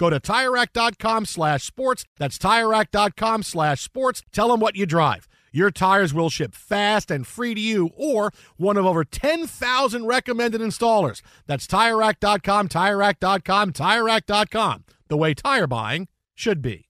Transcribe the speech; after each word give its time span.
Go 0.00 0.08
to 0.08 0.18
TireRack.com 0.18 1.26
slash 1.26 1.62
sports. 1.62 2.06
That's 2.16 2.38
TireRack.com 2.38 3.42
slash 3.42 3.82
sports. 3.82 4.22
Tell 4.32 4.48
them 4.48 4.58
what 4.58 4.74
you 4.74 4.86
drive. 4.86 5.28
Your 5.52 5.70
tires 5.70 6.14
will 6.14 6.30
ship 6.30 6.54
fast 6.54 7.10
and 7.10 7.26
free 7.26 7.54
to 7.54 7.60
you 7.60 7.90
or 7.94 8.32
one 8.56 8.78
of 8.78 8.86
over 8.86 9.04
10,000 9.04 10.06
recommended 10.06 10.62
installers. 10.62 11.20
That's 11.46 11.66
TireRack.com, 11.66 12.68
TireRack.com, 12.68 13.72
TireRack.com. 13.74 14.84
The 15.08 15.16
way 15.18 15.34
tire 15.34 15.66
buying 15.66 16.08
should 16.34 16.62
be. 16.62 16.88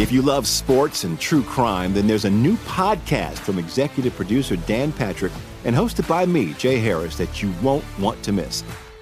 If 0.00 0.10
you 0.10 0.22
love 0.22 0.48
sports 0.48 1.04
and 1.04 1.20
true 1.20 1.44
crime, 1.44 1.94
then 1.94 2.08
there's 2.08 2.24
a 2.24 2.30
new 2.30 2.56
podcast 2.56 3.38
from 3.38 3.60
executive 3.60 4.16
producer 4.16 4.56
Dan 4.56 4.90
Patrick 4.90 5.32
and 5.64 5.76
hosted 5.76 6.08
by 6.08 6.26
me, 6.26 6.54
Jay 6.54 6.78
Harris, 6.78 7.16
that 7.18 7.40
you 7.40 7.52
won't 7.62 7.84
want 8.00 8.20
to 8.24 8.32
miss. 8.32 8.64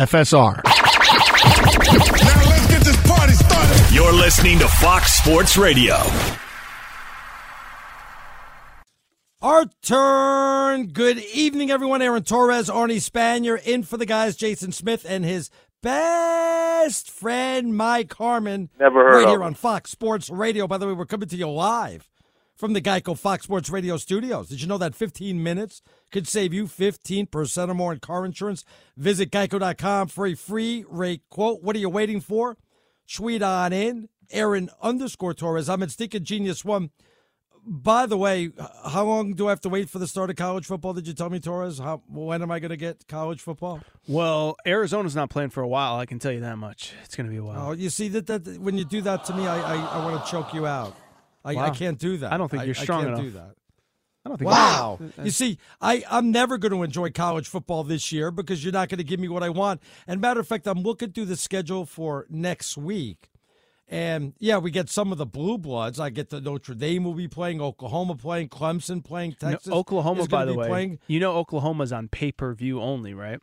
FSR. 0.00 0.62
Now 0.64 0.72
let's 2.48 2.66
get 2.68 2.80
this 2.82 2.96
party 3.06 3.34
started. 3.34 3.94
You're 3.94 4.14
listening 4.14 4.58
to 4.60 4.66
Fox 4.66 5.12
Sports 5.12 5.58
Radio. 5.58 5.96
Our 9.42 9.66
turn. 9.82 10.86
Good 10.86 11.18
evening, 11.18 11.70
everyone. 11.70 12.00
Aaron 12.00 12.22
Torres, 12.22 12.70
Arnie 12.70 12.96
Spanier, 12.96 13.62
in 13.62 13.82
for 13.82 13.98
the 13.98 14.06
guys, 14.06 14.36
Jason 14.36 14.72
Smith 14.72 15.04
and 15.06 15.22
his 15.22 15.50
best 15.82 17.10
friend, 17.10 17.76
Mike 17.76 18.14
Harmon. 18.14 18.70
Never 18.78 19.02
heard 19.02 19.16
right 19.16 19.22
of 19.24 19.28
here 19.28 19.40
him. 19.40 19.42
on 19.48 19.54
Fox 19.54 19.90
Sports 19.90 20.30
Radio. 20.30 20.66
By 20.66 20.78
the 20.78 20.86
way, 20.86 20.94
we're 20.94 21.04
coming 21.04 21.28
to 21.28 21.36
you 21.36 21.50
live 21.50 22.08
from 22.60 22.74
the 22.74 22.82
Geico 22.82 23.16
Fox 23.16 23.44
Sports 23.44 23.70
Radio 23.70 23.96
studios. 23.96 24.50
Did 24.50 24.60
you 24.60 24.68
know 24.68 24.76
that 24.76 24.94
15 24.94 25.42
minutes 25.42 25.80
could 26.12 26.28
save 26.28 26.52
you 26.52 26.66
15% 26.66 27.70
or 27.70 27.74
more 27.74 27.94
in 27.94 28.00
car 28.00 28.26
insurance? 28.26 28.66
Visit 28.98 29.30
geico.com 29.30 30.08
for 30.08 30.26
a 30.26 30.34
free 30.34 30.84
rate 30.86 31.22
quote. 31.30 31.62
What 31.62 31.74
are 31.74 31.78
you 31.78 31.88
waiting 31.88 32.20
for? 32.20 32.58
Tweet 33.10 33.42
on 33.42 33.72
in. 33.72 34.10
Aaron 34.30 34.68
underscore 34.82 35.32
Torres. 35.32 35.70
I'm 35.70 35.82
at 35.82 35.90
Stinking 35.90 36.24
Genius 36.24 36.62
One. 36.62 36.90
By 37.66 38.04
the 38.04 38.18
way, 38.18 38.50
how 38.86 39.06
long 39.06 39.32
do 39.32 39.46
I 39.46 39.50
have 39.50 39.60
to 39.62 39.70
wait 39.70 39.88
for 39.88 39.98
the 39.98 40.06
start 40.06 40.28
of 40.28 40.36
college 40.36 40.66
football? 40.66 40.92
Did 40.92 41.06
you 41.06 41.14
tell 41.14 41.30
me, 41.30 41.40
Torres? 41.40 41.78
How 41.78 42.02
when 42.08 42.42
am 42.42 42.50
I 42.50 42.58
going 42.58 42.70
to 42.70 42.76
get 42.76 43.08
college 43.08 43.40
football? 43.40 43.80
Well, 44.06 44.56
Arizona's 44.66 45.16
not 45.16 45.30
playing 45.30 45.50
for 45.50 45.62
a 45.62 45.68
while. 45.68 45.96
I 45.96 46.04
can 46.04 46.18
tell 46.18 46.32
you 46.32 46.40
that 46.40 46.58
much. 46.58 46.92
It's 47.04 47.16
going 47.16 47.26
to 47.26 47.30
be 47.30 47.38
a 47.38 47.44
while. 47.44 47.68
Oh, 47.68 47.72
you 47.72 47.88
see 47.88 48.08
that 48.08 48.26
that 48.26 48.58
when 48.60 48.76
you 48.76 48.84
do 48.84 49.00
that 49.00 49.24
to 49.24 49.34
me, 49.34 49.46
I 49.46 49.76
I, 49.76 49.98
I 49.98 50.04
want 50.04 50.22
to 50.24 50.30
choke 50.30 50.52
you 50.52 50.66
out. 50.66 50.94
I, 51.44 51.56
I 51.56 51.70
can't 51.70 51.98
do 51.98 52.18
that. 52.18 52.32
I 52.32 52.36
don't 52.36 52.50
think 52.50 52.66
you're 52.66 52.74
strong 52.74 53.06
enough. 53.06 53.18
I 53.18 53.22
can't 53.22 53.34
enough. 53.34 53.44
do 53.44 53.48
that. 53.48 53.54
I 54.24 54.28
don't 54.28 54.38
think. 54.38 54.50
Wow. 54.50 55.00
You 55.22 55.30
see, 55.30 55.58
I, 55.80 56.04
I'm 56.10 56.30
never 56.30 56.58
going 56.58 56.72
to 56.72 56.82
enjoy 56.82 57.10
college 57.10 57.48
football 57.48 57.84
this 57.84 58.12
year 58.12 58.30
because 58.30 58.62
you're 58.62 58.72
not 58.72 58.88
going 58.88 58.98
to 58.98 59.04
give 59.04 59.18
me 59.18 59.28
what 59.28 59.42
I 59.42 59.48
want. 59.48 59.82
And 60.06 60.20
matter 60.20 60.40
of 60.40 60.46
fact, 60.46 60.66
I'm 60.66 60.82
looking 60.82 61.12
through 61.12 61.26
the 61.26 61.36
schedule 61.36 61.86
for 61.86 62.26
next 62.28 62.76
week. 62.76 63.30
And 63.88 64.34
yeah, 64.38 64.58
we 64.58 64.70
get 64.70 64.88
some 64.88 65.10
of 65.10 65.18
the 65.18 65.26
blue 65.26 65.58
bloods. 65.58 65.98
I 65.98 66.10
get 66.10 66.30
the 66.30 66.40
Notre 66.40 66.74
Dame 66.74 67.02
will 67.02 67.14
be 67.14 67.26
playing, 67.26 67.60
Oklahoma 67.60 68.14
playing, 68.14 68.48
Clemson 68.50 69.02
playing, 69.02 69.34
No, 69.42 69.50
Texas. 69.50 69.72
Oklahoma, 69.72 70.22
is 70.22 70.28
by 70.28 70.44
the 70.44 70.54
way, 70.54 70.68
playing. 70.68 70.98
you 71.08 71.18
know 71.18 71.36
Oklahoma's 71.36 71.92
on 71.92 72.06
pay 72.06 72.30
per 72.30 72.54
view 72.54 72.80
only, 72.80 73.14
right? 73.14 73.40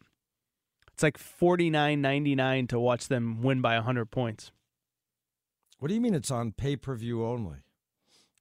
It's 0.93 1.03
like 1.03 1.17
forty 1.17 1.69
nine 1.69 2.01
ninety 2.01 2.33
nine 2.33 2.65
to 2.67 2.79
watch 2.79 3.09
them 3.09 3.41
win 3.41 3.59
by 3.59 3.75
hundred 3.75 4.09
points. 4.09 4.51
What 5.79 5.89
do 5.89 5.93
you 5.93 6.01
mean 6.01 6.15
it's 6.15 6.31
on 6.31 6.53
pay 6.53 6.77
per 6.77 6.95
view 6.95 7.25
only? 7.25 7.57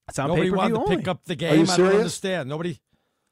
It's 0.09 0.19
on 0.19 0.29
Nobody 0.29 0.51
pay 0.51 0.57
wanted 0.57 0.75
to 0.75 0.81
only. 0.81 0.97
pick 0.97 1.09
up 1.09 1.25
the 1.25 1.33
you 1.35 1.37
game. 1.37 1.53
I 1.53 1.57
don't 1.57 1.67
serious? 1.67 1.95
understand. 1.97 2.49
Nobody. 2.49 2.81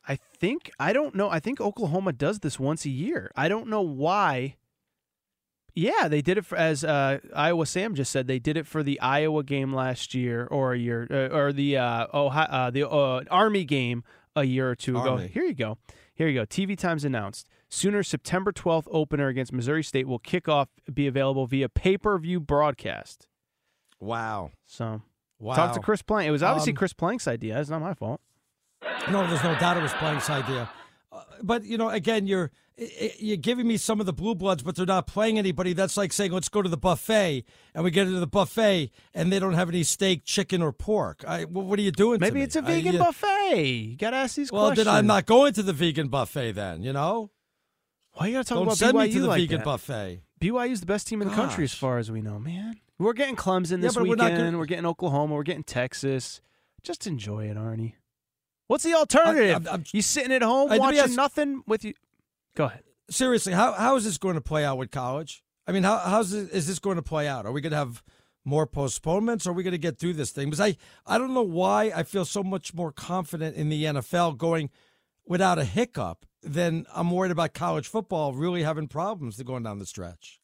I 0.06 0.16
think 0.16 0.70
I 0.78 0.92
don't 0.92 1.15
know. 1.15 1.30
I 1.30 1.41
think 1.41 1.60
Oklahoma 1.60 2.12
does 2.12 2.41
this 2.41 2.59
once 2.59 2.84
a 2.84 2.91
year. 2.91 3.30
I 3.36 3.48
don't 3.48 3.68
know 3.68 3.82
why. 3.82 4.56
Yeah, 5.76 6.06
they 6.06 6.22
did 6.22 6.38
it 6.38 6.47
for, 6.47 6.56
as 6.56 6.84
uh, 6.84 7.18
Iowa 7.34 7.66
Sam 7.66 7.94
just 7.97 8.12
said. 8.12 8.28
They 8.28 8.38
did 8.38 8.56
it 8.56 8.66
for 8.66 8.82
the 8.84 9.00
Iowa 9.00 9.42
game 9.42 9.72
last 9.74 10.15
year, 10.15 10.47
or 10.47 10.72
a 10.72 10.78
year, 10.78 11.09
uh, 11.10 11.36
or 11.36 11.53
the 11.53 11.78
uh, 11.78 12.06
Ohio, 12.15 12.47
uh, 12.47 12.71
the 12.71 12.88
uh, 12.88 13.24
Army 13.28 13.65
game 13.65 14.04
a 14.36 14.44
year 14.44 14.70
or 14.70 14.77
two 14.77 14.97
ago. 14.97 15.12
Army. 15.12 15.28
Here 15.28 15.42
you 15.44 15.54
go. 15.54 15.78
Here 16.15 16.28
you 16.28 16.34
go. 16.41 16.44
TV 16.47 16.78
times 16.78 17.04
announced. 17.04 17.48
Sooner 17.68 18.04
September 18.04 18.53
12th 18.53 18.86
opener 18.88 19.27
against 19.27 19.53
Missouri 19.53 19.82
State 19.82 20.06
will 20.06 20.20
kick 20.20 20.48
off, 20.48 20.68
be 20.92 21.09
available 21.09 21.47
via 21.47 21.68
pay 21.68 21.98
per 21.98 22.16
view 22.18 22.38
broadcast. 22.38 23.27
Wow. 23.98 24.53
So 24.65 25.03
Wow. 25.44 25.54
talk 25.54 25.74
to 25.74 25.80
Chris 25.80 26.00
Plank. 26.02 26.26
It 26.26 26.30
was 26.30 26.42
obviously 26.42 26.72
Um, 26.72 26.76
Chris 26.76 26.92
Plank's 26.94 27.28
idea. 27.28 27.60
It's 27.60 27.68
not 27.70 27.82
my 27.82 27.92
fault. 27.94 28.20
No, 29.10 29.26
there's 29.26 29.44
no 29.44 29.54
doubt 29.58 29.76
it 29.76 29.82
was 29.82 29.92
Plank's 29.92 30.30
idea. 30.30 30.70
Uh, 31.12 31.22
but 31.42 31.64
you 31.64 31.76
know, 31.76 31.91
again, 31.91 32.26
you're 32.26 32.50
you're 33.20 33.36
giving 33.36 33.68
me 33.68 33.76
some 33.76 34.00
of 34.00 34.06
the 34.06 34.12
blue 34.12 34.34
bloods, 34.34 34.62
but 34.62 34.74
they're 34.74 34.86
not 34.86 35.06
playing 35.06 35.38
anybody. 35.38 35.74
That's 35.74 35.96
like 35.96 36.12
saying, 36.12 36.32
let's 36.32 36.48
go 36.48 36.60
to 36.60 36.68
the 36.68 36.76
buffet, 36.76 37.44
and 37.74 37.84
we 37.84 37.91
get 37.91 38.08
into 38.08 38.18
the 38.18 38.26
buffet, 38.26 38.91
and 39.12 39.32
they 39.32 39.38
don't 39.38 39.52
have 39.52 39.68
any 39.68 39.84
steak, 39.84 40.24
chicken, 40.24 40.60
or 40.60 40.72
pork. 40.72 41.24
I, 41.28 41.44
what 41.44 41.78
are 41.78 41.82
you 41.82 41.92
doing? 41.92 42.18
Maybe 42.20 42.42
it's 42.42 42.56
a 42.56 42.62
vegan 42.62 42.96
I, 42.96 42.98
buffet. 42.98 43.62
You 43.62 43.96
got 43.96 44.10
to 44.10 44.16
ask 44.16 44.34
these 44.34 44.50
well, 44.50 44.66
questions. 44.66 44.86
Well, 44.86 44.94
then 44.94 44.98
I'm 45.04 45.06
not 45.06 45.26
going 45.26 45.52
to 45.52 45.62
the 45.62 45.72
vegan 45.72 46.08
buffet. 46.08 46.52
Then 46.52 46.82
you 46.82 46.92
know. 46.92 47.30
Why 48.14 48.28
you 48.28 48.32
got 48.34 48.46
to 48.46 48.48
talk 48.48 48.56
don't 48.58 48.66
about 48.68 48.76
send 48.78 48.96
BYU 48.96 49.06
me 49.06 49.12
to 49.12 49.20
the 49.20 49.28
like 49.28 49.41
vegan 49.41 49.58
that? 49.58 49.64
buffet. 49.64 50.22
BYU's 50.41 50.80
the 50.80 50.86
best 50.86 51.06
team 51.08 51.20
in 51.22 51.28
the 51.28 51.34
country 51.34 51.64
as 51.64 51.74
far 51.74 51.98
as 51.98 52.10
we 52.10 52.22
know, 52.22 52.38
man. 52.38 52.76
We're 52.98 53.12
getting 53.12 53.36
Clemson 53.36 53.72
Yeah, 53.72 53.76
this 53.78 53.96
we're 53.96 54.02
weekend. 54.04 54.52
not 54.52 54.58
We're, 54.58 54.66
getting 54.66 54.86
Oklahoma. 54.86 55.34
We're 55.34 55.42
getting 55.42 55.64
Texas. 55.64 56.41
Just 56.82 57.06
enjoy 57.06 57.46
it, 57.46 57.56
Arnie. 57.56 57.94
What's 58.66 58.84
the 58.84 58.94
alternative? 58.94 59.54
I'm- 59.54 59.68
I'm- 59.68 59.84
you 59.92 60.00
sitting 60.02 60.32
at 60.32 60.42
home 60.42 60.70
me 60.70 60.78
watching 60.78 61.00
ask- 61.00 61.16
nothing 61.16 61.62
with 61.66 61.84
you. 61.84 61.94
Go 62.56 62.64
ahead. 62.66 62.84
seriously, 63.10 63.52
how 63.52 63.72
how 63.72 63.96
is 63.96 64.04
this 64.04 64.16
going 64.16 64.36
to 64.36 64.41
play 64.41 64.64
out 64.64 64.78
with 64.78 64.91
college? 64.91 65.42
I 65.66 65.72
mean, 65.72 65.82
how 65.82 65.98
how's 65.98 66.30
this, 66.30 66.48
is 66.50 66.66
this 66.66 66.78
going 66.78 66.96
to 66.96 67.02
play 67.02 67.26
out? 67.28 67.44
Are 67.46 67.52
we 67.52 67.60
going 67.60 67.72
to 67.72 67.76
have 67.76 68.02
more 68.44 68.66
postponements? 68.66 69.46
Or 69.46 69.50
are 69.50 69.52
we 69.54 69.62
going 69.62 69.72
to 69.72 69.78
get 69.78 69.98
through 69.98 70.14
this 70.14 70.30
thing? 70.30 70.46
Because 70.48 70.60
I 70.60 70.76
I 71.06 71.18
don't 71.18 71.34
know 71.34 71.42
why 71.42 71.92
I 71.94 72.02
feel 72.04 72.24
so 72.24 72.42
much 72.42 72.72
more 72.74 72.92
confident 72.92 73.56
in 73.56 73.68
the 73.70 73.84
NFL 73.84 74.32
going 74.38 74.70
without 75.26 75.58
a 75.58 75.64
hiccup 75.64 76.24
than 76.42 76.86
I'm 76.94 77.10
worried 77.10 77.32
about 77.32 77.54
college 77.54 77.88
football 77.88 78.32
really 78.34 78.62
having 78.62 78.86
problems 78.88 79.42
going 79.42 79.62
down 79.64 79.78
the 79.78 79.86
stretch. 79.86 80.41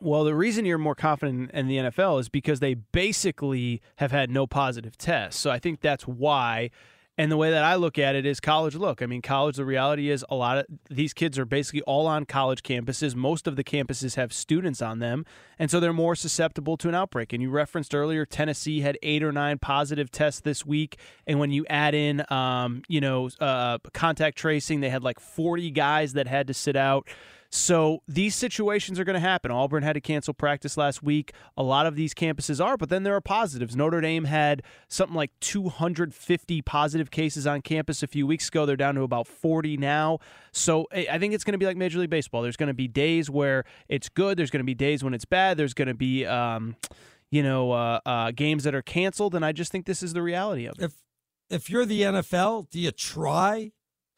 Well, 0.00 0.24
the 0.24 0.34
reason 0.34 0.64
you're 0.64 0.78
more 0.78 0.94
confident 0.94 1.50
in 1.52 1.68
the 1.68 1.76
NFL 1.76 2.20
is 2.20 2.28
because 2.28 2.60
they 2.60 2.74
basically 2.74 3.80
have 3.96 4.10
had 4.10 4.30
no 4.30 4.46
positive 4.46 4.98
tests. 4.98 5.40
So 5.40 5.50
I 5.50 5.58
think 5.58 5.80
that's 5.80 6.04
why. 6.04 6.70
And 7.16 7.30
the 7.30 7.36
way 7.36 7.52
that 7.52 7.62
I 7.62 7.76
look 7.76 7.96
at 7.96 8.16
it 8.16 8.26
is 8.26 8.40
college 8.40 8.74
look. 8.74 9.00
I 9.00 9.06
mean, 9.06 9.22
college, 9.22 9.56
the 9.56 9.64
reality 9.64 10.10
is 10.10 10.24
a 10.28 10.34
lot 10.34 10.58
of 10.58 10.66
these 10.90 11.14
kids 11.14 11.38
are 11.38 11.44
basically 11.44 11.82
all 11.82 12.08
on 12.08 12.24
college 12.24 12.64
campuses. 12.64 13.14
Most 13.14 13.46
of 13.46 13.54
the 13.54 13.62
campuses 13.62 14.16
have 14.16 14.32
students 14.32 14.82
on 14.82 14.98
them. 14.98 15.24
And 15.56 15.70
so 15.70 15.78
they're 15.78 15.92
more 15.92 16.16
susceptible 16.16 16.76
to 16.78 16.88
an 16.88 16.94
outbreak. 16.96 17.32
And 17.32 17.40
you 17.40 17.50
referenced 17.50 17.94
earlier, 17.94 18.26
Tennessee 18.26 18.80
had 18.80 18.98
eight 19.02 19.22
or 19.22 19.30
nine 19.30 19.58
positive 19.58 20.10
tests 20.10 20.40
this 20.40 20.66
week. 20.66 20.98
And 21.24 21.38
when 21.38 21.52
you 21.52 21.64
add 21.70 21.94
in, 21.94 22.24
um, 22.32 22.82
you 22.88 23.00
know, 23.00 23.30
uh, 23.40 23.78
contact 23.92 24.36
tracing, 24.36 24.80
they 24.80 24.90
had 24.90 25.04
like 25.04 25.20
40 25.20 25.70
guys 25.70 26.14
that 26.14 26.26
had 26.26 26.48
to 26.48 26.54
sit 26.54 26.74
out. 26.74 27.06
So 27.54 28.02
these 28.08 28.34
situations 28.34 28.98
are 28.98 29.04
going 29.04 29.14
to 29.14 29.20
happen. 29.20 29.52
Auburn 29.52 29.84
had 29.84 29.92
to 29.92 30.00
cancel 30.00 30.34
practice 30.34 30.76
last 30.76 31.04
week. 31.04 31.32
A 31.56 31.62
lot 31.62 31.86
of 31.86 31.94
these 31.94 32.12
campuses 32.12 32.62
are, 32.62 32.76
but 32.76 32.88
then 32.88 33.04
there 33.04 33.14
are 33.14 33.20
positives. 33.20 33.76
Notre 33.76 34.00
Dame 34.00 34.24
had 34.24 34.64
something 34.88 35.14
like 35.14 35.30
250 35.38 36.62
positive 36.62 37.12
cases 37.12 37.46
on 37.46 37.62
campus 37.62 38.02
a 38.02 38.08
few 38.08 38.26
weeks 38.26 38.48
ago. 38.48 38.66
They're 38.66 38.74
down 38.74 38.96
to 38.96 39.02
about 39.02 39.28
40 39.28 39.76
now. 39.76 40.18
So 40.50 40.88
I 40.92 41.16
think 41.20 41.32
it's 41.32 41.44
going 41.44 41.52
to 41.52 41.58
be 41.58 41.64
like 41.64 41.76
Major 41.76 42.00
League 42.00 42.10
Baseball. 42.10 42.42
There's 42.42 42.56
going 42.56 42.66
to 42.66 42.74
be 42.74 42.88
days 42.88 43.30
where 43.30 43.64
it's 43.88 44.08
good. 44.08 44.36
There's 44.36 44.50
going 44.50 44.58
to 44.58 44.64
be 44.64 44.74
days 44.74 45.04
when 45.04 45.14
it's 45.14 45.24
bad. 45.24 45.56
There's 45.56 45.74
going 45.74 45.86
to 45.86 45.94
be, 45.94 46.26
um, 46.26 46.74
you 47.30 47.44
know, 47.44 47.70
uh, 47.70 48.00
uh, 48.04 48.32
games 48.32 48.64
that 48.64 48.74
are 48.74 48.82
canceled. 48.82 49.32
And 49.36 49.44
I 49.44 49.52
just 49.52 49.70
think 49.70 49.86
this 49.86 50.02
is 50.02 50.12
the 50.12 50.22
reality 50.22 50.66
of 50.66 50.76
it. 50.80 50.86
If 50.86 50.94
if 51.50 51.70
you're 51.70 51.86
the 51.86 52.02
NFL, 52.02 52.68
do 52.70 52.80
you 52.80 52.90
try 52.90 53.70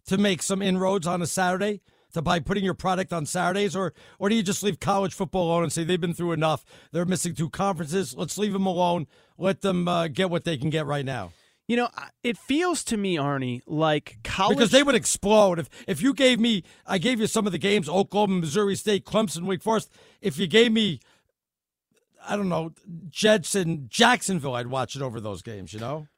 to 0.06 0.16
make 0.16 0.40
some 0.40 0.62
inroads 0.62 1.06
on 1.06 1.20
a 1.20 1.26
Saturday? 1.26 1.82
To 2.16 2.22
by 2.22 2.40
putting 2.40 2.64
your 2.64 2.74
product 2.74 3.12
on 3.12 3.26
Saturdays, 3.26 3.76
or 3.76 3.92
or 4.18 4.30
do 4.30 4.34
you 4.34 4.42
just 4.42 4.62
leave 4.62 4.80
college 4.80 5.12
football 5.12 5.48
alone 5.48 5.64
and 5.64 5.72
say 5.72 5.84
they've 5.84 6.00
been 6.00 6.14
through 6.14 6.32
enough? 6.32 6.64
They're 6.90 7.04
missing 7.04 7.34
two 7.34 7.50
conferences. 7.50 8.14
Let's 8.16 8.38
leave 8.38 8.54
them 8.54 8.64
alone. 8.64 9.06
Let 9.36 9.60
them 9.60 9.86
uh, 9.86 10.08
get 10.08 10.30
what 10.30 10.44
they 10.44 10.56
can 10.56 10.70
get 10.70 10.86
right 10.86 11.04
now. 11.04 11.32
You 11.68 11.76
know, 11.76 11.88
it 12.22 12.38
feels 12.38 12.84
to 12.84 12.96
me, 12.96 13.16
Arnie, 13.16 13.60
like 13.66 14.18
college. 14.24 14.56
Because 14.56 14.70
they 14.70 14.82
would 14.82 14.94
explode 14.94 15.58
if 15.58 15.68
if 15.86 16.00
you 16.00 16.14
gave 16.14 16.40
me. 16.40 16.62
I 16.86 16.96
gave 16.96 17.20
you 17.20 17.26
some 17.26 17.44
of 17.44 17.52
the 17.52 17.58
games: 17.58 17.88
Oklahoma, 17.88 18.40
Missouri 18.40 18.76
State, 18.76 19.04
Clemson, 19.04 19.42
Wake 19.42 19.62
Forest. 19.62 19.92
If 20.22 20.38
you 20.38 20.46
gave 20.46 20.72
me, 20.72 21.00
I 22.26 22.36
don't 22.36 22.48
know, 22.48 22.72
Jets 23.10 23.54
and 23.54 23.90
Jacksonville, 23.90 24.54
I'd 24.54 24.68
watch 24.68 24.96
it 24.96 25.02
over 25.02 25.20
those 25.20 25.42
games. 25.42 25.74
You 25.74 25.80
know. 25.80 26.08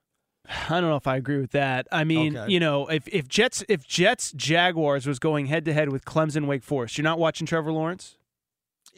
I 0.69 0.81
don't 0.81 0.91
know 0.91 0.97
if 0.97 1.07
I 1.07 1.17
agree 1.17 1.39
with 1.39 1.53
that. 1.53 1.87
I 1.93 2.05
mean, 2.05 2.37
Okay. 2.37 2.53
you 2.53 2.61
know, 2.61 2.87
if, 2.89 3.07
if 3.09 3.29
Jets 3.29 3.65
if 3.69 3.87
Jets 3.87 4.33
Jaguars 4.33 5.07
was 5.07 5.19
going 5.19 5.47
head 5.47 5.65
to 5.65 5.73
head 5.73 5.91
with 5.91 6.05
Clemson 6.05 6.47
Wake 6.47 6.63
Forest, 6.63 6.99
you're 6.99 7.05
not 7.05 7.19
watching 7.19 7.47
Trevor 7.47 7.73
Lawrence? 7.73 8.17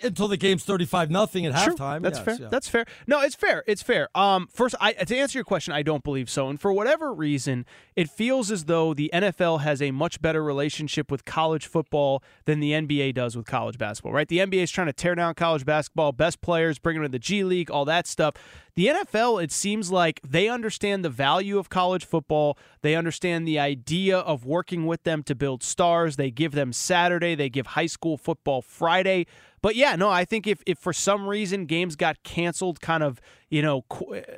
Until 0.02 0.28
the 0.28 0.36
game's 0.36 0.64
thirty-five 0.64 1.10
nothing 1.10 1.46
at 1.46 1.58
Sure, 1.58 1.74
halftime. 1.74 2.02
That's 2.02 2.18
yes, 2.18 2.24
fair. 2.24 2.36
yeah. 2.40 2.48
That's 2.50 2.68
fair. 2.68 2.84
No, 3.06 3.20
it's 3.20 3.34
fair. 3.34 3.64
It's 3.66 3.82
fair. 3.82 4.08
Um, 4.14 4.48
first, 4.52 4.74
I, 4.80 4.92
to 4.92 5.16
answer 5.16 5.38
your 5.38 5.44
question, 5.44 5.72
I 5.74 5.82
don't 5.82 6.02
believe 6.04 6.30
so. 6.30 6.48
And 6.48 6.60
for 6.60 6.72
whatever 6.72 7.12
reason, 7.12 7.66
it 7.96 8.08
feels 8.08 8.50
as 8.50 8.64
though 8.64 8.94
the 8.94 9.10
NFL 9.12 9.60
has 9.60 9.82
a 9.82 9.90
much 9.90 10.20
better 10.22 10.42
relationship 10.42 11.10
with 11.10 11.24
college 11.24 11.66
football 11.66 12.22
than 12.44 12.60
the 12.60 12.72
NBA 12.72 13.14
does 13.14 13.36
with 13.36 13.46
college 13.46 13.78
basketball. 13.78 14.12
Right? 14.12 14.28
The 14.28 14.38
NBA 14.38 14.62
is 14.62 14.70
trying 14.70 14.86
to 14.88 14.92
tear 14.92 15.14
down 15.14 15.34
college 15.34 15.64
basketball, 15.64 16.12
best 16.12 16.40
players, 16.40 16.78
bring 16.78 16.96
them 16.96 17.04
to 17.04 17.08
the 17.08 17.18
G 17.18 17.44
League, 17.44 17.70
all 17.70 17.84
that 17.84 18.06
stuff. 18.06 18.34
The 18.76 18.86
NFL, 18.86 19.42
it 19.42 19.50
seems 19.52 19.90
like 19.90 20.20
they 20.26 20.48
understand 20.48 21.04
the 21.04 21.10
value 21.10 21.58
of 21.58 21.68
college 21.68 22.04
football. 22.06 22.56
They 22.82 22.94
understand 22.94 23.46
the 23.46 23.58
idea 23.58 24.16
of 24.18 24.46
working 24.46 24.86
with 24.86 25.02
them 25.02 25.22
to 25.24 25.34
build 25.34 25.62
stars. 25.62 26.16
They 26.16 26.30
give 26.30 26.52
them 26.52 26.72
Saturday. 26.72 27.34
They 27.34 27.50
give 27.50 27.66
high 27.66 27.86
school 27.86 28.16
football 28.16 28.62
Friday. 28.62 29.26
But 29.62 29.76
yeah, 29.76 29.94
no, 29.96 30.08
I 30.08 30.24
think 30.24 30.46
if, 30.46 30.62
if 30.66 30.78
for 30.78 30.92
some 30.92 31.26
reason 31.26 31.66
games 31.66 31.94
got 31.94 32.22
canceled 32.22 32.80
kind 32.80 33.02
of, 33.02 33.20
you 33.50 33.60
know, 33.60 33.84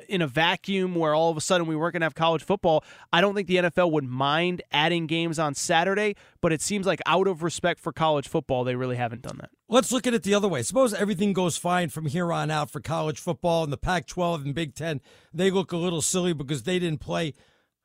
in 0.09 0.21
a 0.21 0.27
vacuum 0.27 0.95
where 0.95 1.15
all 1.15 1.29
of 1.31 1.37
a 1.37 1.41
sudden 1.41 1.65
we 1.65 1.75
weren't 1.75 1.93
going 1.93 2.01
to 2.01 2.05
have 2.05 2.15
college 2.15 2.43
football, 2.43 2.83
I 3.13 3.21
don't 3.21 3.33
think 3.33 3.47
the 3.47 3.57
NFL 3.57 3.91
would 3.91 4.03
mind 4.03 4.61
adding 4.71 5.07
games 5.07 5.39
on 5.39 5.55
Saturday. 5.55 6.15
But 6.41 6.51
it 6.51 6.61
seems 6.61 6.85
like 6.85 7.01
out 7.05 7.27
of 7.27 7.41
respect 7.41 7.79
for 7.79 7.93
college 7.93 8.27
football, 8.27 8.63
they 8.65 8.75
really 8.75 8.97
haven't 8.97 9.21
done 9.21 9.37
that. 9.39 9.51
Let's 9.69 9.91
look 9.91 10.05
at 10.05 10.13
it 10.13 10.23
the 10.23 10.35
other 10.35 10.49
way. 10.49 10.61
Suppose 10.61 10.93
everything 10.93 11.31
goes 11.31 11.55
fine 11.55 11.89
from 11.89 12.07
here 12.07 12.33
on 12.33 12.51
out 12.51 12.69
for 12.69 12.81
college 12.81 13.19
football 13.19 13.63
and 13.63 13.71
the 13.71 13.77
Pac 13.77 14.07
12 14.07 14.43
and 14.45 14.53
Big 14.53 14.75
Ten. 14.75 14.99
They 15.33 15.49
look 15.49 15.71
a 15.71 15.77
little 15.77 16.01
silly 16.01 16.33
because 16.33 16.63
they 16.63 16.79
didn't 16.79 16.99
play. 16.99 17.33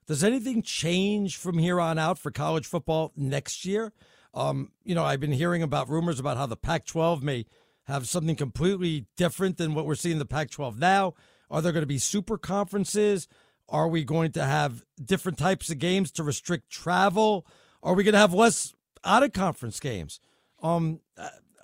Does 0.08 0.24
anything 0.24 0.62
change 0.62 1.36
from 1.36 1.58
here 1.58 1.80
on 1.80 1.98
out 1.98 2.18
for 2.18 2.30
college 2.30 2.66
football 2.66 3.12
next 3.14 3.64
year? 3.64 3.92
Um, 4.34 4.72
you 4.84 4.94
know, 4.94 5.04
I've 5.04 5.20
been 5.20 5.32
hearing 5.32 5.62
about 5.62 5.88
rumors 5.88 6.20
about 6.20 6.36
how 6.36 6.46
the 6.46 6.56
Pac 6.56 6.84
12 6.86 7.22
may 7.22 7.46
have 7.84 8.06
something 8.06 8.36
completely 8.36 9.06
different 9.16 9.56
than 9.56 9.74
what 9.74 9.86
we're 9.86 9.94
seeing 9.94 10.14
in 10.14 10.18
the 10.18 10.26
Pac 10.26 10.50
12 10.50 10.78
now. 10.78 11.14
Are 11.50 11.62
there 11.62 11.72
going 11.72 11.82
to 11.82 11.86
be 11.86 11.98
super 11.98 12.36
conferences? 12.36 13.26
Are 13.68 13.88
we 13.88 14.04
going 14.04 14.32
to 14.32 14.44
have 14.44 14.84
different 15.02 15.38
types 15.38 15.70
of 15.70 15.78
games 15.78 16.10
to 16.12 16.22
restrict 16.22 16.70
travel? 16.70 17.46
Are 17.82 17.94
we 17.94 18.04
going 18.04 18.12
to 18.12 18.18
have 18.18 18.34
less 18.34 18.74
out 19.04 19.22
of 19.22 19.32
conference 19.32 19.80
games? 19.80 20.20
Um, 20.62 21.00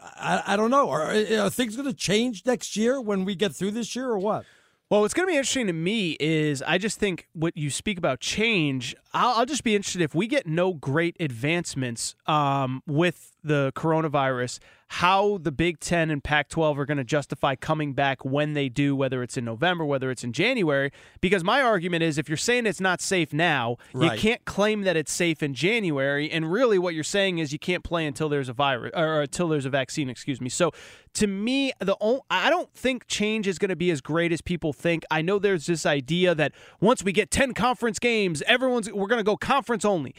I, 0.01 0.43
I 0.47 0.57
don't 0.57 0.71
know. 0.71 0.91
Are, 0.91 1.11
are 1.11 1.51
things 1.51 1.77
going 1.77 1.89
to 1.89 1.95
change 1.95 2.45
next 2.47 2.77
year 2.77 3.01
when 3.01 3.25
we 3.25 3.35
get 3.35 3.55
through 3.55 3.73
this 3.73 3.95
year 3.95 4.09
or 4.09 4.19
what? 4.19 4.45
Well, 4.91 5.01
what's 5.01 5.15
going 5.15 5.27
to 5.27 5.33
be 5.33 5.37
interesting 5.37 5.67
to 5.67 5.73
me 5.73 6.17
is 6.21 6.63
I 6.63 6.77
just 6.77 6.99
think 6.99 7.27
what 7.33 7.57
you 7.57 7.71
speak 7.71 7.97
about 7.97 8.21
change. 8.21 8.95
I'll, 9.15 9.39
I'll 9.39 9.47
just 9.47 9.65
be 9.65 9.75
interested 9.75 10.03
if 10.03 10.15
we 10.15 10.27
get 10.27 10.47
no 10.47 10.75
great 10.75 11.17
advancements 11.19 12.15
um, 12.27 12.83
with 12.87 13.34
the 13.45 13.73
coronavirus, 13.77 14.59
how 14.89 15.39
the 15.39 15.53
Big 15.53 15.81
Ten 15.81 16.11
and 16.11 16.23
Pac 16.23 16.49
12 16.49 16.79
are 16.79 16.87
going 16.87 16.99
to 16.99 17.05
justify 17.05 17.55
coming 17.55 17.93
back 17.93 18.25
when 18.25 18.55
they 18.55 18.69
do, 18.69 18.95
whether 18.97 19.23
it's 19.23 19.37
in 19.37 19.45
November, 19.45 19.85
whether 19.85 20.11
it's 20.11 20.25
in 20.25 20.33
January. 20.33 20.91
Because 21.21 21.45
my 21.45 21.61
argument 21.61 22.03
is 22.03 22.17
if 22.19 22.29
you're 22.29 22.37
saying 22.37 22.67
it's 22.67 22.81
not 22.81 23.01
safe 23.01 23.33
now, 23.33 23.77
Right. 23.93 24.13
you 24.13 24.19
can't 24.19 24.45
claim 24.45 24.83
that 24.83 24.97
it's 24.97 25.13
safe 25.13 25.43
in 25.43 25.55
January. 25.55 26.31
And 26.31 26.51
really, 26.51 26.79
what 26.79 26.95
you're 26.95 27.05
saying 27.05 27.39
is 27.39 27.53
you 27.53 27.59
can't 27.59 27.85
play 27.85 28.07
until 28.07 28.29
there's 28.29 28.49
a 28.49 28.53
virus 28.53 28.93
or 28.95 29.23
until 29.23 29.49
there's 29.49 29.67
a 29.67 29.71
vaccine, 29.71 30.09
excuse 30.09 30.41
me. 30.41 30.49
So 30.49 30.73
to 31.15 31.27
me, 31.27 31.73
the 31.81 31.97
only, 32.01 32.21
I 32.31 32.51
don't 32.51 32.73
think 32.73 33.07
change 33.07 33.47
is 33.47 33.59
going 33.59 33.69
to 33.71 33.77
be 33.77 33.91
as 33.91 34.01
great 34.01 34.33
as 34.33 34.41
people 34.41 34.73
think. 34.73 35.05
I 35.11 35.23
know 35.23 35.39
there's 35.39 35.67
this 35.67 35.87
idea 35.87 36.35
that 36.35 36.53
once 36.81 37.03
we 37.03 37.13
get 37.13 37.31
10 37.31 37.53
conference 37.55 37.99
games, 37.99 38.43
everyone's 38.47 38.91
we're 38.93 39.07
going 39.07 39.21
to 39.21 39.25
go 39.25 39.37
conference 39.37 39.85
only. 39.85 40.15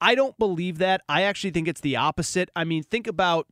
I 0.00 0.14
don't 0.14 0.38
believe 0.38 0.78
that. 0.78 1.02
I 1.08 1.22
actually 1.22 1.50
think 1.50 1.68
it's 1.68 1.80
the 1.80 1.96
opposite. 1.96 2.50
I 2.56 2.64
mean, 2.64 2.82
think 2.82 3.06
about 3.06 3.46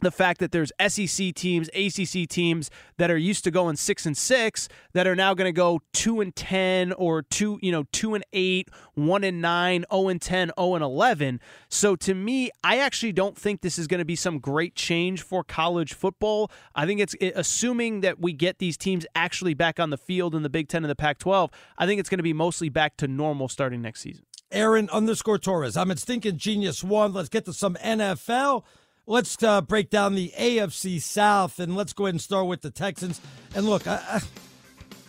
the 0.00 0.10
fact 0.10 0.40
that 0.40 0.52
there's 0.52 0.72
SEC 0.88 1.34
teams, 1.34 1.68
ACC 1.74 2.28
teams 2.28 2.70
that 2.96 3.10
are 3.10 3.16
used 3.16 3.44
to 3.44 3.50
going 3.50 3.76
six 3.76 4.06
and 4.06 4.16
six 4.16 4.68
that 4.92 5.06
are 5.06 5.16
now 5.16 5.34
going 5.34 5.46
to 5.48 5.52
go 5.52 5.80
two 5.92 6.20
and 6.20 6.34
ten 6.34 6.92
or 6.94 7.22
two, 7.22 7.58
you 7.62 7.70
know, 7.70 7.84
two 7.92 8.14
and 8.14 8.24
eight, 8.32 8.68
one 8.94 9.24
and 9.24 9.40
nine, 9.40 9.84
zero 9.92 10.08
and 10.08 10.20
10, 10.20 10.52
0 10.58 10.74
and 10.74 10.84
eleven. 10.84 11.40
So 11.68 11.96
to 11.96 12.14
me, 12.14 12.50
I 12.64 12.78
actually 12.78 13.12
don't 13.12 13.36
think 13.36 13.60
this 13.60 13.78
is 13.78 13.86
going 13.86 13.98
to 13.98 14.04
be 14.04 14.16
some 14.16 14.38
great 14.38 14.74
change 14.74 15.22
for 15.22 15.44
college 15.44 15.94
football. 15.94 16.50
I 16.74 16.86
think 16.86 17.00
it's 17.00 17.14
assuming 17.34 18.00
that 18.00 18.20
we 18.20 18.32
get 18.32 18.58
these 18.58 18.76
teams 18.76 19.06
actually 19.14 19.54
back 19.54 19.78
on 19.78 19.90
the 19.90 19.98
field 19.98 20.34
in 20.34 20.42
the 20.42 20.50
Big 20.50 20.68
Ten 20.68 20.84
and 20.84 20.90
the 20.90 20.96
Pac-12. 20.96 21.52
I 21.78 21.86
think 21.86 22.00
it's 22.00 22.08
going 22.08 22.18
to 22.18 22.24
be 22.24 22.32
mostly 22.32 22.68
back 22.68 22.96
to 22.98 23.08
normal 23.08 23.48
starting 23.48 23.82
next 23.82 24.00
season. 24.00 24.24
Aaron 24.52 24.88
underscore 24.90 25.38
Torres. 25.38 25.76
I'm 25.76 25.90
at 25.90 25.98
Stinking 25.98 26.36
Genius 26.36 26.82
One. 26.82 27.12
Let's 27.12 27.28
get 27.28 27.44
to 27.44 27.52
some 27.52 27.74
NFL. 27.76 28.64
Let's 29.06 29.40
uh, 29.42 29.60
break 29.60 29.90
down 29.90 30.14
the 30.14 30.32
AFC 30.38 31.00
South 31.00 31.58
and 31.58 31.76
let's 31.76 31.92
go 31.92 32.06
ahead 32.06 32.14
and 32.14 32.20
start 32.20 32.46
with 32.46 32.62
the 32.62 32.70
Texans. 32.70 33.20
And 33.54 33.66
look, 33.66 33.86
I, 33.86 34.00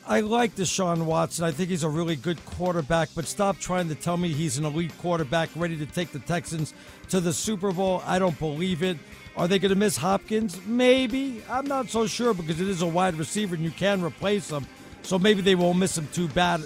I, 0.08 0.18
I 0.18 0.20
like 0.22 0.56
Deshaun 0.56 1.06
Watson. 1.06 1.46
I 1.46 1.52
think 1.52 1.70
he's 1.70 1.84
a 1.84 1.90
really 1.90 2.16
good 2.16 2.44
quarterback, 2.46 3.10
but 3.16 3.26
stop 3.26 3.60
trying 3.60 3.90
to 3.90 3.96
tell 3.96 4.18
me 4.18 4.30
he's 4.30 4.58
an 4.58 4.66
elite 4.66 4.96
quarterback 5.00 5.50
ready 5.56 5.78
to 5.78 5.86
take 5.86 6.12
the 6.12 6.20
Texans 6.20 6.74
to 7.10 7.20
the 7.20 7.34
Super 7.34 7.72
Bowl. 7.72 8.02
I 8.06 8.20
don't 8.20 8.38
believe 8.40 8.84
it. 8.84 8.98
Are 9.38 9.48
they 9.48 9.60
going 9.60 9.70
to 9.70 9.76
miss 9.76 9.98
Hopkins? 9.98 10.60
Maybe. 10.66 11.44
I'm 11.50 11.66
not 11.66 11.90
so 11.90 12.06
sure 12.06 12.34
because 12.34 12.60
it 12.60 12.68
is 12.68 12.82
a 12.82 12.88
wide 12.88 13.16
receiver 13.16 13.56
and 13.56 13.64
you 13.64 13.72
can 13.72 14.04
replace 14.04 14.50
him. 14.50 14.66
So 15.04 15.18
maybe 15.20 15.42
they 15.42 15.56
won't 15.56 15.80
miss 15.80 15.98
him 15.98 16.08
too 16.14 16.28
bad. 16.30 16.62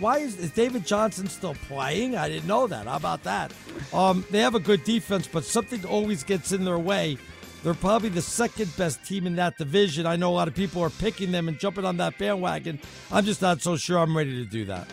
Why 0.00 0.18
is, 0.18 0.38
is, 0.38 0.50
David 0.50 0.84
Johnson 0.84 1.28
still 1.28 1.54
playing? 1.54 2.16
I 2.16 2.28
didn't 2.28 2.46
know 2.46 2.66
that. 2.66 2.86
How 2.86 2.96
about 2.96 3.22
that? 3.22 3.52
Um, 3.92 4.24
they 4.30 4.40
have 4.40 4.54
a 4.54 4.60
good 4.60 4.84
defense, 4.84 5.26
but 5.26 5.44
something 5.44 5.84
always 5.86 6.24
gets 6.24 6.52
in 6.52 6.64
their 6.64 6.78
way. 6.78 7.16
They're 7.62 7.74
probably 7.74 8.10
the 8.10 8.22
second 8.22 8.76
best 8.76 9.04
team 9.04 9.26
in 9.26 9.36
that 9.36 9.56
division. 9.56 10.06
I 10.06 10.16
know 10.16 10.30
a 10.30 10.34
lot 10.34 10.48
of 10.48 10.54
people 10.54 10.82
are 10.82 10.90
picking 10.90 11.32
them 11.32 11.48
and 11.48 11.58
jumping 11.58 11.84
on 11.84 11.96
that 11.96 12.18
bandwagon. 12.18 12.78
I'm 13.10 13.24
just 13.24 13.42
not 13.42 13.62
so 13.62 13.76
sure 13.76 13.98
I'm 13.98 14.16
ready 14.16 14.36
to 14.36 14.44
do 14.44 14.64
that. 14.66 14.86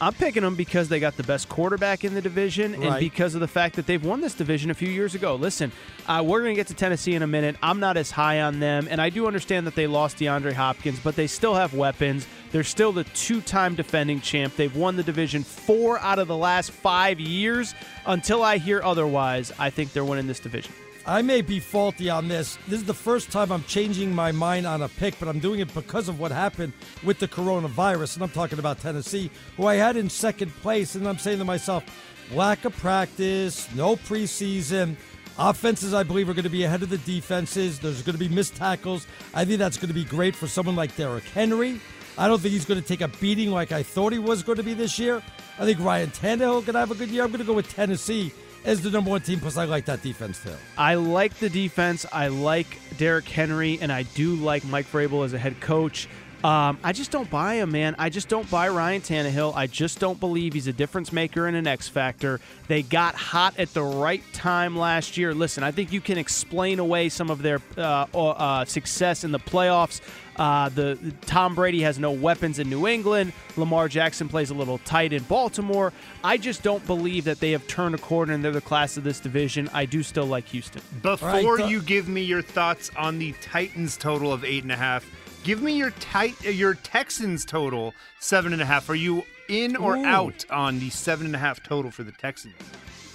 I'm 0.00 0.12
picking 0.14 0.44
them 0.44 0.54
because 0.54 0.88
they 0.88 1.00
got 1.00 1.16
the 1.16 1.24
best 1.24 1.48
quarterback 1.48 2.04
in 2.04 2.14
the 2.14 2.22
division 2.22 2.72
Right. 2.72 2.82
and 2.82 3.00
because 3.00 3.34
of 3.34 3.40
the 3.40 3.48
fact 3.48 3.74
that 3.76 3.86
they've 3.86 4.04
won 4.04 4.20
this 4.20 4.32
division 4.34 4.70
a 4.70 4.74
few 4.74 4.88
years 4.88 5.16
ago. 5.16 5.34
Listen, 5.34 5.72
uh, 6.06 6.22
we're 6.24 6.40
going 6.42 6.54
to 6.54 6.56
get 6.60 6.68
to 6.68 6.74
Tennessee 6.74 7.14
in 7.14 7.22
a 7.22 7.26
minute. 7.26 7.56
I'm 7.62 7.80
not 7.80 7.96
as 7.96 8.12
high 8.12 8.40
on 8.42 8.60
them, 8.60 8.86
and 8.88 9.00
I 9.00 9.10
do 9.10 9.26
understand 9.26 9.66
that 9.66 9.74
they 9.74 9.88
lost 9.88 10.18
DeAndre 10.18 10.52
Hopkins, 10.52 11.00
but 11.00 11.16
they 11.16 11.26
still 11.26 11.54
have 11.54 11.74
weapons. 11.74 12.26
They're 12.52 12.62
still 12.64 12.92
the 12.92 13.04
two 13.04 13.40
time 13.40 13.74
defending 13.74 14.20
champ. 14.20 14.54
They've 14.54 14.74
won 14.74 14.94
the 14.96 15.02
division 15.02 15.42
four 15.42 15.98
out 15.98 16.18
of 16.20 16.28
the 16.28 16.36
last 16.36 16.70
five 16.70 17.18
years. 17.18 17.74
Until 18.06 18.42
I 18.42 18.58
hear 18.58 18.80
otherwise, 18.82 19.52
I 19.58 19.70
think 19.70 19.92
they're 19.92 20.04
winning 20.04 20.28
this 20.28 20.40
division. 20.40 20.72
I 21.08 21.22
may 21.22 21.40
be 21.40 21.58
faulty 21.58 22.10
on 22.10 22.28
this. 22.28 22.58
This 22.68 22.80
is 22.80 22.84
the 22.84 22.92
first 22.92 23.30
time 23.30 23.50
I'm 23.50 23.64
changing 23.64 24.14
my 24.14 24.30
mind 24.30 24.66
on 24.66 24.82
a 24.82 24.90
pick, 24.90 25.18
but 25.18 25.26
I'm 25.26 25.38
doing 25.38 25.60
it 25.60 25.72
because 25.72 26.06
of 26.06 26.20
what 26.20 26.30
happened 26.30 26.74
with 27.02 27.18
the 27.18 27.26
coronavirus. 27.26 28.16
And 28.16 28.24
I'm 28.24 28.30
talking 28.30 28.58
about 28.58 28.78
Tennessee, 28.78 29.30
who 29.56 29.64
I 29.64 29.76
had 29.76 29.96
in 29.96 30.10
second 30.10 30.54
place. 30.56 30.96
And 30.96 31.08
I'm 31.08 31.16
saying 31.16 31.38
to 31.38 31.46
myself, 31.46 31.82
lack 32.30 32.66
of 32.66 32.76
practice, 32.76 33.74
no 33.74 33.96
preseason. 33.96 34.96
Offenses, 35.38 35.94
I 35.94 36.02
believe, 36.02 36.28
are 36.28 36.34
going 36.34 36.42
to 36.42 36.50
be 36.50 36.64
ahead 36.64 36.82
of 36.82 36.90
the 36.90 36.98
defenses. 36.98 37.78
There's 37.78 38.02
going 38.02 38.18
to 38.18 38.22
be 38.22 38.28
missed 38.28 38.54
tackles. 38.56 39.06
I 39.32 39.46
think 39.46 39.60
that's 39.60 39.78
going 39.78 39.88
to 39.88 39.94
be 39.94 40.04
great 40.04 40.36
for 40.36 40.46
someone 40.46 40.76
like 40.76 40.94
Derrick 40.94 41.24
Henry. 41.24 41.80
I 42.18 42.28
don't 42.28 42.38
think 42.38 42.52
he's 42.52 42.66
going 42.66 42.82
to 42.82 42.86
take 42.86 43.00
a 43.00 43.08
beating 43.08 43.50
like 43.50 43.72
I 43.72 43.82
thought 43.82 44.12
he 44.12 44.18
was 44.18 44.42
going 44.42 44.58
to 44.58 44.62
be 44.62 44.74
this 44.74 44.98
year. 44.98 45.22
I 45.58 45.64
think 45.64 45.80
Ryan 45.80 46.10
Tannehill 46.10 46.66
to 46.66 46.72
have 46.78 46.90
a 46.90 46.94
good 46.94 47.08
year. 47.08 47.24
I'm 47.24 47.30
going 47.30 47.40
to 47.40 47.46
go 47.46 47.54
with 47.54 47.68
Tennessee 47.70 48.30
as 48.64 48.80
the 48.82 48.90
number 48.90 49.10
one 49.10 49.20
team, 49.20 49.40
plus 49.40 49.56
I 49.56 49.64
like 49.64 49.84
that 49.86 50.02
defense 50.02 50.42
too. 50.42 50.52
I 50.76 50.94
like 50.94 51.34
the 51.34 51.48
defense. 51.48 52.04
I 52.12 52.28
like 52.28 52.66
Derrick 52.96 53.28
Henry, 53.28 53.78
and 53.80 53.92
I 53.92 54.02
do 54.02 54.34
like 54.34 54.64
Mike 54.64 54.86
Vrabel 54.90 55.24
as 55.24 55.32
a 55.32 55.38
head 55.38 55.60
coach. 55.60 56.08
Um, 56.44 56.78
I 56.84 56.92
just 56.92 57.10
don't 57.10 57.28
buy 57.28 57.54
him, 57.54 57.72
man. 57.72 57.96
I 57.98 58.10
just 58.10 58.28
don't 58.28 58.48
buy 58.50 58.68
Ryan 58.68 59.02
Tannehill. 59.02 59.54
I 59.56 59.66
just 59.66 59.98
don't 59.98 60.20
believe 60.20 60.52
he's 60.52 60.68
a 60.68 60.72
difference 60.72 61.12
maker 61.12 61.46
and 61.46 61.56
an 61.56 61.66
X 61.66 61.88
factor. 61.88 62.40
They 62.68 62.82
got 62.82 63.16
hot 63.16 63.58
at 63.58 63.74
the 63.74 63.82
right 63.82 64.22
time 64.32 64.76
last 64.76 65.16
year. 65.16 65.34
Listen, 65.34 65.64
I 65.64 65.72
think 65.72 65.92
you 65.92 66.00
can 66.00 66.16
explain 66.16 66.78
away 66.78 67.08
some 67.08 67.30
of 67.30 67.42
their 67.42 67.60
uh, 67.76 68.06
uh, 68.14 68.64
success 68.64 69.24
in 69.24 69.32
the 69.32 69.40
playoffs. 69.40 70.00
Uh, 70.38 70.68
the 70.68 70.96
Tom 71.22 71.56
Brady 71.56 71.82
has 71.82 71.98
no 71.98 72.12
weapons 72.12 72.60
in 72.60 72.70
New 72.70 72.86
England. 72.86 73.32
Lamar 73.56 73.88
Jackson 73.88 74.28
plays 74.28 74.50
a 74.50 74.54
little 74.54 74.78
tight 74.78 75.12
in 75.12 75.24
Baltimore. 75.24 75.92
I 76.22 76.36
just 76.36 76.62
don't 76.62 76.86
believe 76.86 77.24
that 77.24 77.40
they 77.40 77.50
have 77.50 77.66
turned 77.66 77.96
a 77.96 77.98
corner 77.98 78.34
and 78.34 78.44
they're 78.44 78.52
the 78.52 78.60
class 78.60 78.96
of 78.96 79.02
this 79.02 79.18
division. 79.18 79.68
I 79.72 79.84
do 79.84 80.04
still 80.04 80.26
like 80.26 80.46
Houston. 80.48 80.82
Before 81.02 81.28
All 81.28 81.56
right, 81.56 81.68
you 81.68 81.82
give 81.82 82.08
me 82.08 82.22
your 82.22 82.42
thoughts 82.42 82.92
on 82.96 83.18
the 83.18 83.32
Titans 83.42 83.96
total 83.96 84.32
of 84.32 84.44
eight 84.44 84.62
and 84.62 84.70
a 84.70 84.76
half, 84.76 85.04
give 85.44 85.62
me 85.62 85.72
your 85.74 85.90
tight 85.92 86.34
uh, 86.46 86.50
your 86.50 86.74
Texans 86.74 87.44
total 87.44 87.94
seven 88.20 88.52
and 88.52 88.62
a 88.62 88.64
half. 88.66 88.88
Are 88.90 88.94
you 88.94 89.24
in 89.48 89.76
or 89.76 89.96
Ooh. 89.96 90.04
out 90.04 90.44
on 90.50 90.78
the 90.78 90.90
seven 90.90 91.26
and 91.26 91.34
a 91.34 91.38
half 91.38 91.62
total 91.62 91.90
for 91.90 92.02
the 92.02 92.12
Texans? 92.12 92.54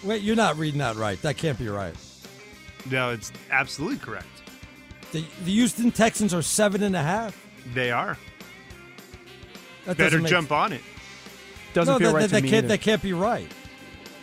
Wait, 0.03 0.21
you're 0.21 0.35
not 0.35 0.57
reading 0.57 0.79
that 0.79 0.95
right. 0.95 1.21
That 1.21 1.37
can't 1.37 1.57
be 1.57 1.69
right. 1.69 1.95
No, 2.89 3.11
it's 3.11 3.31
absolutely 3.51 3.97
correct. 3.97 4.27
The, 5.13 5.23
the 5.45 5.51
Houston 5.51 5.91
Texans 5.91 6.33
are 6.33 6.41
seven 6.41 6.83
and 6.83 6.95
a 6.95 7.01
half. 7.01 7.39
They 7.73 7.91
are. 7.91 8.17
That 9.85 9.97
Better 9.97 10.09
doesn't 10.09 10.23
make- 10.23 10.29
jump 10.29 10.51
on 10.51 10.73
it. 10.73 10.81
Doesn't 11.73 11.93
no, 11.93 11.97
feel 11.99 12.09
that, 12.09 12.13
right 12.15 12.21
that, 12.21 12.27
to 12.27 12.33
that 12.35 12.43
me 12.43 12.49
can't 12.49 12.65
either. 12.65 12.67
that 12.75 12.81
can't 12.81 13.01
be 13.01 13.13
right. 13.13 13.51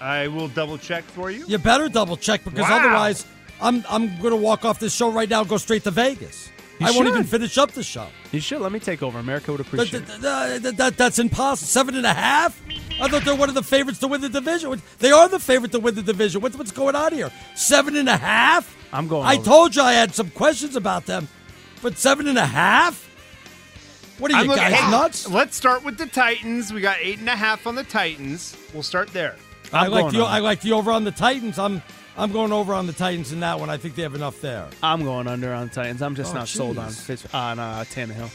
I 0.00 0.28
will 0.28 0.48
double 0.48 0.78
check 0.78 1.04
for 1.04 1.30
you. 1.30 1.44
You 1.48 1.58
better 1.58 1.88
double 1.88 2.16
check 2.16 2.44
because 2.44 2.60
Wow. 2.60 2.78
otherwise, 2.78 3.26
I'm 3.60 3.84
I'm 3.88 4.06
going 4.20 4.30
to 4.30 4.36
walk 4.36 4.64
off 4.64 4.78
this 4.78 4.94
show 4.94 5.10
right 5.10 5.28
now 5.28 5.40
and 5.40 5.48
go 5.48 5.56
straight 5.56 5.84
to 5.84 5.90
Vegas. 5.90 6.48
You 6.80 6.86
I 6.86 6.90
won't 6.92 7.08
even 7.08 7.24
finish 7.24 7.58
up 7.58 7.72
the 7.72 7.82
show. 7.82 8.06
You 8.32 8.40
should 8.40 8.60
let 8.60 8.72
me 8.72 8.78
take 8.80 9.02
over. 9.02 9.18
America 9.18 9.52
would 9.52 9.60
That, 9.60 9.66
appreciate 9.66 10.02
it. 10.02 10.06
that- 10.06 10.20
that- 10.22 10.62
that- 10.62 10.76
that- 10.78 10.96
that's 10.96 11.18
impossible. 11.18 11.66
Seven 11.68 11.94
and 11.94 12.06
a 12.06 12.14
half? 12.14 12.58
I 13.00 13.06
thought 13.08 13.24
they're 13.24 13.34
one 13.34 13.48
of 13.50 13.54
the 13.54 13.62
favorites 13.62 13.98
to 14.00 14.08
win 14.08 14.20
the 14.22 14.28
division. 14.30 14.80
They 14.98 15.12
are 15.12 15.28
the 15.28 15.38
favorite 15.38 15.72
to 15.72 15.78
win 15.78 15.94
the 15.94 16.02
division. 16.02 16.40
What's, 16.40 16.56
what's 16.56 16.70
going 16.72 16.96
on 16.96 17.12
here? 17.12 17.30
Seven 17.54 17.96
and 17.96 18.08
a 18.08 18.16
half? 18.16 18.74
I'm 18.92 19.08
going 19.08 19.26
I 19.26 19.34
over. 19.36 19.44
told 19.44 19.76
you 19.76 19.82
I 19.82 19.92
had 19.92 20.14
some 20.14 20.30
questions 20.30 20.74
about 20.74 21.04
them, 21.06 21.28
but 21.82 21.98
seven 21.98 22.26
and 22.26 22.38
a 22.38 22.46
half? 22.46 23.08
What 24.18 24.30
are 24.30 24.34
you 24.34 24.40
I'm 24.40 24.46
looking- 24.48 24.62
guys 24.64 24.74
hey, 24.74 24.90
nuts? 24.90 25.28
Let's 25.28 25.56
start 25.56 25.84
with 25.84 25.98
the 25.98 26.06
Titans. 26.06 26.72
We 26.72 26.80
got 26.80 26.96
eight 27.00 27.18
and 27.18 27.28
a 27.28 27.36
half 27.36 27.66
on 27.66 27.74
the 27.74 27.84
Titans. 27.84 28.56
We'll 28.74 28.82
start 28.82 29.12
there. 29.12 29.36
I 29.72 29.84
I'm 29.84 29.90
like 29.92 30.00
going 30.02 30.12
the 30.14 30.20
under. 30.24 30.34
I 30.34 30.38
like 30.40 30.60
the 30.62 30.72
over 30.72 30.90
on 30.92 31.04
the 31.04 31.10
Titans. 31.12 31.58
I'm 31.58 31.82
I'm 32.20 32.32
going 32.32 32.52
over 32.52 32.74
on 32.74 32.86
the 32.86 32.92
Titans 32.92 33.32
in 33.32 33.40
that 33.40 33.58
one. 33.58 33.70
I 33.70 33.76
think 33.78 33.94
they 33.94 34.02
have 34.02 34.14
enough 34.14 34.40
there. 34.40 34.66
I'm 34.82 35.02
going 35.04 35.26
under 35.26 35.52
on 35.54 35.68
the 35.68 35.74
Titans. 35.74 36.02
I'm 36.02 36.14
just 36.14 36.32
Oh, 36.32 36.38
not 36.38 36.48
sold 36.48 36.76
on. 36.78 36.90
Fitz, 36.90 37.26
on 37.34 37.58
uh, 37.58 37.84
Tannehill. 37.90 38.30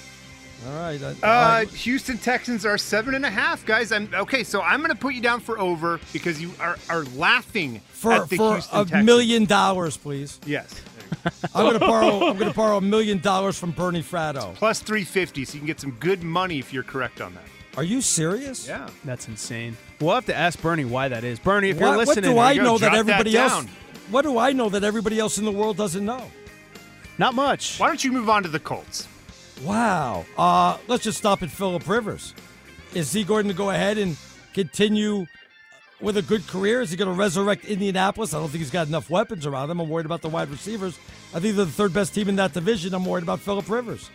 All 0.67 0.73
right. 0.79 0.99
I- 1.03 1.07
Uh, 1.27 1.61
I- 1.61 1.65
Houston 1.65 2.17
Texans 2.17 2.65
are 2.65 2.77
seven 2.79 3.13
and 3.13 3.25
a 3.25 3.29
half, 3.29 3.63
guys. 3.65 3.91
I'm 3.91 4.09
okay. 4.13 4.43
So 4.43 4.61
I'm 4.61 4.79
going 4.79 4.89
to 4.91 4.97
put 4.97 5.13
you 5.13 5.21
down 5.21 5.39
for 5.39 5.59
over 5.59 5.99
because 6.13 6.41
you 6.41 6.51
are, 6.59 6.77
are 6.89 7.03
laughing 7.15 7.79
for 7.89 8.13
at 8.13 8.29
the 8.29 8.37
for 8.37 8.53
Houston 8.53 8.79
a 8.79 8.83
Texans. 8.85 9.05
million 9.05 9.45
dollars, 9.45 9.97
please. 9.97 10.39
Yes, 10.47 10.81
I'm 11.53 11.65
going 11.65 11.73
to 11.73 11.79
borrow. 11.79 12.27
I'm 12.29 12.37
going 12.37 12.49
to 12.51 12.55
borrow 12.57 12.77
a 12.77 12.81
million 12.81 13.19
dollars 13.19 13.59
from 13.59 13.71
Bernie 13.71 14.01
Fratto. 14.01 14.55
plus 14.55 14.79
three 14.79 15.03
fifty, 15.03 15.45
so 15.45 15.53
you 15.53 15.59
can 15.59 15.67
get 15.67 15.79
some 15.79 15.91
good 15.99 16.23
money 16.23 16.57
if 16.57 16.73
you're 16.73 16.83
correct 16.83 17.21
on 17.21 17.35
that. 17.35 17.43
Are 17.77 17.83
you 17.83 18.01
serious? 18.01 18.67
Yeah. 18.67 18.89
That's 19.03 19.27
insane. 19.27 19.75
We'll 19.99 20.15
have 20.15 20.25
to 20.27 20.35
ask 20.35 20.61
Bernie 20.61 20.85
why 20.85 21.09
that 21.09 21.23
is. 21.23 21.39
Bernie, 21.39 21.69
if 21.69 21.79
you're 21.79 21.95
What, 21.95 22.07
what 22.07 22.21
do 22.21 22.37
I 22.37 22.53
you 22.53 22.61
know 22.63 22.77
that 22.77 22.87
Jot 22.87 22.93
that 22.93 22.99
everybody 22.99 23.37
else? 23.37 23.65
What 24.09 24.21
do 24.21 24.37
I 24.37 24.53
know 24.53 24.69
that 24.69 24.83
everybody 24.83 25.19
else 25.19 25.37
in 25.37 25.45
the 25.45 25.51
world 25.51 25.77
doesn't 25.77 26.05
know? 26.05 26.31
not 27.17 27.33
much. 27.33 27.79
Why 27.79 27.87
don't 27.87 28.03
you 28.03 28.11
move 28.11 28.29
on 28.29 28.43
to 28.43 28.49
the 28.49 28.59
Colts? 28.59 29.07
Wow. 29.63 30.25
Uh, 30.37 30.77
let's 30.87 31.03
just 31.03 31.17
stop 31.17 31.43
at 31.43 31.49
Philip 31.49 31.87
Rivers. 31.87 32.33
Is 32.93 33.11
he 33.13 33.23
going 33.23 33.47
to 33.47 33.53
go 33.53 33.69
ahead 33.69 33.97
and 33.97 34.17
continue 34.53 35.25
with 36.01 36.17
a 36.17 36.21
good 36.21 36.45
career? 36.47 36.81
Is 36.81 36.91
he 36.91 36.97
going 36.97 37.09
to 37.11 37.17
resurrect 37.17 37.65
Indianapolis? 37.65 38.33
I 38.33 38.39
don't 38.39 38.49
think 38.49 38.59
he's 38.59 38.71
got 38.71 38.87
enough 38.87 39.09
weapons 39.09 39.45
around 39.45 39.69
him. 39.69 39.79
I'm 39.79 39.89
worried 39.89 40.05
about 40.05 40.21
the 40.21 40.29
wide 40.29 40.49
receivers. 40.49 40.97
I 41.33 41.39
think 41.39 41.55
they're 41.55 41.65
the 41.65 41.71
third 41.71 41.93
best 41.93 42.13
team 42.13 42.27
in 42.29 42.35
that 42.35 42.53
division. 42.53 42.93
I'm 42.93 43.05
worried 43.05 43.23
about 43.23 43.39
Philip 43.39 43.69
Rivers. 43.69 44.09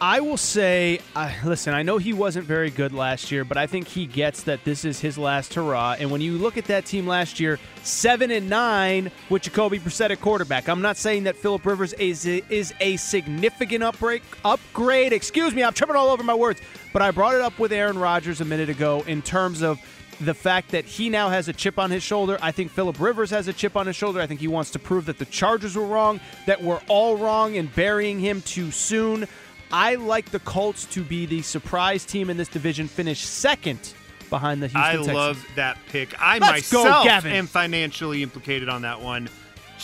I 0.00 0.20
will 0.20 0.36
say, 0.36 1.00
uh, 1.16 1.32
listen, 1.44 1.74
I 1.74 1.82
know 1.82 1.98
he 1.98 2.12
wasn't 2.12 2.46
very 2.46 2.70
good 2.70 2.92
last 2.92 3.32
year, 3.32 3.44
but 3.44 3.56
I 3.56 3.66
think 3.66 3.88
he 3.88 4.06
gets 4.06 4.44
that 4.44 4.62
this 4.64 4.84
is 4.84 5.00
his 5.00 5.18
last 5.18 5.54
hurrah. 5.54 5.96
And 5.98 6.12
when 6.12 6.20
you 6.20 6.38
look 6.38 6.56
at 6.56 6.66
that 6.66 6.86
team 6.86 7.06
last 7.06 7.40
year, 7.40 7.58
seven 7.82 8.30
and 8.30 8.48
nine 8.48 9.10
with 9.28 9.42
Jacoby 9.42 9.80
Brissett 9.80 10.10
at 10.10 10.20
quarterback. 10.20 10.68
I'm 10.68 10.82
not 10.82 10.96
saying 10.96 11.24
that 11.24 11.36
Philip 11.36 11.66
Rivers 11.66 11.94
is 11.94 12.26
is 12.26 12.72
a 12.80 12.96
significant 12.96 13.82
upgrade. 13.82 14.22
Upgrade, 14.44 15.12
excuse 15.12 15.54
me, 15.54 15.64
I'm 15.64 15.72
tripping 15.72 15.96
all 15.96 16.10
over 16.10 16.22
my 16.22 16.34
words. 16.34 16.60
But 16.92 17.02
I 17.02 17.10
brought 17.10 17.34
it 17.34 17.40
up 17.40 17.58
with 17.58 17.72
Aaron 17.72 17.98
Rodgers 17.98 18.40
a 18.40 18.44
minute 18.44 18.68
ago 18.68 19.02
in 19.06 19.22
terms 19.22 19.62
of 19.62 19.80
the 20.20 20.34
fact 20.34 20.70
that 20.72 20.84
he 20.84 21.08
now 21.10 21.28
has 21.28 21.48
a 21.48 21.52
chip 21.52 21.78
on 21.78 21.90
his 21.90 22.02
shoulder. 22.02 22.38
I 22.42 22.50
think 22.50 22.70
Philip 22.72 22.98
Rivers 23.00 23.30
has 23.30 23.46
a 23.48 23.52
chip 23.52 23.76
on 23.76 23.86
his 23.86 23.96
shoulder. 23.96 24.20
I 24.20 24.26
think 24.26 24.40
he 24.40 24.48
wants 24.48 24.70
to 24.72 24.78
prove 24.78 25.06
that 25.06 25.18
the 25.18 25.24
Chargers 25.26 25.76
were 25.76 25.86
wrong, 25.86 26.20
that 26.46 26.62
we're 26.62 26.80
all 26.88 27.16
wrong 27.16 27.54
in 27.54 27.66
burying 27.66 28.18
him 28.18 28.42
too 28.42 28.70
soon. 28.70 29.28
I 29.70 29.96
like 29.96 30.30
the 30.30 30.40
Colts 30.40 30.84
to 30.86 31.02
be 31.02 31.26
the 31.26 31.42
surprise 31.42 32.04
team 32.04 32.30
in 32.30 32.36
this 32.36 32.48
division, 32.48 32.88
finish 32.88 33.20
second 33.20 33.92
behind 34.30 34.62
the 34.62 34.66
Houston 34.68 34.82
I 34.82 34.92
Texans. 34.96 35.14
love 35.16 35.46
that 35.56 35.78
pick. 35.88 36.20
I 36.20 36.38
Let's 36.38 36.70
go, 36.72 36.84
myself 36.84 37.04
Gavin. 37.04 37.32
am 37.32 37.46
financially 37.46 38.22
implicated 38.22 38.68
on 38.68 38.82
that 38.82 39.00
one. 39.00 39.28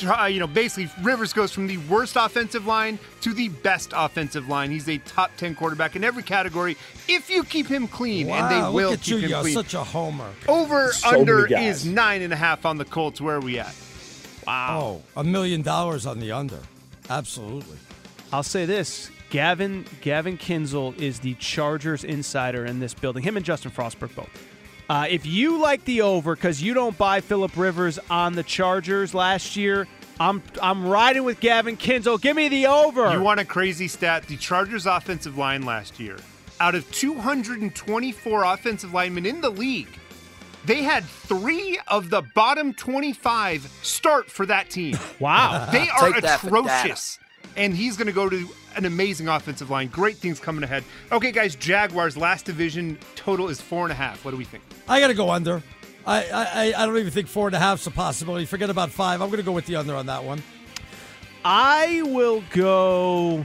Uh, 0.05 0.25
you 0.25 0.41
know, 0.41 0.47
basically, 0.49 0.91
Rivers 1.05 1.33
goes 1.33 1.53
from 1.53 1.69
the 1.69 1.76
worst 1.79 2.17
offensive 2.17 2.67
line 2.67 2.99
to 3.21 3.33
the 3.33 3.49
best 3.49 3.93
offensive 3.95 4.49
line. 4.49 4.71
He's 4.73 4.88
a 4.88 4.99
top 4.99 5.31
10 5.37 5.55
quarterback 5.55 5.95
in 5.95 6.03
every 6.03 6.25
category 6.25 6.76
if 7.07 7.31
you 7.31 7.45
keep 7.45 7.69
him 7.69 7.87
clean, 7.87 8.29
and 8.29 8.50
they 8.50 8.61
will 8.75 8.91
look 8.91 8.99
at 8.99 9.05
keep 9.05 9.12
you. 9.12 9.19
him 9.21 9.31
You're 9.31 9.41
clean. 9.43 9.55
such 9.55 9.75
a 9.75 9.85
homer. 9.85 10.31
Over 10.49 10.93
So 10.93 11.21
under 11.21 11.47
is 11.47 11.87
nine 11.87 12.23
and 12.23 12.33
a 12.33 12.37
half 12.37 12.67
on 12.67 12.76
the 12.76 12.85
Colts. 12.85 13.21
Where 13.21 13.37
are 13.37 13.41
we 13.41 13.61
at? 13.61 13.73
Wow. 14.47 15.00
Oh, 15.17 15.21
a 15.21 15.23
million 15.25 15.62
dollars 15.62 16.07
on 16.07 16.19
the 16.19 16.33
under. 16.33 16.59
Absolutely. 17.09 17.79
I'll 18.33 18.43
say 18.43 18.67
this. 18.67 19.11
Gavin 19.31 19.85
Gavin 20.00 20.38
Kinzel 20.38 20.99
is 21.00 21.21
the 21.21 21.35
Chargers 21.35 22.04
insider 22.04 22.64
in 22.64 22.81
this 22.81 22.95
building. 22.95 23.23
Him 23.23 23.37
and 23.37 23.45
Justin 23.45 23.71
Frostberg 23.71 24.14
both. 24.14 24.28
Uh, 24.88 25.07
if 25.09 25.25
you 25.25 25.59
like 25.61 25.85
the 25.87 26.02
over 26.02 26.35
because 26.37 26.62
you 26.62 26.75
don't 26.75 26.97
buy 26.99 27.21
Philip 27.21 27.57
Rivers 27.57 27.99
on 28.11 28.35
the 28.35 28.43
Chargers 28.43 29.14
last 29.14 29.57
year, 29.57 29.88
I'm 30.21 30.43
I'm 30.62 30.87
riding 30.87 31.25
with 31.25 31.40
Gavin 31.40 31.76
Kinzel. 31.76 32.21
Give 32.21 32.37
me 32.37 32.49
the 32.49 32.66
over. 32.66 33.11
You 33.12 33.23
want 33.23 33.40
a 33.40 33.45
crazy 33.45 33.88
stat? 33.88 34.26
The 34.26 34.37
Chargers' 34.37 34.87
offensive 34.87 35.38
line 35.38 35.62
last 35.62 35.99
year, 35.99 36.19
out 36.61 36.75
of 36.75 36.90
224 36.93 38.45
offensive 38.45 38.93
linemen 38.93 39.26
in 39.26 39.40
the 39.40 39.50
league, 39.50 39.88
they 40.64 40.83
had 40.83 41.04
three 41.04 41.78
of 41.88 42.11
the 42.11 42.23
bottom 42.35 42.75
25 42.75 43.71
start 43.83 44.31
for 44.31 44.47
that 44.47 44.71
team. 44.71 44.99
Wow. 45.19 45.69
They 45.73 45.88
are 45.88 46.12
Take 46.12 46.25
atrocious. 46.25 47.19
And 47.56 47.75
he's 47.75 47.96
going 47.96 48.06
to 48.06 48.12
go 48.12 48.28
to 48.28 48.49
an 48.76 48.84
amazing 48.84 49.28
offensive 49.28 49.70
line. 49.70 49.88
Great 49.88 50.16
things 50.16 50.40
coming 50.40 50.64
ahead. 50.64 50.82
Okay, 51.12 51.30
guys, 51.30 51.54
Jaguars 51.54 52.16
last 52.16 52.44
division 52.44 52.99
total 53.14 53.49
is 53.49 53.61
four 53.61 53.84
and 53.84 53.92
a 53.92 53.94
half. 53.94 54.25
What 54.25 54.32
do 54.32 54.37
we 54.37 54.44
think? 54.44 54.64
I 54.88 55.00
got 55.00 55.08
to 55.08 55.14
go 55.14 55.30
under. 55.30 55.62
I, 56.06 56.25
I 56.30 56.82
I 56.82 56.87
don't 56.87 56.99
even 56.99 57.12
think 57.12 57.28
four 57.28 57.46
and 57.46 57.56
a 57.56 57.58
half's 57.58 57.87
a 57.87 57.90
possibility. 57.90 58.44
Forget 58.44 58.70
about 58.70 58.90
five. 58.90 59.23
I'm 59.23 59.28
going 59.28 59.38
to 59.38 59.44
go 59.44 59.52
with 59.52 59.66
the 59.66 59.76
under 59.76 59.94
on 59.94 60.06
that 60.06 60.25
one. 60.25 60.42
I 61.44 62.02
will 62.04 62.42
go. 62.50 63.44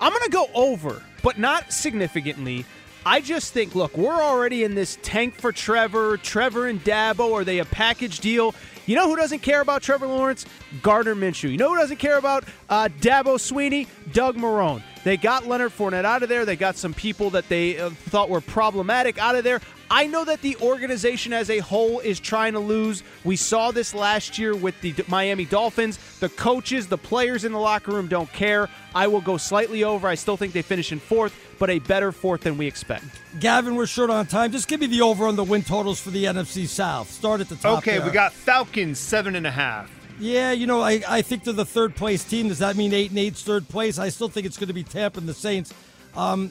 I'm 0.00 0.12
going 0.12 0.24
to 0.24 0.30
go 0.30 0.46
over, 0.54 1.02
but 1.22 1.38
not 1.38 1.72
significantly. 1.72 2.64
I 3.04 3.20
just 3.20 3.52
think, 3.52 3.74
look, 3.74 3.96
we're 3.96 4.12
already 4.12 4.62
in 4.62 4.74
this 4.74 4.96
tank 5.02 5.34
for 5.34 5.50
Trevor. 5.52 6.16
Trevor 6.18 6.68
and 6.68 6.82
Dabo, 6.84 7.32
are 7.32 7.44
they 7.44 7.58
a 7.58 7.64
package 7.64 8.20
deal? 8.20 8.54
You 8.86 8.96
know 8.96 9.08
who 9.08 9.16
doesn't 9.16 9.40
care 9.40 9.60
about 9.60 9.82
Trevor 9.82 10.06
Lawrence? 10.06 10.44
Gardner 10.82 11.14
Minshew. 11.14 11.50
You 11.50 11.56
know 11.56 11.70
who 11.70 11.76
doesn't 11.76 11.98
care 11.98 12.18
about 12.18 12.44
uh, 12.68 12.88
Dabo 13.00 13.36
Swinney? 13.36 13.86
Doug 14.12 14.36
Marrone. 14.36 14.82
They 15.04 15.16
got 15.16 15.46
Leonard 15.46 15.72
Fournette 15.72 16.04
out 16.04 16.22
of 16.22 16.28
there. 16.28 16.44
They 16.44 16.56
got 16.56 16.76
some 16.76 16.94
people 16.94 17.30
that 17.30 17.48
they 17.48 17.78
uh, 17.78 17.90
thought 17.90 18.28
were 18.28 18.40
problematic 18.40 19.18
out 19.18 19.34
of 19.34 19.44
there. 19.44 19.60
I 19.94 20.06
know 20.06 20.24
that 20.24 20.40
the 20.40 20.56
organization 20.62 21.34
as 21.34 21.50
a 21.50 21.58
whole 21.58 22.00
is 22.00 22.18
trying 22.18 22.54
to 22.54 22.58
lose. 22.58 23.02
We 23.24 23.36
saw 23.36 23.72
this 23.72 23.94
last 23.94 24.38
year 24.38 24.56
with 24.56 24.80
the 24.80 24.94
Miami 25.06 25.44
Dolphins. 25.44 25.98
The 26.18 26.30
coaches, 26.30 26.86
the 26.86 26.96
players 26.96 27.44
in 27.44 27.52
the 27.52 27.58
locker 27.58 27.90
room 27.90 28.08
don't 28.08 28.32
care. 28.32 28.70
I 28.94 29.06
will 29.08 29.20
go 29.20 29.36
slightly 29.36 29.84
over. 29.84 30.08
I 30.08 30.14
still 30.14 30.38
think 30.38 30.54
they 30.54 30.62
finish 30.62 30.92
in 30.92 30.98
fourth, 30.98 31.38
but 31.58 31.68
a 31.68 31.78
better 31.78 32.10
fourth 32.10 32.40
than 32.40 32.56
we 32.56 32.66
expect. 32.66 33.04
Gavin, 33.38 33.76
we're 33.76 33.84
short 33.84 34.08
on 34.08 34.24
time. 34.24 34.50
Just 34.50 34.66
give 34.66 34.80
me 34.80 34.86
the 34.86 35.02
over 35.02 35.26
on 35.26 35.36
the 35.36 35.44
win 35.44 35.62
totals 35.62 36.00
for 36.00 36.10
the 36.10 36.24
NFC 36.24 36.66
South. 36.66 37.10
Start 37.10 37.42
at 37.42 37.50
the 37.50 37.56
top. 37.56 37.76
Okay, 37.80 37.98
there. 37.98 38.06
we 38.06 38.12
got 38.12 38.32
Falcons 38.32 38.98
seven 38.98 39.36
and 39.36 39.46
a 39.46 39.50
half. 39.50 39.90
Yeah, 40.18 40.52
you 40.52 40.66
know, 40.66 40.80
I, 40.80 41.02
I 41.06 41.20
think 41.20 41.44
they're 41.44 41.52
the 41.52 41.66
third 41.66 41.96
place 41.96 42.24
team. 42.24 42.48
Does 42.48 42.60
that 42.60 42.76
mean 42.76 42.94
eight 42.94 43.10
and 43.10 43.18
eight's 43.18 43.42
third 43.42 43.68
place? 43.68 43.98
I 43.98 44.08
still 44.08 44.30
think 44.30 44.46
it's 44.46 44.56
going 44.56 44.68
to 44.68 44.74
be 44.74 44.84
Tampa 44.84 45.18
and 45.18 45.28
the 45.28 45.34
Saints. 45.34 45.74
Um, 46.16 46.50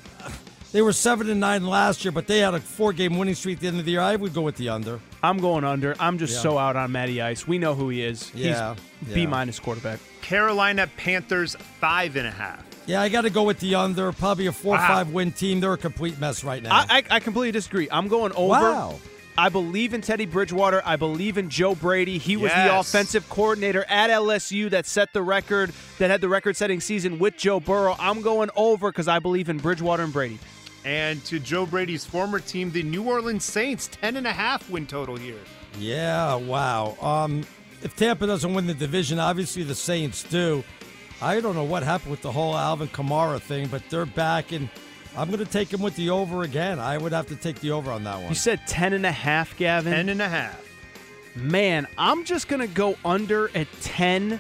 they 0.72 0.82
were 0.82 0.94
seven 0.94 1.30
and 1.30 1.40
nine 1.40 1.66
last 1.66 2.06
year, 2.06 2.12
but 2.12 2.28
they 2.28 2.40
had 2.40 2.54
a 2.54 2.60
four 2.60 2.94
game 2.94 3.18
winning 3.18 3.36
streak 3.36 3.58
at 3.58 3.62
the 3.62 3.68
end 3.68 3.80
of 3.80 3.86
the 3.86 3.92
year. 3.92 4.02
I 4.02 4.16
would 4.16 4.34
go 4.34 4.42
with 4.42 4.56
the 4.56 4.70
under. 4.70 5.00
I'm 5.22 5.38
going 5.40 5.64
under. 5.64 5.96
I'm 6.00 6.18
just 6.18 6.36
Yeah. 6.36 6.40
so 6.42 6.58
out 6.58 6.76
on 6.76 6.92
Matty 6.92 7.22
Ice. 7.22 7.48
We 7.48 7.58
know 7.58 7.76
who 7.76 7.90
he 7.90 8.04
is. 8.04 8.32
Yeah, 8.34 8.76
He's 9.06 9.14
B 9.14 9.22
yeah. 9.22 9.28
minus 9.28 9.60
quarterback. 9.60 10.00
Carolina 10.22 10.88
Panthers 10.98 11.56
five 11.80 12.16
and 12.16 12.28
a 12.28 12.32
half. 12.32 12.64
Yeah, 12.88 13.02
I 13.02 13.10
got 13.10 13.22
to 13.22 13.30
go 13.30 13.44
with 13.44 13.60
the 13.60 13.76
under. 13.76 14.12
Probably 14.12 14.48
a 14.48 14.52
four 14.52 14.76
Wow. 14.76 14.88
five 14.88 15.10
win 15.10 15.32
team. 15.32 15.60
They're 15.60 15.74
a 15.74 15.78
complete 15.78 16.20
mess 16.20 16.44
right 16.44 16.64
now. 16.64 16.74
I, 16.76 16.86
I, 16.90 17.04
I 17.12 17.20
completely 17.20 17.52
disagree. 17.52 17.88
I'm 17.92 18.08
going 18.08 18.32
over. 18.34 18.50
Wow. 18.50 19.00
I 19.38 19.48
believe 19.50 19.94
in 19.94 20.02
Teddy 20.02 20.26
Bridgewater. 20.26 20.82
I 20.86 20.98
believe 20.98 21.38
in 21.38 21.50
Joe 21.50 21.74
Brady. 21.74 22.18
He 22.18 22.36
was 22.38 22.52
the 22.52 22.78
offensive 22.80 23.28
coordinator 23.30 23.86
at 23.88 24.10
LSU 24.10 24.70
that 24.72 24.86
set 24.86 25.14
the 25.14 25.22
record, 25.22 25.72
that 26.00 26.10
had 26.10 26.20
the 26.22 26.28
record 26.28 26.58
setting 26.58 26.82
season 26.82 27.18
with 27.18 27.38
Joe 27.38 27.60
Burrow. 27.62 27.96
I'm 27.98 28.22
going 28.22 28.50
over 28.58 28.92
because 28.92 29.08
I 29.08 29.20
believe 29.20 29.48
in 29.48 29.58
Bridgewater 29.58 30.04
and 30.04 30.12
Brady. 30.12 30.38
And 30.84 31.24
to 31.26 31.40
Joe 31.40 31.66
Brady's 31.66 32.06
former 32.06 32.40
team, 32.40 32.72
the 32.72 32.84
New 32.84 33.04
Orleans 33.04 33.46
Saints, 33.46 33.88
ten 33.88 34.18
and 34.18 34.26
a 34.26 34.32
half 34.32 34.70
win 34.70 34.88
total 34.88 35.16
here. 35.16 35.40
Yeah, 35.78 36.36
wow. 36.36 36.98
Um, 37.02 37.44
if 37.84 37.96
Tampa 37.96 38.28
doesn't 38.28 38.54
win 38.54 38.68
the 38.68 38.74
division, 38.74 39.20
obviously 39.20 39.64
the 39.64 39.76
Saints 39.76 40.24
do. 40.24 40.64
I 41.22 41.40
don't 41.40 41.56
know 41.56 41.64
what 41.64 41.84
happened 41.84 42.12
with 42.12 42.22
the 42.22 42.32
whole 42.32 42.58
Alvin 42.58 42.88
Kamara 42.88 43.40
thing, 43.40 43.68
but 43.68 43.84
they're 43.90 44.08
back, 44.08 44.52
and 44.52 44.70
I'm 45.16 45.30
going 45.30 45.44
to 45.44 45.52
take 45.52 45.72
him 45.72 45.82
with 45.82 45.96
the 45.96 46.10
over 46.10 46.42
again. 46.42 46.80
I 46.80 46.98
would 46.98 47.12
have 47.12 47.28
to 47.28 47.36
take 47.36 47.60
the 47.60 47.72
over 47.72 47.92
on 47.92 48.04
that 48.06 48.18
one. 48.18 48.30
You 48.30 48.36
said 48.36 48.62
10 48.66 48.94
and 48.94 49.06
a 49.06 49.12
half, 49.12 49.56
Gavin. 49.58 49.94
Ten 49.94 50.10
and 50.10 50.22
a 50.22 50.30
half. 50.30 50.60
Man, 51.36 51.88
I'm 51.98 52.26
just 52.26 52.48
going 52.48 52.60
to 52.60 52.68
go 52.68 52.98
under 53.06 53.56
at 53.56 53.68
10 53.82 54.40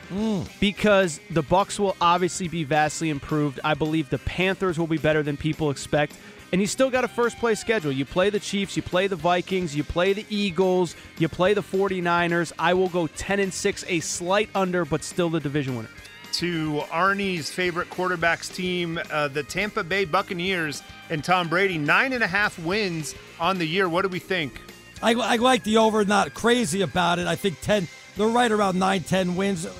because 0.59 1.21
the 1.29 1.41
Bucs 1.43 1.79
will 1.79 1.95
obviously 2.01 2.49
be 2.49 2.63
vastly 2.65 3.09
improved. 3.09 3.61
I 3.63 3.75
believe 3.75 4.09
the 4.09 4.17
Panthers 4.19 4.77
will 4.77 4.87
be 4.87 4.97
better 4.97 5.23
than 5.23 5.37
people 5.37 5.71
expect. 5.71 6.17
And 6.51 6.59
you 6.59 6.67
still 6.67 6.89
got 6.89 7.03
a 7.03 7.07
first 7.07 7.37
place 7.37 7.59
schedule. 7.59 7.91
You 7.91 8.03
play 8.03 8.29
the 8.29 8.39
Chiefs, 8.39 8.75
you 8.75 8.83
play 8.83 9.07
the 9.07 9.15
Vikings, 9.15 9.75
you 9.75 9.83
play 9.83 10.11
the 10.13 10.25
Eagles, 10.29 10.95
you 11.17 11.29
play 11.29 11.53
the 11.53 11.61
49ers. 11.63 12.51
I 12.59 12.73
will 12.73 12.89
go 12.89 13.07
10 13.07 13.39
and 13.39 13.53
6, 13.53 13.85
a 13.87 13.99
slight 14.01 14.49
under, 14.53 14.83
but 14.83 15.03
still 15.03 15.29
the 15.29 15.39
division 15.39 15.77
winner. 15.77 15.89
To 16.33 16.81
Arnie's 16.89 17.49
favorite 17.49 17.89
quarterbacks 17.89 18.53
team, 18.53 18.99
uh, 19.11 19.27
the 19.29 19.43
Tampa 19.43 19.83
Bay 19.83 20.05
Buccaneers, 20.05 20.81
and 21.09 21.23
Tom 21.23 21.47
Brady, 21.47 21.77
nine 21.77 22.13
and 22.13 22.23
a 22.23 22.27
half 22.27 22.57
wins 22.59 23.15
on 23.39 23.57
the 23.57 23.65
year. 23.65 23.87
What 23.87 24.03
do 24.03 24.09
we 24.09 24.19
think? 24.19 24.53
I, 25.03 25.13
I 25.13 25.35
like 25.37 25.63
the 25.63 25.77
over, 25.77 26.05
not 26.05 26.33
crazy 26.33 26.81
about 26.81 27.19
it. 27.19 27.27
I 27.27 27.35
think 27.35 27.59
10, 27.61 27.87
they're 28.17 28.27
right 28.27 28.51
around 28.51 28.77
9, 28.77 29.03
10 29.03 29.35
wins. 29.35 29.65
Uh, 29.65 29.73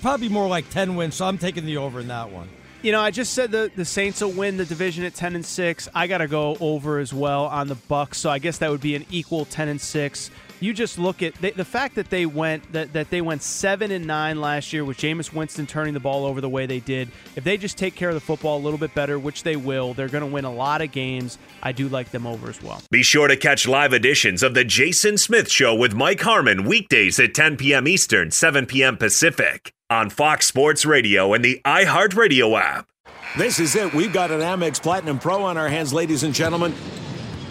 Probably 0.00 0.28
more 0.28 0.48
like 0.48 0.68
10 0.70 0.96
wins, 0.96 1.14
so 1.14 1.26
I'm 1.26 1.38
taking 1.38 1.64
the 1.64 1.76
over 1.76 2.00
in 2.00 2.08
that 2.08 2.30
one. 2.30 2.48
You 2.82 2.90
know, 2.90 3.00
I 3.00 3.12
just 3.12 3.34
said 3.34 3.52
the, 3.52 3.70
the 3.76 3.84
Saints 3.84 4.20
will 4.20 4.32
win 4.32 4.56
the 4.56 4.64
division 4.64 5.04
at 5.04 5.14
10 5.14 5.36
and 5.36 5.46
6. 5.46 5.88
I 5.94 6.08
got 6.08 6.18
to 6.18 6.26
go 6.26 6.56
over 6.58 6.98
as 6.98 7.14
well 7.14 7.44
on 7.46 7.68
the 7.68 7.76
Bucs, 7.76 8.16
so 8.16 8.28
I 8.28 8.40
guess 8.40 8.58
that 8.58 8.72
would 8.72 8.80
be 8.80 8.96
an 8.96 9.06
equal 9.08 9.44
10 9.44 9.68
and 9.68 9.80
6. 9.80 10.30
You 10.62 10.72
just 10.72 10.96
look 10.96 11.24
at 11.24 11.34
they, 11.34 11.50
the 11.50 11.64
fact 11.64 11.96
that 11.96 12.08
they 12.08 12.24
went 12.24 12.72
that, 12.72 12.92
that 12.92 13.10
they 13.10 13.20
went 13.20 13.42
7 13.42 13.90
and 13.90 14.06
9 14.06 14.40
last 14.40 14.72
year 14.72 14.84
with 14.84 14.96
Jameis 14.96 15.32
Winston 15.32 15.66
turning 15.66 15.92
the 15.92 15.98
ball 15.98 16.24
over 16.24 16.40
the 16.40 16.48
way 16.48 16.66
they 16.66 16.78
did. 16.78 17.08
If 17.34 17.42
they 17.42 17.56
just 17.56 17.76
take 17.76 17.96
care 17.96 18.10
of 18.10 18.14
the 18.14 18.20
football 18.20 18.58
a 18.58 18.62
little 18.62 18.78
bit 18.78 18.94
better, 18.94 19.18
which 19.18 19.42
they 19.42 19.56
will, 19.56 19.92
they're 19.92 20.08
going 20.08 20.22
to 20.22 20.32
win 20.32 20.44
a 20.44 20.52
lot 20.52 20.80
of 20.80 20.92
games. 20.92 21.36
I 21.64 21.72
do 21.72 21.88
like 21.88 22.12
them 22.12 22.28
over 22.28 22.48
as 22.48 22.62
well. 22.62 22.80
Be 22.92 23.02
sure 23.02 23.26
to 23.26 23.36
catch 23.36 23.66
live 23.66 23.92
editions 23.92 24.44
of 24.44 24.54
The 24.54 24.64
Jason 24.64 25.18
Smith 25.18 25.50
Show 25.50 25.74
with 25.74 25.94
Mike 25.94 26.20
Harmon 26.20 26.64
weekdays 26.64 27.18
at 27.18 27.34
10 27.34 27.56
p.m. 27.56 27.88
Eastern, 27.88 28.30
7 28.30 28.66
p.m. 28.66 28.96
Pacific 28.96 29.74
on 29.90 30.10
Fox 30.10 30.46
Sports 30.46 30.86
Radio 30.86 31.34
and 31.34 31.44
the 31.44 31.60
iHeartRadio 31.64 32.60
app. 32.60 32.88
This 33.36 33.58
is 33.58 33.74
it. 33.74 33.92
We've 33.94 34.12
got 34.12 34.30
an 34.30 34.40
Amex 34.40 34.80
Platinum 34.80 35.18
Pro 35.18 35.42
on 35.42 35.58
our 35.58 35.68
hands, 35.68 35.92
ladies 35.92 36.22
and 36.22 36.32
gentlemen. 36.32 36.72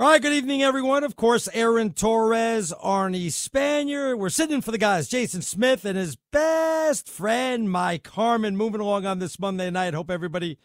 All 0.00 0.06
right, 0.06 0.22
good 0.22 0.32
evening, 0.32 0.62
everyone. 0.62 1.02
Of 1.02 1.16
course, 1.16 1.48
Aaron 1.52 1.92
Torres, 1.92 2.72
Arnie 2.84 3.32
Spanier. 3.32 4.16
We're 4.16 4.28
sitting 4.28 4.54
in 4.54 4.62
for 4.62 4.70
the 4.70 4.78
guys, 4.78 5.08
Jason 5.08 5.42
Smith 5.42 5.84
and 5.84 5.98
his 5.98 6.14
best 6.14 7.08
friend, 7.08 7.68
Mike 7.68 8.06
Harmon, 8.06 8.56
moving 8.56 8.80
along 8.80 9.06
on 9.06 9.18
this 9.18 9.40
Monday 9.40 9.70
night. 9.70 9.94
Hope 9.94 10.08
everybody 10.08 10.56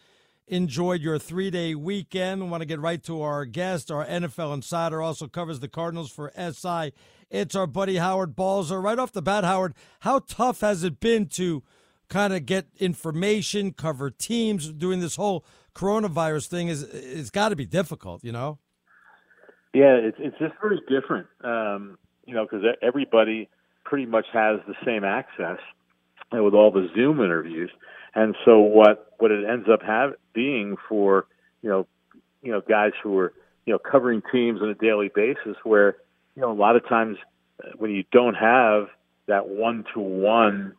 enjoyed 0.47 1.01
your 1.01 1.17
three 1.17 1.49
day 1.49 1.73
weekend. 1.73 2.43
We 2.43 2.47
want 2.47 2.61
to 2.61 2.67
get 2.67 2.79
right 2.79 3.01
to 3.05 3.23
our 3.23 3.45
guest. 3.45 3.89
Our 3.89 4.05
NFL 4.05 4.53
insider 4.53 5.01
also 5.01 5.27
covers 5.27 5.61
the 5.61 5.67
Cardinals 5.67 6.11
for 6.11 6.31
SI. 6.37 6.93
It's 7.31 7.55
our 7.55 7.65
buddy 7.65 7.95
Howard 7.95 8.35
Balzer. 8.35 8.79
Right 8.79 8.99
off 8.99 9.13
the 9.13 9.23
bat, 9.23 9.43
Howard, 9.45 9.73
how 10.01 10.19
tough 10.19 10.61
has 10.61 10.83
it 10.83 10.99
been 10.99 11.25
to 11.29 11.63
kind 12.07 12.33
of 12.33 12.45
get 12.45 12.67
information, 12.77 13.73
cover 13.73 14.11
teams, 14.11 14.71
doing 14.71 14.99
this 14.99 15.15
whole 15.15 15.43
coronavirus 15.73 16.45
thing? 16.49 16.67
Is 16.67 16.83
It's 16.83 17.31
got 17.31 17.49
to 17.49 17.55
be 17.55 17.65
difficult, 17.65 18.23
you 18.23 18.31
know? 18.31 18.59
Yeah, 19.73 19.95
it's 19.95 20.17
it's 20.19 20.37
just 20.37 20.53
very 20.61 20.79
different, 20.87 21.27
um, 21.43 21.97
you 22.25 22.35
know, 22.35 22.45
because 22.45 22.63
everybody 22.83 23.49
pretty 23.83 24.05
much 24.05 24.25
has 24.31 24.59
the 24.67 24.75
same 24.85 25.03
access 25.03 25.57
with 26.31 26.53
all 26.53 26.71
the 26.71 26.89
Zoom 26.95 27.19
interviews, 27.19 27.71
and 28.13 28.35
so 28.45 28.59
what 28.59 29.13
what 29.17 29.31
it 29.31 29.43
ends 29.49 29.67
up 29.71 29.81
have, 29.81 30.13
being 30.33 30.75
for 30.87 31.25
you 31.63 31.69
know 31.69 31.87
you 32.43 32.51
know 32.51 32.61
guys 32.61 32.91
who 33.01 33.17
are 33.17 33.33
you 33.65 33.73
know 33.73 33.79
covering 33.79 34.21
teams 34.31 34.61
on 34.61 34.69
a 34.69 34.75
daily 34.75 35.09
basis, 35.13 35.57
where 35.63 35.97
you 36.35 36.41
know 36.43 36.51
a 36.51 36.53
lot 36.53 36.75
of 36.75 36.87
times 36.87 37.17
uh, 37.63 37.69
when 37.77 37.89
you 37.89 38.03
don't 38.11 38.35
have 38.35 38.89
that 39.25 39.49
one 39.49 39.85
to 39.95 39.99
one 39.99 40.73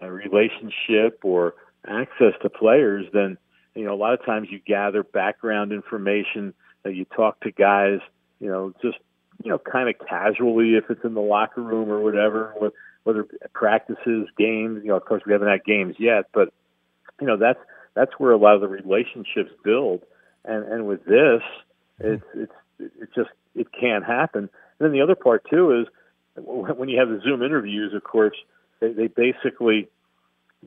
relationship 0.00 1.20
or 1.22 1.54
access 1.86 2.32
to 2.42 2.50
players, 2.50 3.06
then 3.12 3.38
you 3.76 3.84
know 3.84 3.94
a 3.94 3.96
lot 3.96 4.14
of 4.14 4.24
times 4.26 4.48
you 4.50 4.58
gather 4.66 5.04
background 5.04 5.70
information 5.70 6.52
that 6.82 6.96
you 6.96 7.04
talk 7.04 7.38
to 7.40 7.52
guys 7.52 8.00
you 8.42 8.48
know, 8.48 8.74
just 8.82 8.98
you 9.42 9.50
know, 9.50 9.58
kind 9.58 9.88
of 9.88 9.94
casually 10.06 10.74
if 10.74 10.90
it's 10.90 11.04
in 11.04 11.14
the 11.14 11.20
locker 11.20 11.62
room 11.62 11.90
or 11.90 12.00
whatever, 12.00 12.54
whether 13.04 13.26
practices, 13.54 14.28
games. 14.36 14.80
You 14.82 14.88
know, 14.88 14.96
of 14.96 15.04
course 15.04 15.22
we 15.24 15.32
haven't 15.32 15.48
had 15.48 15.64
games 15.64 15.94
yet, 15.98 16.24
but 16.34 16.52
you 17.20 17.26
know 17.26 17.36
that's 17.36 17.60
that's 17.94 18.12
where 18.18 18.32
a 18.32 18.36
lot 18.36 18.56
of 18.56 18.60
the 18.60 18.68
relationships 18.68 19.52
build. 19.64 20.02
And 20.44 20.64
and 20.64 20.86
with 20.86 21.04
this, 21.04 21.42
mm-hmm. 22.02 22.14
it's 22.14 22.24
it's 22.34 22.52
it 23.00 23.08
just 23.14 23.30
it 23.54 23.68
can't 23.78 24.04
happen. 24.04 24.42
And 24.42 24.50
then 24.80 24.92
the 24.92 25.02
other 25.02 25.14
part 25.14 25.44
too 25.48 25.80
is 25.80 25.86
when 26.34 26.88
you 26.88 26.98
have 26.98 27.08
the 27.08 27.20
Zoom 27.22 27.42
interviews, 27.42 27.94
of 27.94 28.02
course, 28.02 28.36
they, 28.80 28.92
they 28.92 29.06
basically 29.06 29.88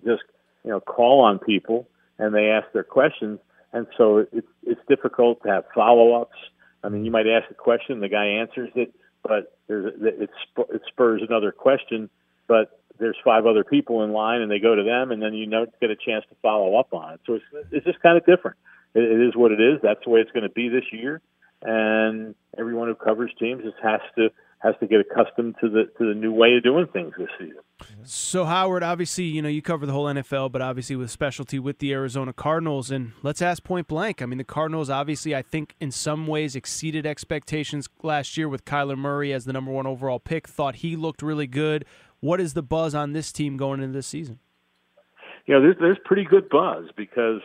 just 0.05 0.23
you 0.63 0.71
know 0.71 0.79
call 0.79 1.21
on 1.21 1.39
people 1.39 1.89
and 2.17 2.33
they 2.33 2.47
ask 2.47 2.71
their 2.71 2.85
questions, 2.85 3.39
and 3.73 3.85
so 3.97 4.25
it's 4.31 4.47
it's 4.63 4.81
difficult 4.87 5.43
to 5.43 5.49
have 5.49 5.65
follow 5.73 6.21
ups 6.21 6.37
I 6.85 6.89
mean, 6.89 7.03
you 7.03 7.11
might 7.11 7.27
ask 7.27 7.49
a 7.49 7.55
question, 7.55 7.99
the 7.99 8.09
guy 8.09 8.25
answers 8.25 8.69
it, 8.75 8.93
but 9.23 9.57
there's 9.67 9.93
it, 10.01 10.29
it 10.57 10.81
spurs 10.87 11.21
another 11.27 11.51
question, 11.51 12.09
but 12.47 12.79
there's 12.99 13.17
five 13.23 13.45
other 13.45 13.63
people 13.63 14.03
in 14.03 14.13
line, 14.13 14.41
and 14.41 14.51
they 14.51 14.59
go 14.59 14.75
to 14.75 14.83
them, 14.83 15.11
and 15.11 15.21
then 15.21 15.33
you 15.33 15.47
know 15.47 15.65
get 15.81 15.89
a 15.89 15.95
chance 15.95 16.23
to 16.29 16.35
follow 16.41 16.77
up 16.77 16.93
on 16.93 17.13
it. 17.13 17.19
So 17.25 17.33
it's 17.33 17.45
it's 17.71 17.85
just 17.85 17.99
kind 18.01 18.17
of 18.17 18.25
different. 18.25 18.57
It, 18.93 19.03
it 19.03 19.27
is 19.27 19.35
what 19.35 19.51
it 19.51 19.59
is. 19.59 19.79
That's 19.81 19.99
the 20.03 20.11
way 20.11 20.19
it's 20.19 20.31
going 20.31 20.43
to 20.43 20.49
be 20.49 20.69
this 20.69 20.85
year, 20.91 21.21
and 21.63 22.35
everyone 22.57 22.87
who 22.87 22.95
covers 22.95 23.31
teams 23.39 23.63
just 23.63 23.77
has 23.83 24.01
to 24.17 24.29
has 24.65 24.73
to 24.79 24.87
get 24.87 24.99
accustomed 24.99 25.55
to 25.61 25.69
the 25.69 25.83
to 25.97 26.07
the 26.07 26.15
new 26.15 26.33
way 26.33 26.55
of 26.55 26.63
doing 26.63 26.87
things 26.87 27.13
this 27.17 27.27
season. 27.37 27.59
So 28.03 28.45
Howard, 28.45 28.81
obviously, 28.81 29.25
you 29.25 29.41
know 29.41 29.49
you 29.49 29.61
cover 29.61 29.85
the 29.85 29.91
whole 29.93 30.05
NFL, 30.05 30.51
but 30.51 30.61
obviously 30.61 30.95
with 30.95 31.11
specialty 31.11 31.59
with 31.59 31.77
the 31.79 31.93
Arizona 31.93 32.33
Cardinals, 32.33 32.89
and 32.89 33.11
let's 33.21 33.41
ask 33.41 33.63
point 33.63 33.87
blank. 33.87 34.21
I 34.21 34.25
mean, 34.25 34.39
the 34.39 34.43
Cardinals 34.43 34.89
obviously, 34.89 35.35
I 35.35 35.43
think, 35.43 35.75
in 35.79 35.91
some 35.91 36.25
ways 36.25 36.55
exceeded 36.55 37.05
expectations 37.05 37.87
last 38.01 38.37
year 38.37 38.49
with 38.49 38.65
Kyler 38.65 38.97
Murray 38.97 39.31
as 39.31 39.45
the 39.45 39.53
number 39.53 39.71
one 39.71 39.85
overall 39.85 40.19
pick. 40.19 40.47
Thought 40.47 40.77
he 40.77 40.95
looked 40.95 41.21
really 41.21 41.47
good. 41.47 41.85
What 42.19 42.41
is 42.41 42.53
the 42.53 42.63
buzz 42.63 42.95
on 42.95 43.13
this 43.13 43.31
team 43.31 43.57
going 43.57 43.81
into 43.81 43.93
this 43.93 44.07
season? 44.07 44.39
You 45.45 45.53
know, 45.53 45.61
there's 45.61 45.77
there's 45.79 45.99
pretty 46.05 46.23
good 46.23 46.49
buzz 46.49 46.85
because 46.97 47.41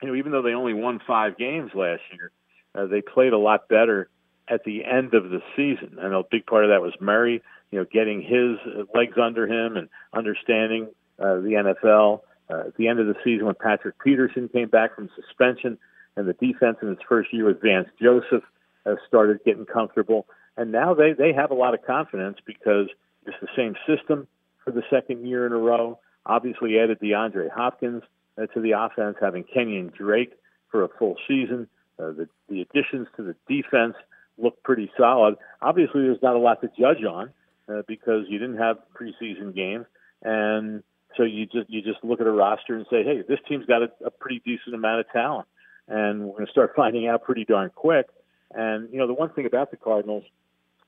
you 0.00 0.08
know 0.08 0.14
even 0.14 0.30
though 0.30 0.42
they 0.42 0.54
only 0.54 0.74
won 0.74 1.00
five 1.06 1.36
games 1.36 1.72
last 1.74 2.02
year, 2.12 2.30
uh, 2.74 2.86
they 2.86 3.00
played 3.00 3.32
a 3.32 3.38
lot 3.38 3.68
better 3.68 4.08
at 4.52 4.64
the 4.64 4.84
end 4.84 5.14
of 5.14 5.30
the 5.30 5.40
season. 5.56 5.98
And 5.98 6.14
a 6.14 6.22
big 6.30 6.44
part 6.46 6.64
of 6.64 6.70
that 6.70 6.82
was 6.82 6.92
Murray, 7.00 7.42
you 7.70 7.78
know, 7.78 7.86
getting 7.90 8.20
his 8.20 8.58
legs 8.94 9.16
under 9.20 9.46
him 9.46 9.76
and 9.76 9.88
understanding 10.12 10.88
uh, 11.18 11.36
the 11.36 11.80
NFL. 11.88 12.20
Uh, 12.50 12.66
at 12.66 12.76
the 12.76 12.88
end 12.88 13.00
of 13.00 13.06
the 13.06 13.14
season, 13.24 13.46
when 13.46 13.54
Patrick 13.54 13.94
Peterson 14.04 14.48
came 14.48 14.68
back 14.68 14.94
from 14.94 15.08
suspension, 15.16 15.78
and 16.16 16.28
the 16.28 16.34
defense 16.34 16.76
in 16.82 16.88
its 16.90 17.00
first 17.08 17.32
year 17.32 17.46
with 17.46 17.62
Vance 17.62 17.88
Joseph 18.00 18.42
uh, 18.84 18.96
started 19.08 19.40
getting 19.44 19.64
comfortable, 19.64 20.26
and 20.58 20.70
now 20.70 20.92
they 20.92 21.14
they 21.14 21.32
have 21.32 21.50
a 21.50 21.54
lot 21.54 21.72
of 21.72 21.86
confidence 21.86 22.36
because 22.44 22.88
it's 23.24 23.36
the 23.40 23.48
same 23.56 23.74
system 23.86 24.28
for 24.62 24.72
the 24.72 24.82
second 24.90 25.26
year 25.26 25.46
in 25.46 25.52
a 25.52 25.56
row. 25.56 25.98
Obviously, 26.26 26.78
added 26.78 27.00
DeAndre 27.00 27.50
Hopkins 27.50 28.02
uh, 28.36 28.46
to 28.46 28.60
the 28.60 28.72
offense, 28.72 29.16
having 29.18 29.44
Kenyan 29.44 29.94
Drake 29.94 30.34
for 30.70 30.84
a 30.84 30.88
full 30.98 31.16
season. 31.26 31.68
Uh, 31.98 32.10
the 32.10 32.28
the 32.50 32.60
additions 32.60 33.06
to 33.16 33.22
the 33.22 33.34
defense 33.48 33.94
looked 34.38 34.62
pretty 34.62 34.90
solid. 34.98 35.36
Obviously, 35.60 36.02
there's 36.02 36.22
not 36.22 36.36
a 36.36 36.38
lot 36.38 36.60
to 36.62 36.68
judge 36.78 37.04
on 37.04 37.30
uh, 37.68 37.82
because 37.86 38.24
you 38.28 38.38
didn't 38.38 38.58
have 38.58 38.76
preseason 38.98 39.54
games, 39.54 39.86
and 40.22 40.82
so 41.16 41.22
you 41.24 41.46
just 41.46 41.68
you 41.68 41.82
just 41.82 42.02
look 42.02 42.20
at 42.20 42.26
a 42.26 42.30
roster 42.30 42.74
and 42.74 42.86
say, 42.90 43.02
hey, 43.04 43.22
this 43.28 43.38
team's 43.48 43.66
got 43.66 43.82
a, 43.82 43.90
a 44.04 44.10
pretty 44.10 44.40
decent 44.44 44.74
amount 44.74 45.00
of 45.00 45.06
talent. 45.12 45.46
and 45.88 46.24
we're 46.24 46.32
going 46.32 46.46
to 46.46 46.52
start 46.52 46.72
finding 46.76 47.06
out 47.08 47.22
pretty 47.22 47.44
darn 47.44 47.70
quick. 47.74 48.06
And 48.54 48.92
you 48.92 48.98
know, 48.98 49.06
the 49.06 49.14
one 49.14 49.30
thing 49.30 49.46
about 49.46 49.70
the 49.70 49.76
Cardinals, 49.76 50.24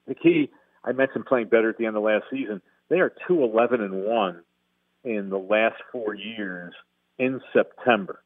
the 0.07 0.15
key 0.15 0.51
I 0.85 0.93
mentioned 0.93 1.27
playing 1.27 1.49
better 1.49 1.71
at 1.71 1.79
the 1.79 1.87
end 1.87 1.97
of 1.97 2.03
last 2.03 2.25
season. 2.31 2.61
They 2.89 3.01
are 3.01 3.13
two 3.27 3.43
eleven 3.43 3.81
and 3.81 4.05
one 4.05 4.43
in 5.05 5.31
the 5.31 5.39
last 5.39 5.77
four 5.93 6.15
years 6.15 6.75
in 7.19 7.41
September, 7.53 8.23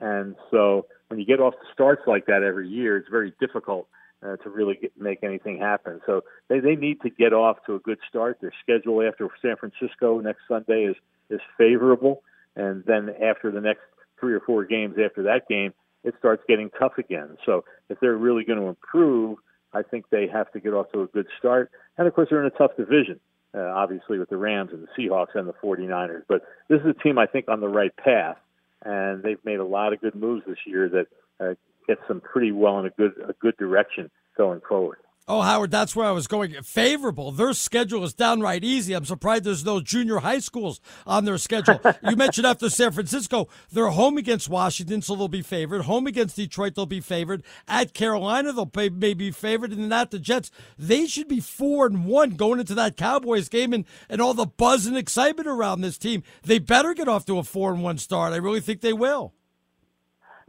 and 0.00 0.34
so 0.50 0.86
when 1.08 1.20
you 1.20 1.26
get 1.26 1.40
off 1.40 1.54
the 1.54 1.66
starts 1.72 2.02
like 2.06 2.26
that 2.26 2.42
every 2.42 2.68
year, 2.68 2.96
it's 2.96 3.08
very 3.08 3.32
difficult 3.40 3.88
uh, 4.22 4.36
to 4.36 4.50
really 4.50 4.74
get, 4.80 4.92
make 4.98 5.22
anything 5.22 5.58
happen. 5.58 6.00
So 6.06 6.22
they 6.48 6.60
they 6.60 6.76
need 6.76 7.00
to 7.02 7.10
get 7.10 7.32
off 7.32 7.58
to 7.66 7.74
a 7.74 7.78
good 7.78 7.98
start. 8.08 8.38
Their 8.40 8.52
schedule 8.62 9.02
after 9.06 9.28
San 9.42 9.56
Francisco 9.56 10.20
next 10.20 10.40
Sunday 10.48 10.84
is 10.84 10.96
is 11.30 11.40
favorable, 11.56 12.22
and 12.56 12.84
then 12.86 13.10
after 13.22 13.50
the 13.50 13.60
next 13.60 13.82
three 14.18 14.34
or 14.34 14.40
four 14.40 14.64
games 14.64 14.96
after 15.02 15.22
that 15.22 15.48
game, 15.48 15.72
it 16.04 16.14
starts 16.18 16.42
getting 16.48 16.70
tough 16.78 16.98
again. 16.98 17.36
So 17.46 17.64
if 17.88 17.98
they're 18.00 18.16
really 18.16 18.44
going 18.44 18.60
to 18.60 18.66
improve, 18.66 19.38
I 19.72 19.82
think 19.82 20.06
they 20.10 20.26
have 20.28 20.50
to 20.52 20.60
get 20.60 20.74
off 20.74 20.90
to 20.92 21.02
a 21.02 21.06
good 21.06 21.26
start. 21.38 21.70
And 21.96 22.06
of 22.06 22.14
course, 22.14 22.28
they're 22.30 22.40
in 22.40 22.46
a 22.46 22.58
tough 22.58 22.76
division, 22.76 23.20
uh, 23.54 23.60
obviously, 23.60 24.18
with 24.18 24.28
the 24.28 24.36
Rams 24.36 24.70
and 24.72 24.82
the 24.82 24.88
Seahawks 24.98 25.34
and 25.34 25.48
the 25.48 25.54
49ers. 25.54 26.22
But 26.28 26.42
this 26.68 26.80
is 26.80 26.88
a 26.88 27.02
team, 27.02 27.18
I 27.18 27.26
think, 27.26 27.48
on 27.48 27.60
the 27.60 27.68
right 27.68 27.94
path. 27.96 28.36
And 28.82 29.22
they've 29.22 29.42
made 29.44 29.60
a 29.60 29.64
lot 29.64 29.92
of 29.92 30.00
good 30.00 30.14
moves 30.14 30.44
this 30.46 30.58
year 30.66 30.88
that 30.88 31.06
uh, 31.38 31.54
gets 31.90 32.06
them 32.06 32.20
pretty 32.20 32.52
well 32.52 32.78
in 32.78 32.86
a 32.86 32.90
good 32.90 33.12
a 33.28 33.32
good 33.40 33.56
direction 33.56 34.10
going 34.36 34.60
forward. 34.68 34.98
Oh, 35.28 35.42
Howard, 35.42 35.70
that's 35.70 35.94
where 35.94 36.06
I 36.06 36.12
was 36.12 36.26
going. 36.26 36.60
Favorable. 36.62 37.30
Their 37.30 37.52
schedule 37.52 38.02
is 38.02 38.14
downright 38.14 38.64
easy. 38.64 38.94
I'm 38.94 39.04
surprised 39.04 39.44
there's 39.44 39.64
no 39.64 39.80
junior 39.80 40.18
high 40.18 40.40
schools 40.40 40.80
on 41.06 41.24
their 41.24 41.38
schedule. 41.38 41.80
you 42.08 42.16
mentioned 42.16 42.46
after 42.48 42.68
San 42.68 42.90
Francisco, 42.90 43.46
they're 43.70 43.90
home 43.90 44.18
against 44.18 44.48
Washington, 44.48 45.02
so 45.02 45.14
they'll 45.14 45.28
be 45.28 45.42
favored. 45.42 45.82
Home 45.82 46.08
against 46.08 46.34
Detroit, 46.34 46.74
they'll 46.74 46.86
be 46.86 47.00
favored. 47.00 47.44
At 47.68 47.94
Carolina, 47.94 48.52
they'll 48.52 48.66
pay, 48.66 48.88
may 48.88 49.14
be 49.14 49.30
favored. 49.30 49.70
And 49.70 49.84
then 49.84 49.92
at 49.92 50.10
the 50.10 50.18
Jets, 50.18 50.50
they 50.76 51.06
should 51.06 51.28
be 51.28 51.38
four 51.38 51.86
and 51.86 52.06
one 52.06 52.30
going 52.30 52.58
into 52.58 52.74
that 52.74 52.96
Cowboys 52.96 53.48
game 53.48 53.72
and, 53.72 53.84
and 54.08 54.20
all 54.20 54.34
the 54.34 54.46
buzz 54.46 54.86
and 54.86 54.96
excitement 54.96 55.46
around 55.46 55.80
this 55.80 55.98
team. 55.98 56.24
They 56.42 56.58
better 56.58 56.92
get 56.92 57.08
off 57.08 57.24
to 57.26 57.38
a 57.38 57.44
four 57.44 57.72
and 57.72 57.84
one 57.84 57.98
start. 57.98 58.32
I 58.32 58.38
really 58.38 58.60
think 58.60 58.80
they 58.80 58.94
will. 58.94 59.34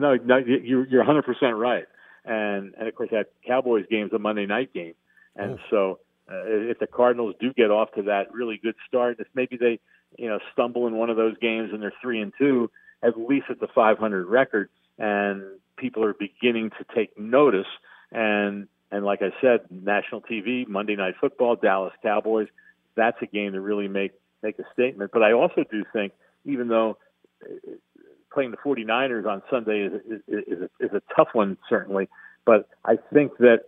No, 0.02 0.16
no 0.16 0.38
you're, 0.38 0.86
you're 0.88 1.04
100% 1.04 1.24
right 1.58 1.86
and 2.26 2.74
and 2.78 2.88
of 2.88 2.96
course 2.96 3.10
that 3.12 3.28
Cowboys 3.46 3.86
game 3.90 4.08
is 4.08 4.14
a 4.14 4.20
Monday 4.20 4.46
night 4.46 4.74
game, 4.74 4.94
and 5.36 5.54
oh. 5.54 5.60
so 5.70 6.00
uh, 6.32 6.44
if 6.46 6.80
the 6.80 6.88
Cardinals 6.88 7.36
do 7.40 7.54
get 7.54 7.72
off 7.72 7.92
to 7.94 8.04
that 8.04 8.34
really 8.34 8.60
good 8.62 8.76
start, 8.88 9.20
if 9.20 9.28
maybe 9.34 9.58
they 9.58 9.80
you 10.18 10.30
know 10.30 10.40
stumble 10.54 10.88
in 10.88 10.96
one 10.96 11.10
of 11.10 11.18
those 11.18 11.38
games 11.40 11.70
and 11.74 11.82
they're 11.82 11.94
three 12.02 12.22
and 12.22 12.34
two, 12.38 12.70
at 13.02 13.18
least 13.18 13.46
it's 13.50 13.62
a 13.62 13.68
500 13.74 14.28
record, 14.28 14.70
and 14.98 15.44
people 15.78 16.04
are 16.04 16.14
beginning 16.14 16.72
to 16.72 16.86
take 16.96 17.18
notice. 17.18 17.68
And 18.12 18.68
and 18.92 19.06
like 19.06 19.22
I 19.22 19.32
said, 19.42 19.62
national 19.72 20.22
TV, 20.22 20.68
Monday 20.68 20.96
Night 20.96 21.16
Football, 21.20 21.56
Dallas 21.56 21.94
Cowboys, 22.04 22.48
that's 22.96 23.18
a 23.22 23.26
game 23.26 23.54
to 23.54 23.62
really 23.62 23.88
make 23.88 24.12
make 24.44 24.60
a 24.60 24.66
statement. 24.74 25.12
But 25.12 25.24
I 25.24 25.34
also 25.34 25.64
do 25.70 25.84
think, 25.92 26.14
even 26.46 26.68
though 26.68 26.98
playing 28.34 28.52
the 28.52 28.58
49ers 28.58 29.26
on 29.26 29.42
Sunday 29.50 29.82
is, 29.82 29.94
is, 30.28 30.44
is, 30.48 30.62
a, 30.62 30.86
is 30.86 30.92
a 30.94 31.02
tough 31.16 31.30
one, 31.34 31.58
certainly. 31.70 32.10
But 32.46 32.70
I 32.86 32.98
think 33.14 33.38
that 33.38 33.66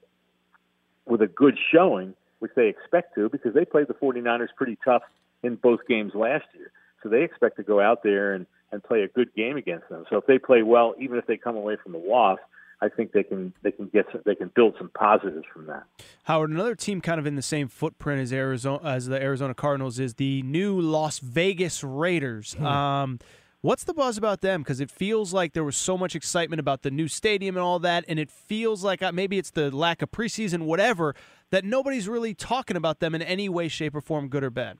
with 1.06 1.21
a 1.21 1.28
good 1.28 1.58
showing, 1.71 2.13
which 2.39 2.52
they 2.56 2.67
expect 2.67 3.15
to, 3.15 3.30
because 3.30 3.54
they 3.54 3.65
played 3.65 3.88
the 3.88 3.93
49ers 3.93 4.49
pretty 4.56 4.78
tough 4.84 5.04
in 5.43 5.56
both 5.56 5.82
games 5.88 6.13
last 6.15 6.45
year. 6.54 6.71
So 7.02 7.10
they 7.10 7.23
expect 7.23 7.58
to 7.58 7.63
go 7.63 7.82
out 7.82 8.04
there 8.04 8.34
and, 8.34 8.45
and 8.71 8.84
play 8.84 9.02
a 9.04 9.08
good 9.08 9.34
game 9.36 9.58
against 9.58 9.89
them. 9.89 10.06
So 10.10 10.17
if 10.17 10.26
they 10.26 10.39
play 10.39 10.63
well, 10.63 10.95
even 10.99 11.17
if 11.17 11.28
they 11.28 11.38
come 11.38 11.56
away 11.58 11.78
from 11.82 11.91
the 11.91 11.97
loss, 11.97 12.39
I 12.82 12.89
think 12.89 13.13
they 13.13 13.23
can 13.23 13.54
they 13.62 13.71
can 13.71 13.88
get 13.88 14.08
some, 14.12 14.21
they 14.26 14.36
can 14.36 14.52
build 14.54 14.76
some 14.78 14.89
positives 14.93 15.45
from 15.54 15.67
that. 15.67 15.84
Howard, 16.23 16.49
another 16.49 16.76
team 16.76 16.99
kind 16.99 17.17
of 17.17 17.26
in 17.26 17.36
the 17.36 17.41
same 17.41 17.69
footprint 17.69 18.21
as 18.21 18.34
Arizona 18.34 18.82
as 18.84 19.06
the 19.08 19.21
Arizona 19.21 19.54
Cardinals 19.54 19.99
is 19.99 20.15
the 20.15 20.41
new 20.41 20.82
Las 20.82 21.19
Vegas 21.19 21.82
Raiders. 21.82 22.54
Hmm. 22.56 22.65
Um, 22.65 23.19
What's 23.63 23.86
the 23.86 23.93
buzz 23.93 24.17
about 24.17 24.41
them? 24.41 24.62
Because 24.62 24.82
it 24.82 24.91
feels 24.91 25.34
like 25.34 25.54
there 25.54 25.63
was 25.63 25.78
so 25.78 25.97
much 25.97 26.17
excitement 26.17 26.60
about 26.60 26.82
the 26.82 26.91
new 26.91 27.08
stadium 27.08 27.56
and 27.56 27.63
all 27.63 27.80
that, 27.80 28.04
and 28.10 28.19
it 28.19 28.30
feels 28.30 28.84
like 28.84 29.02
uh, 29.02 29.13
maybe 29.13 29.38
it's 29.38 29.52
the 29.52 29.73
lack 29.73 30.02
of 30.02 30.12
preseason, 30.12 30.63
whatever, 30.63 31.15
that 31.49 31.63
nobody's 31.63 32.10
really 32.10 32.34
talking 32.34 32.76
about 32.76 32.99
them 32.99 33.15
in 33.15 33.21
any 33.21 33.47
way, 33.47 33.69
shape, 33.69 33.95
or 33.95 34.02
form, 34.02 34.28
good 34.28 34.43
or 34.43 34.49
bad. 34.49 34.80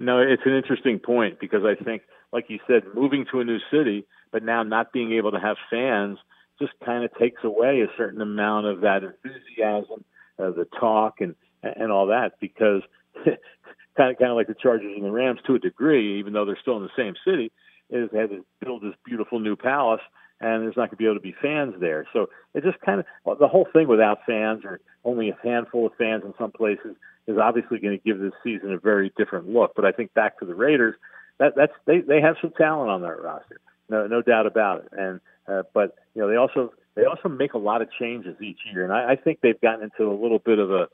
No, 0.00 0.18
it's 0.18 0.42
an 0.44 0.52
interesting 0.52 0.98
point 0.98 1.38
because 1.38 1.60
I 1.64 1.80
think, 1.80 2.02
like 2.32 2.46
you 2.48 2.58
said, 2.66 2.82
moving 2.92 3.24
to 3.30 3.38
a 3.38 3.44
new 3.44 3.58
city, 3.70 4.04
but 4.32 4.42
now 4.42 4.64
not 4.64 4.92
being 4.92 5.12
able 5.12 5.30
to 5.30 5.38
have 5.38 5.56
fans 5.70 6.18
just 6.60 6.72
kind 6.84 7.04
of 7.04 7.14
takes 7.20 7.44
away 7.44 7.82
a 7.82 7.96
certain 7.96 8.20
amount 8.20 8.66
of 8.66 8.80
that 8.80 9.04
enthusiasm, 9.04 10.04
uh, 10.40 10.50
the 10.50 10.66
talk, 10.80 11.20
and 11.20 11.36
and 11.62 11.92
all 11.92 12.08
that. 12.08 12.32
Because 12.40 12.82
kind 13.96 14.10
of 14.10 14.18
kind 14.18 14.32
of 14.32 14.36
like 14.36 14.48
the 14.48 14.56
Chargers 14.60 14.92
and 14.96 15.04
the 15.04 15.10
Rams 15.12 15.38
to 15.46 15.54
a 15.54 15.60
degree, 15.60 16.18
even 16.18 16.32
though 16.32 16.44
they're 16.44 16.58
still 16.60 16.78
in 16.78 16.82
the 16.82 16.88
same 16.96 17.14
city 17.24 17.52
is 17.92 18.10
had 18.12 18.30
to 18.30 18.44
build 18.60 18.82
this 18.82 18.94
beautiful 19.04 19.38
new 19.38 19.56
palace, 19.56 20.00
and 20.40 20.62
there's 20.62 20.76
not 20.76 20.88
going 20.88 20.90
to 20.90 20.96
be 20.96 21.04
able 21.04 21.14
to 21.14 21.20
be 21.20 21.34
fans 21.40 21.74
there. 21.80 22.06
So 22.12 22.28
it 22.54 22.64
just 22.64 22.80
kind 22.80 23.00
of 23.00 23.38
the 23.38 23.48
whole 23.48 23.66
thing 23.72 23.88
without 23.88 24.18
fans 24.26 24.64
or 24.64 24.80
only 25.04 25.30
a 25.30 25.38
handful 25.42 25.86
of 25.86 25.92
fans 25.98 26.22
in 26.24 26.34
some 26.38 26.50
places 26.52 26.96
is 27.26 27.38
obviously 27.38 27.78
going 27.78 27.96
to 27.96 28.04
give 28.04 28.18
this 28.18 28.32
season 28.42 28.72
a 28.72 28.78
very 28.78 29.12
different 29.16 29.48
look. 29.48 29.72
But 29.76 29.84
I 29.84 29.92
think 29.92 30.12
back 30.14 30.38
to 30.40 30.46
the 30.46 30.54
Raiders, 30.54 30.96
that 31.38 31.54
that's 31.56 31.72
they 31.86 32.00
they 32.00 32.20
have 32.20 32.36
some 32.40 32.52
talent 32.56 32.90
on 32.90 33.02
that 33.02 33.22
roster, 33.22 33.60
no 33.88 34.06
no 34.06 34.22
doubt 34.22 34.46
about 34.46 34.84
it. 34.84 34.88
And 34.92 35.20
uh, 35.46 35.62
but 35.72 35.96
you 36.14 36.22
know 36.22 36.28
they 36.28 36.36
also 36.36 36.72
they 36.94 37.04
also 37.04 37.28
make 37.28 37.54
a 37.54 37.58
lot 37.58 37.82
of 37.82 37.88
changes 37.98 38.36
each 38.42 38.58
year, 38.72 38.84
and 38.84 38.92
I, 38.92 39.12
I 39.12 39.16
think 39.16 39.40
they've 39.42 39.60
gotten 39.60 39.84
into 39.84 40.10
a 40.10 40.16
little 40.16 40.38
bit 40.38 40.58
of 40.58 40.70
a 40.70 40.88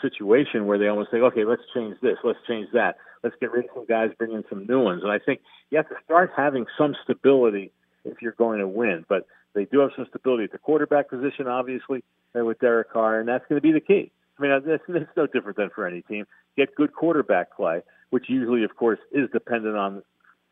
situation 0.00 0.66
where 0.66 0.78
they 0.78 0.88
almost 0.88 1.10
say, 1.10 1.18
okay, 1.18 1.44
let's 1.44 1.62
change 1.74 1.96
this, 2.02 2.16
let's 2.24 2.38
change 2.46 2.68
that, 2.72 2.96
let's 3.22 3.36
get 3.40 3.50
rid 3.52 3.64
of 3.64 3.70
some 3.74 3.86
guys, 3.86 4.10
bring 4.18 4.32
in 4.32 4.44
some 4.48 4.66
new 4.66 4.82
ones. 4.82 5.02
And 5.02 5.12
I 5.12 5.18
think 5.18 5.40
you 5.70 5.78
have 5.78 5.88
to 5.88 5.96
start 6.04 6.32
having 6.36 6.66
some 6.76 6.94
stability 7.04 7.72
if 8.04 8.20
you're 8.20 8.32
going 8.32 8.58
to 8.60 8.68
win. 8.68 9.04
But 9.08 9.26
they 9.54 9.64
do 9.64 9.80
have 9.80 9.90
some 9.96 10.06
stability 10.08 10.44
at 10.44 10.52
the 10.52 10.58
quarterback 10.58 11.08
position, 11.08 11.46
obviously, 11.46 12.02
with 12.34 12.58
Derek 12.60 12.90
Carr, 12.90 13.20
and 13.20 13.28
that's 13.28 13.44
going 13.48 13.60
to 13.60 13.66
be 13.66 13.72
the 13.72 13.80
key. 13.80 14.10
I 14.38 14.42
mean, 14.42 14.50
it's, 14.50 14.82
it's 14.88 15.10
no 15.16 15.26
different 15.26 15.56
than 15.56 15.70
for 15.74 15.86
any 15.86 16.02
team. 16.02 16.26
Get 16.56 16.74
good 16.74 16.94
quarterback 16.94 17.54
play, 17.54 17.82
which 18.10 18.24
usually, 18.28 18.64
of 18.64 18.76
course, 18.76 18.98
is 19.12 19.28
dependent 19.32 19.76
on 19.76 20.02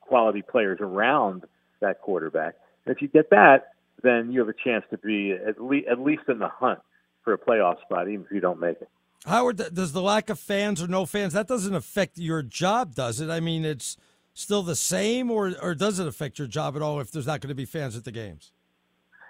quality 0.01 0.43
players 0.43 0.79
around 0.81 1.45
that 1.81 2.01
quarterback. 2.01 2.55
And 2.85 2.95
if 2.95 3.03
you 3.03 3.09
get 3.09 3.31
that, 3.31 3.73
then 4.03 4.33
you 4.33 4.41
have 4.41 4.49
a 4.49 4.55
chance 4.65 4.85
to 4.91 4.99
be 4.99 5.33
at, 5.33 5.61
le- 5.61 5.91
at 5.91 5.99
least 5.99 6.23
in 6.29 6.39
the 6.39 6.49
hunt 6.49 6.81
for 7.23 7.33
a 7.33 7.39
playoff 7.39 7.81
spot, 7.83 8.09
even 8.09 8.25
if 8.25 8.33
you 8.33 8.41
don't 8.41 8.61
make 8.61 8.81
it. 8.81 8.89
Howard, 9.27 9.59
does 9.75 9.93
the 9.93 10.01
lack 10.01 10.31
of 10.31 10.39
fans 10.39 10.83
or 10.83 10.89
no 10.89 11.05
fans 11.05 11.35
that 11.35 11.47
doesn't 11.47 11.75
affect 11.75 12.19
your 12.19 12.43
job, 12.43 12.95
does 12.95 13.21
it? 13.21 13.29
I 13.29 13.41
mean, 13.41 13.65
it's 13.65 13.97
still 14.33 14.63
the 14.63 14.77
same, 14.77 15.31
or 15.31 15.53
or 15.61 15.75
does 15.75 15.99
it 15.99 16.07
affect 16.07 16.39
your 16.39 16.49
job 16.49 16.77
at 16.77 16.83
all 16.83 17.01
if 17.01 17.11
there's 17.11 17.27
not 17.27 17.41
going 17.41 17.51
to 17.51 17.55
be 17.55 17.67
fans 17.67 17.97
at 17.97 18.05
the 18.05 18.13
games? 18.13 18.53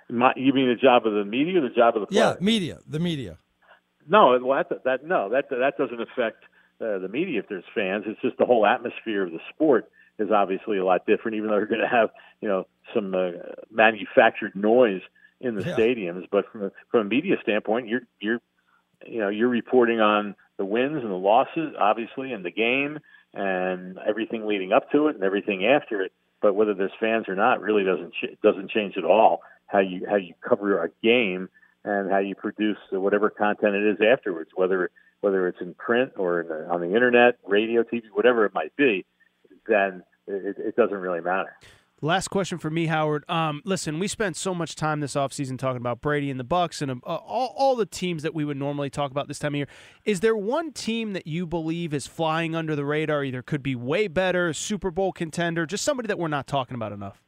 My, 0.08 0.32
you 0.36 0.52
mean 0.52 0.68
the 0.68 0.80
job 0.80 1.06
of 1.06 1.12
the 1.12 1.24
media, 1.24 1.58
or 1.58 1.68
the 1.68 1.74
job 1.74 1.96
of 1.96 2.08
the 2.08 2.14
yeah 2.14 2.36
media, 2.40 2.78
the 2.86 3.00
media? 3.00 3.38
No, 4.08 4.38
well, 4.42 4.64
that, 4.68 4.84
that 4.84 5.04
no, 5.04 5.28
that 5.30 5.50
that 5.50 5.76
doesn't 5.76 6.00
affect 6.00 6.44
uh, 6.80 6.98
the 6.98 7.08
media 7.08 7.40
if 7.40 7.48
there's 7.48 7.64
fans. 7.74 8.04
It's 8.06 8.20
just 8.20 8.38
the 8.38 8.46
whole 8.46 8.66
atmosphere 8.66 9.24
of 9.26 9.32
the 9.32 9.40
sport 9.52 9.90
is 10.18 10.30
obviously 10.30 10.78
a 10.78 10.84
lot 10.84 11.06
different. 11.06 11.36
Even 11.36 11.50
though 11.50 11.56
you're 11.56 11.66
going 11.66 11.80
to 11.80 11.88
have 11.88 12.10
you 12.40 12.48
know 12.48 12.66
some 12.94 13.14
uh, 13.14 13.30
manufactured 13.70 14.54
noise 14.54 15.02
in 15.40 15.54
the 15.54 15.64
yeah. 15.64 15.74
stadiums, 15.74 16.26
but 16.30 16.44
from 16.52 16.64
a, 16.64 16.70
from 16.90 17.06
a 17.06 17.10
media 17.10 17.36
standpoint, 17.42 17.88
you're 17.88 18.02
you're 18.20 18.40
you 19.06 19.18
know 19.18 19.28
you're 19.28 19.48
reporting 19.48 20.00
on 20.00 20.34
the 20.56 20.64
wins 20.64 21.02
and 21.02 21.10
the 21.10 21.16
losses, 21.16 21.74
obviously, 21.78 22.32
in 22.32 22.42
the 22.42 22.50
game 22.50 22.98
and 23.32 23.98
everything 24.06 24.46
leading 24.46 24.72
up 24.72 24.90
to 24.90 25.08
it 25.08 25.14
and 25.14 25.24
everything 25.24 25.64
after 25.66 26.02
it. 26.02 26.12
But 26.42 26.54
whether 26.54 26.74
there's 26.74 26.92
fans 26.98 27.28
or 27.28 27.34
not 27.34 27.60
really 27.60 27.84
doesn't 27.84 28.12
ch- 28.12 28.40
doesn't 28.42 28.70
change 28.70 28.96
at 28.96 29.04
all 29.04 29.42
how 29.66 29.78
you 29.78 30.06
how 30.08 30.16
you 30.16 30.34
cover 30.46 30.82
a 30.82 30.90
game 31.02 31.48
and 31.84 32.10
how 32.10 32.18
you 32.18 32.34
produce 32.34 32.78
whatever 32.90 33.30
content 33.30 33.74
it 33.74 33.86
is 33.86 33.98
afterwards, 34.00 34.50
whether 34.54 34.90
whether 35.20 35.48
it's 35.48 35.60
in 35.60 35.74
print 35.74 36.12
or 36.16 36.40
in 36.40 36.48
the, 36.48 36.68
on 36.70 36.80
the 36.80 36.94
internet, 36.94 37.38
radio, 37.46 37.82
TV, 37.82 38.02
whatever 38.12 38.44
it 38.46 38.54
might 38.54 38.74
be. 38.76 39.04
Then 39.66 40.02
it, 40.26 40.56
it 40.58 40.76
doesn't 40.76 40.96
really 40.96 41.20
matter. 41.20 41.56
Last 42.02 42.28
question 42.28 42.56
for 42.56 42.70
me, 42.70 42.86
Howard. 42.86 43.28
Um, 43.28 43.60
listen, 43.66 43.98
we 43.98 44.08
spent 44.08 44.34
so 44.34 44.54
much 44.54 44.74
time 44.74 45.00
this 45.00 45.14
offseason 45.14 45.58
talking 45.58 45.76
about 45.76 46.00
Brady 46.00 46.30
and 46.30 46.40
the 46.40 46.44
Bucs 46.44 46.80
and 46.80 46.90
uh, 46.90 46.94
all, 47.04 47.54
all 47.54 47.76
the 47.76 47.84
teams 47.84 48.22
that 48.22 48.32
we 48.32 48.42
would 48.42 48.56
normally 48.56 48.88
talk 48.88 49.10
about 49.10 49.28
this 49.28 49.38
time 49.38 49.52
of 49.52 49.58
year. 49.58 49.68
Is 50.06 50.20
there 50.20 50.34
one 50.34 50.72
team 50.72 51.12
that 51.12 51.26
you 51.26 51.46
believe 51.46 51.92
is 51.92 52.06
flying 52.06 52.54
under 52.54 52.74
the 52.74 52.86
radar, 52.86 53.22
either 53.22 53.42
could 53.42 53.62
be 53.62 53.76
way 53.76 54.08
better, 54.08 54.54
Super 54.54 54.90
Bowl 54.90 55.12
contender, 55.12 55.66
just 55.66 55.84
somebody 55.84 56.06
that 56.06 56.18
we're 56.18 56.28
not 56.28 56.46
talking 56.46 56.74
about 56.74 56.92
enough? 56.92 57.20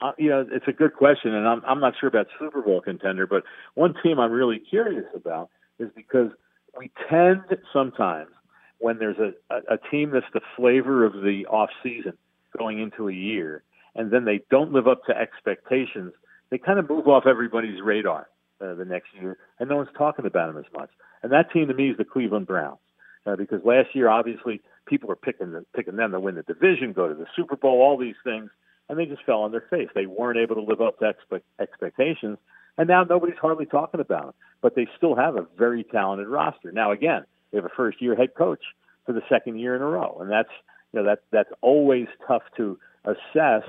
Uh, 0.00 0.12
you 0.16 0.30
know, 0.30 0.46
it's 0.52 0.68
a 0.68 0.72
good 0.72 0.94
question, 0.94 1.34
and 1.34 1.48
I'm 1.48 1.62
I'm 1.64 1.80
not 1.80 1.94
sure 1.98 2.08
about 2.08 2.28
Super 2.38 2.62
Bowl 2.62 2.80
contender, 2.80 3.26
but 3.26 3.42
one 3.74 3.94
team 4.00 4.20
I'm 4.20 4.32
really 4.32 4.60
curious 4.60 5.06
about 5.14 5.50
is 5.80 5.90
because 5.96 6.30
we 6.78 6.90
tend 7.10 7.42
sometimes 7.72 8.30
when 8.78 8.98
there's 8.98 9.18
a, 9.18 9.32
a, 9.52 9.74
a 9.74 9.78
team 9.90 10.10
that's 10.10 10.26
the 10.32 10.40
flavor 10.56 11.04
of 11.04 11.14
the 11.14 11.46
off 11.50 11.70
season 11.82 12.12
going 12.56 12.80
into 12.80 13.08
a 13.08 13.12
year 13.12 13.62
and 13.94 14.10
then 14.10 14.24
they 14.24 14.40
don't 14.50 14.72
live 14.72 14.88
up 14.88 15.04
to 15.06 15.16
expectations 15.16 16.12
they 16.52 16.58
kind 16.58 16.78
of 16.78 16.88
move 16.88 17.08
off 17.08 17.24
everybody's 17.26 17.80
radar 17.82 18.28
uh, 18.60 18.74
the 18.74 18.84
next 18.84 19.08
year, 19.18 19.38
and 19.58 19.70
no 19.70 19.76
one's 19.76 19.88
talking 19.96 20.26
about 20.26 20.52
them 20.52 20.62
as 20.62 20.70
much. 20.76 20.90
And 21.22 21.32
that 21.32 21.50
team 21.50 21.66
to 21.68 21.74
me 21.74 21.90
is 21.90 21.96
the 21.96 22.04
Cleveland 22.04 22.46
Browns, 22.46 22.78
uh, 23.26 23.36
because 23.36 23.64
last 23.64 23.88
year 23.94 24.10
obviously 24.10 24.60
people 24.84 25.08
were 25.08 25.16
picking 25.16 25.52
the, 25.52 25.64
picking 25.74 25.96
them 25.96 26.12
to 26.12 26.20
win 26.20 26.34
the 26.34 26.42
division, 26.42 26.92
go 26.92 27.08
to 27.08 27.14
the 27.14 27.24
Super 27.34 27.56
Bowl, 27.56 27.80
all 27.80 27.96
these 27.96 28.20
things, 28.22 28.50
and 28.90 28.98
they 28.98 29.06
just 29.06 29.24
fell 29.24 29.40
on 29.40 29.50
their 29.50 29.64
face. 29.70 29.88
They 29.94 30.04
weren't 30.04 30.38
able 30.38 30.56
to 30.56 30.60
live 30.60 30.82
up 30.82 30.98
to 30.98 31.08
expect, 31.08 31.46
expectations, 31.58 32.36
and 32.76 32.86
now 32.86 33.02
nobody's 33.02 33.38
hardly 33.40 33.64
talking 33.64 34.00
about 34.00 34.24
them. 34.24 34.34
But 34.60 34.74
they 34.74 34.86
still 34.94 35.16
have 35.16 35.36
a 35.36 35.46
very 35.56 35.84
talented 35.84 36.28
roster. 36.28 36.70
Now 36.70 36.92
again, 36.92 37.22
they 37.50 37.56
have 37.56 37.64
a 37.64 37.74
first 37.74 38.02
year 38.02 38.14
head 38.14 38.34
coach 38.36 38.62
for 39.06 39.14
the 39.14 39.22
second 39.30 39.58
year 39.58 39.74
in 39.74 39.80
a 39.80 39.86
row, 39.86 40.18
and 40.20 40.30
that's 40.30 40.52
you 40.92 41.00
know 41.00 41.06
that 41.06 41.20
that's 41.30 41.50
always 41.62 42.08
tough 42.28 42.42
to 42.58 42.78
assess 43.06 43.62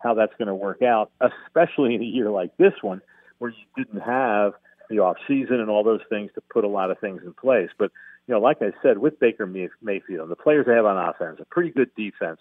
how 0.00 0.14
that's 0.14 0.32
going 0.38 0.48
to 0.48 0.54
work 0.54 0.82
out, 0.82 1.10
especially 1.20 1.94
in 1.94 2.02
a 2.02 2.06
year 2.06 2.30
like 2.30 2.56
this 2.56 2.72
one 2.82 3.00
where 3.38 3.50
you 3.50 3.84
didn't 3.84 4.00
have 4.00 4.52
the 4.88 4.98
off 4.98 5.16
season 5.26 5.60
and 5.60 5.70
all 5.70 5.84
those 5.84 6.00
things 6.08 6.30
to 6.34 6.40
put 6.52 6.64
a 6.64 6.68
lot 6.68 6.90
of 6.90 6.98
things 6.98 7.22
in 7.24 7.32
place. 7.32 7.70
But 7.78 7.92
you 8.26 8.34
know, 8.34 8.40
like 8.40 8.58
I 8.60 8.72
said, 8.82 8.98
with 8.98 9.18
Baker 9.18 9.46
Mayfield 9.46 10.28
the 10.28 10.36
players 10.36 10.66
they 10.66 10.74
have 10.74 10.84
on 10.84 10.96
offense, 10.96 11.38
a 11.40 11.44
pretty 11.44 11.70
good 11.70 11.90
defense, 11.96 12.40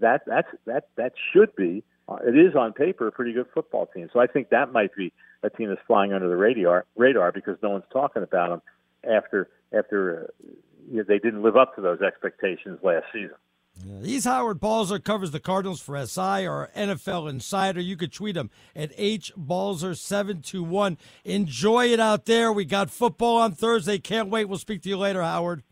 that 0.00 0.22
that's 0.26 0.48
that 0.66 0.88
that 0.96 1.12
should 1.32 1.54
be. 1.56 1.82
Uh, 2.08 2.18
it 2.24 2.38
is 2.38 2.54
on 2.54 2.72
paper 2.72 3.08
a 3.08 3.12
pretty 3.12 3.32
good 3.32 3.46
football 3.52 3.86
team. 3.86 4.08
So 4.12 4.20
I 4.20 4.28
think 4.28 4.50
that 4.50 4.72
might 4.72 4.94
be 4.94 5.12
a 5.42 5.50
team 5.50 5.68
that's 5.68 5.80
flying 5.86 6.12
under 6.12 6.28
the 6.28 6.36
radar 6.36 6.84
radar 6.96 7.32
because 7.32 7.56
no 7.62 7.70
one's 7.70 7.84
talking 7.92 8.22
about 8.22 8.50
them 8.50 8.62
after 9.16 9.48
after 9.76 10.24
uh, 10.24 10.46
you 10.90 10.98
know, 10.98 11.04
they 11.06 11.18
didn't 11.18 11.42
live 11.42 11.56
up 11.56 11.74
to 11.76 11.80
those 11.80 12.00
expectations 12.00 12.78
last 12.82 13.06
season. 13.12 13.36
Yeah, 13.84 14.00
he's 14.02 14.24
Howard 14.24 14.58
Balzer, 14.60 14.98
covers 14.98 15.32
the 15.32 15.40
Cardinals 15.40 15.80
for 15.80 15.96
SI 16.06 16.46
or 16.46 16.70
NFL 16.76 17.28
Insider. 17.28 17.80
You 17.80 17.96
could 17.96 18.12
tweet 18.12 18.36
him 18.36 18.50
at 18.74 18.96
hbalzer721. 18.96 20.96
Enjoy 21.24 21.86
it 21.86 22.00
out 22.00 22.24
there. 22.24 22.52
We 22.52 22.64
got 22.64 22.90
football 22.90 23.36
on 23.38 23.52
Thursday. 23.52 23.98
Can't 23.98 24.30
wait. 24.30 24.46
We'll 24.46 24.58
speak 24.58 24.82
to 24.82 24.88
you 24.88 24.96
later, 24.96 25.22
Howard. 25.22 25.62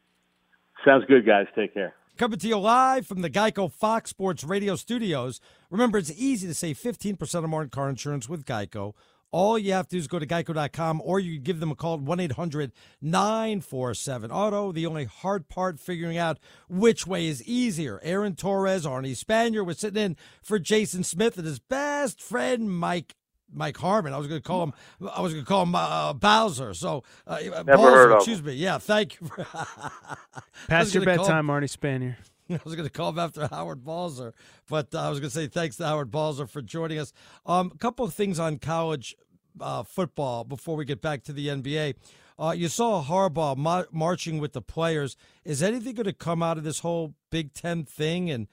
Sounds 0.84 1.04
good, 1.06 1.24
guys. 1.24 1.46
Take 1.54 1.72
care. 1.72 1.94
Coming 2.16 2.38
to 2.38 2.48
you 2.48 2.58
live 2.58 3.08
from 3.08 3.22
the 3.22 3.30
Geico 3.30 3.72
Fox 3.72 4.10
Sports 4.10 4.44
Radio 4.44 4.76
studios. 4.76 5.40
Remember, 5.68 5.98
it's 5.98 6.12
easy 6.12 6.46
to 6.46 6.54
save 6.54 6.78
15% 6.78 7.42
or 7.42 7.48
more 7.48 7.64
in 7.64 7.70
car 7.70 7.88
insurance 7.88 8.28
with 8.28 8.44
Geico. 8.44 8.94
All 9.34 9.58
you 9.58 9.72
have 9.72 9.88
to 9.88 9.96
do 9.96 9.98
is 9.98 10.06
go 10.06 10.20
to 10.20 10.26
geico.com 10.28 11.02
or 11.04 11.18
you 11.18 11.34
can 11.34 11.42
give 11.42 11.58
them 11.58 11.72
a 11.72 11.74
call 11.74 11.94
at 11.94 12.02
1 12.02 12.20
800 12.20 12.70
947 13.02 14.30
Auto. 14.30 14.70
The 14.70 14.86
only 14.86 15.06
hard 15.06 15.48
part 15.48 15.80
figuring 15.80 16.16
out 16.16 16.38
which 16.68 17.04
way 17.04 17.26
is 17.26 17.42
easier. 17.42 17.98
Aaron 18.04 18.36
Torres, 18.36 18.86
Arnie 18.86 19.18
Spanier 19.18 19.66
was 19.66 19.80
sitting 19.80 20.00
in 20.00 20.16
for 20.40 20.60
Jason 20.60 21.02
Smith 21.02 21.36
and 21.36 21.48
his 21.48 21.58
best 21.58 22.22
friend, 22.22 22.70
Mike 22.70 23.16
Mike 23.52 23.76
Harmon. 23.76 24.12
I 24.12 24.18
was 24.18 24.28
going 24.28 24.40
to 24.40 24.46
call 24.46 24.62
him. 24.62 24.72
I 25.12 25.20
was 25.20 25.32
going 25.32 25.44
to 25.44 25.48
call 25.48 25.64
him 25.64 25.74
uh, 25.74 26.12
Bowser. 26.12 26.72
So 26.72 27.02
uh, 27.26 27.38
Never 27.40 27.64
Balzer, 27.64 27.90
heard 27.90 28.10
of 28.12 28.16
excuse 28.18 28.40
me. 28.40 28.52
Yeah, 28.52 28.78
thank 28.78 29.20
you. 29.20 29.26
For 29.26 29.44
Past 30.68 30.94
your 30.94 31.04
bedtime, 31.04 31.48
Arnie 31.48 31.64
Spanier. 31.64 32.14
I 32.50 32.60
was 32.64 32.74
going 32.74 32.86
to 32.86 32.92
call 32.92 33.08
him 33.08 33.18
after 33.18 33.46
Howard 33.46 33.84
Balzer, 33.84 34.34
but 34.68 34.94
uh, 34.94 35.00
I 35.00 35.08
was 35.08 35.18
going 35.18 35.30
to 35.30 35.34
say 35.34 35.46
thanks 35.46 35.76
to 35.76 35.86
Howard 35.86 36.10
Balzer 36.10 36.46
for 36.46 36.60
joining 36.60 36.98
us. 36.98 37.12
Um, 37.46 37.72
a 37.74 37.78
couple 37.78 38.04
of 38.04 38.12
things 38.12 38.38
on 38.38 38.58
college 38.58 39.16
uh, 39.60 39.82
football 39.82 40.44
before 40.44 40.76
we 40.76 40.84
get 40.84 41.00
back 41.00 41.22
to 41.24 41.32
the 41.32 41.48
NBA. 41.48 41.94
Uh, 42.38 42.54
you 42.56 42.68
saw 42.68 43.04
Harbaugh 43.04 43.56
ma- 43.56 43.84
marching 43.92 44.38
with 44.38 44.52
the 44.52 44.62
players. 44.62 45.16
Is 45.44 45.62
anything 45.62 45.94
going 45.94 46.04
to 46.04 46.12
come 46.12 46.42
out 46.42 46.58
of 46.58 46.64
this 46.64 46.80
whole 46.80 47.14
Big 47.30 47.52
Ten 47.54 47.84
thing? 47.84 48.30
And 48.30 48.48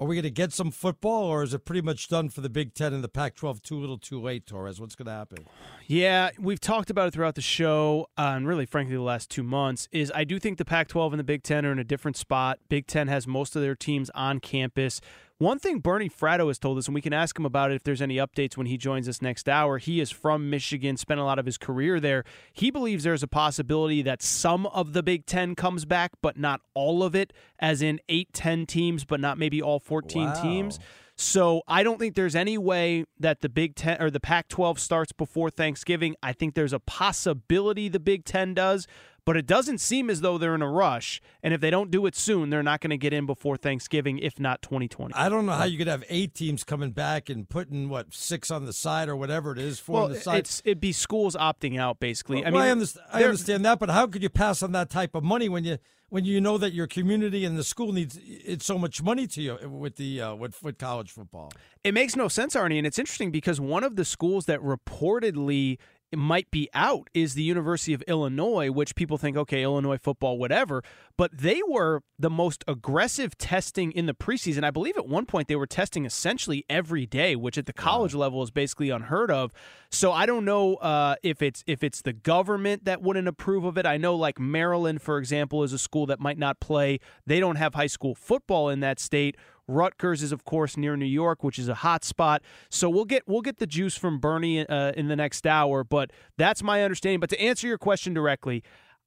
are 0.00 0.06
we 0.06 0.14
going 0.14 0.22
to 0.22 0.30
get 0.30 0.52
some 0.52 0.70
football, 0.70 1.24
or 1.24 1.42
is 1.42 1.52
it 1.52 1.64
pretty 1.64 1.82
much 1.82 2.08
done 2.08 2.28
for 2.28 2.40
the 2.40 2.48
Big 2.48 2.72
Ten 2.72 2.94
and 2.94 3.02
the 3.02 3.08
Pac 3.08 3.34
12 3.34 3.60
too 3.62 3.78
little 3.78 3.98
too 3.98 4.20
late, 4.20 4.46
Torres? 4.46 4.80
What's 4.80 4.94
going 4.94 5.06
to 5.06 5.12
happen? 5.12 5.46
Yeah, 5.88 6.30
we've 6.38 6.60
talked 6.60 6.88
about 6.88 7.08
it 7.08 7.14
throughout 7.14 7.34
the 7.34 7.42
show, 7.42 8.06
uh, 8.16 8.34
and 8.36 8.46
really, 8.46 8.64
frankly, 8.64 8.94
the 8.94 9.02
last 9.02 9.28
two 9.28 9.42
months. 9.42 9.88
Is 9.90 10.12
I 10.14 10.22
do 10.22 10.38
think 10.38 10.56
the 10.58 10.64
Pac 10.64 10.88
12 10.88 11.14
and 11.14 11.20
the 11.20 11.24
Big 11.24 11.42
Ten 11.42 11.66
are 11.66 11.72
in 11.72 11.80
a 11.80 11.84
different 11.84 12.16
spot. 12.16 12.60
Big 12.68 12.86
Ten 12.86 13.08
has 13.08 13.26
most 13.26 13.56
of 13.56 13.62
their 13.62 13.74
teams 13.74 14.08
on 14.14 14.38
campus. 14.38 15.00
One 15.40 15.60
thing 15.60 15.78
Bernie 15.78 16.10
Fratto 16.10 16.48
has 16.48 16.58
told 16.58 16.78
us, 16.78 16.86
and 16.86 16.96
we 16.96 17.00
can 17.00 17.12
ask 17.12 17.38
him 17.38 17.46
about 17.46 17.70
it 17.70 17.76
if 17.76 17.84
there's 17.84 18.02
any 18.02 18.16
updates 18.16 18.56
when 18.56 18.66
he 18.66 18.76
joins 18.76 19.08
us 19.08 19.22
next 19.22 19.48
hour. 19.48 19.78
He 19.78 20.00
is 20.00 20.10
from 20.10 20.50
Michigan, 20.50 20.96
spent 20.96 21.20
a 21.20 21.24
lot 21.24 21.38
of 21.38 21.46
his 21.46 21.56
career 21.56 22.00
there. 22.00 22.24
He 22.52 22.72
believes 22.72 23.04
there's 23.04 23.22
a 23.22 23.28
possibility 23.28 24.02
that 24.02 24.20
some 24.20 24.66
of 24.66 24.94
the 24.94 25.02
Big 25.04 25.26
Ten 25.26 25.54
comes 25.54 25.84
back, 25.84 26.10
but 26.20 26.36
not 26.36 26.60
all 26.74 27.04
of 27.04 27.14
it, 27.14 27.32
as 27.60 27.82
in 27.82 28.00
eight, 28.08 28.32
10 28.32 28.66
teams, 28.66 29.04
but 29.04 29.20
not 29.20 29.38
maybe 29.38 29.62
all 29.62 29.78
14 29.78 30.26
Wow. 30.26 30.32
teams. 30.34 30.80
So 31.14 31.62
I 31.68 31.84
don't 31.84 31.98
think 31.98 32.16
there's 32.16 32.36
any 32.36 32.58
way 32.58 33.04
that 33.20 33.40
the 33.40 33.48
Big 33.48 33.76
Ten 33.76 34.02
or 34.02 34.10
the 34.10 34.20
Pac 34.20 34.48
12 34.48 34.80
starts 34.80 35.12
before 35.12 35.50
Thanksgiving. 35.50 36.16
I 36.20 36.32
think 36.32 36.54
there's 36.54 36.72
a 36.72 36.80
possibility 36.80 37.88
the 37.88 38.00
Big 38.00 38.24
Ten 38.24 38.54
does, 38.54 38.88
but 39.28 39.36
it 39.36 39.44
doesn't 39.44 39.76
seem 39.76 40.08
as 40.08 40.22
though 40.22 40.38
they're 40.38 40.54
in 40.54 40.62
a 40.62 40.70
rush. 40.70 41.20
And 41.42 41.52
if 41.52 41.60
they 41.60 41.68
don't 41.68 41.90
do 41.90 42.06
it 42.06 42.16
soon, 42.16 42.48
they're 42.48 42.62
not 42.62 42.80
going 42.80 42.88
to 42.92 42.96
get 42.96 43.12
in 43.12 43.26
before 43.26 43.58
Thanksgiving, 43.58 44.18
if 44.18 44.40
not 44.40 44.62
2020. 44.62 45.12
I 45.14 45.28
don't 45.28 45.44
know 45.44 45.52
how 45.52 45.64
you 45.64 45.76
could 45.76 45.86
have 45.86 46.02
eight 46.08 46.32
teams 46.32 46.64
coming 46.64 46.92
back 46.92 47.28
and 47.28 47.46
putting 47.46 47.90
what 47.90 48.14
six 48.14 48.50
on 48.50 48.64
the 48.64 48.72
side 48.72 49.06
or 49.06 49.16
whatever 49.16 49.52
it 49.52 49.58
is, 49.58 49.80
four 49.80 49.96
well, 49.96 50.04
on 50.04 50.12
the 50.12 50.20
side. 50.20 50.38
it's 50.38 50.62
it'd 50.64 50.80
be 50.80 50.92
schools 50.92 51.36
opting 51.36 51.78
out 51.78 52.00
basically. 52.00 52.38
I 52.42 52.48
Well, 52.48 52.62
mean, 52.62 52.68
I, 52.68 52.70
understand, 52.70 53.06
I 53.12 53.24
understand 53.24 53.64
that, 53.66 53.78
but 53.78 53.90
how 53.90 54.06
could 54.06 54.22
you 54.22 54.30
pass 54.30 54.62
on 54.62 54.72
that 54.72 54.88
type 54.88 55.14
of 55.14 55.22
money 55.22 55.50
when 55.50 55.62
you 55.62 55.76
when 56.08 56.24
you 56.24 56.40
know 56.40 56.56
that 56.56 56.72
your 56.72 56.86
community 56.86 57.44
and 57.44 57.58
the 57.58 57.64
school 57.64 57.92
needs 57.92 58.18
it's 58.24 58.64
so 58.64 58.78
much 58.78 59.02
money 59.02 59.26
to 59.26 59.42
you 59.42 59.58
with 59.68 59.96
the 59.96 60.22
uh, 60.22 60.34
with 60.36 60.62
with 60.62 60.78
college 60.78 61.10
football? 61.10 61.52
It 61.84 61.92
makes 61.92 62.16
no 62.16 62.28
sense, 62.28 62.54
Arnie, 62.54 62.78
and 62.78 62.86
it's 62.86 62.98
interesting 62.98 63.30
because 63.30 63.60
one 63.60 63.84
of 63.84 63.96
the 63.96 64.06
schools 64.06 64.46
that 64.46 64.60
reportedly 64.60 65.76
might 66.16 66.50
be 66.50 66.68
out 66.72 67.08
is 67.12 67.34
the 67.34 67.42
University 67.42 67.92
of 67.92 68.02
Illinois, 68.02 68.70
which 68.70 68.94
people 68.94 69.18
think, 69.18 69.36
okay, 69.36 69.62
Illinois 69.62 69.98
football, 69.98 70.38
whatever. 70.38 70.82
But 71.16 71.36
they 71.36 71.60
were 71.68 72.02
the 72.18 72.30
most 72.30 72.64
aggressive 72.66 73.36
testing 73.36 73.92
in 73.92 74.06
the 74.06 74.14
preseason. 74.14 74.64
I 74.64 74.70
believe 74.70 74.96
at 74.96 75.06
one 75.06 75.26
point 75.26 75.48
they 75.48 75.56
were 75.56 75.66
testing 75.66 76.04
essentially 76.04 76.64
every 76.70 77.06
day, 77.06 77.36
which 77.36 77.58
at 77.58 77.66
the 77.66 77.72
college 77.72 78.14
level 78.14 78.42
is 78.42 78.50
basically 78.50 78.90
unheard 78.90 79.30
of. 79.30 79.52
So 79.90 80.12
I 80.12 80.26
don't 80.26 80.44
know 80.44 80.76
uh, 80.76 81.16
if 81.22 81.42
it's 81.42 81.62
if 81.66 81.82
it's 81.82 82.02
the 82.02 82.12
government 82.12 82.84
that 82.84 83.02
wouldn't 83.02 83.28
approve 83.28 83.64
of 83.64 83.76
it. 83.76 83.86
I 83.86 83.96
know 83.96 84.14
like 84.14 84.38
Maryland, 84.38 85.02
for 85.02 85.18
example, 85.18 85.62
is 85.62 85.72
a 85.72 85.78
school 85.78 86.06
that 86.06 86.20
might 86.20 86.38
not 86.38 86.60
play. 86.60 87.00
They 87.26 87.40
don't 87.40 87.56
have 87.56 87.74
high 87.74 87.86
school 87.86 88.14
football 88.14 88.68
in 88.68 88.80
that 88.80 89.00
state. 89.00 89.36
Rutgers 89.68 90.22
is, 90.22 90.32
of 90.32 90.44
course, 90.44 90.76
near 90.76 90.96
New 90.96 91.04
York, 91.04 91.44
which 91.44 91.58
is 91.58 91.68
a 91.68 91.74
hot 91.76 92.04
spot. 92.04 92.42
So 92.70 92.88
we'll 92.90 93.04
get 93.04 93.22
we'll 93.28 93.42
get 93.42 93.58
the 93.58 93.66
juice 93.66 93.96
from 93.96 94.18
Bernie 94.18 94.66
uh, 94.66 94.92
in 94.92 95.08
the 95.08 95.16
next 95.16 95.46
hour. 95.46 95.84
But 95.84 96.10
that's 96.36 96.62
my 96.62 96.82
understanding. 96.82 97.20
But 97.20 97.30
to 97.30 97.40
answer 97.40 97.66
your 97.68 97.78
question 97.78 98.14
directly, 98.14 98.62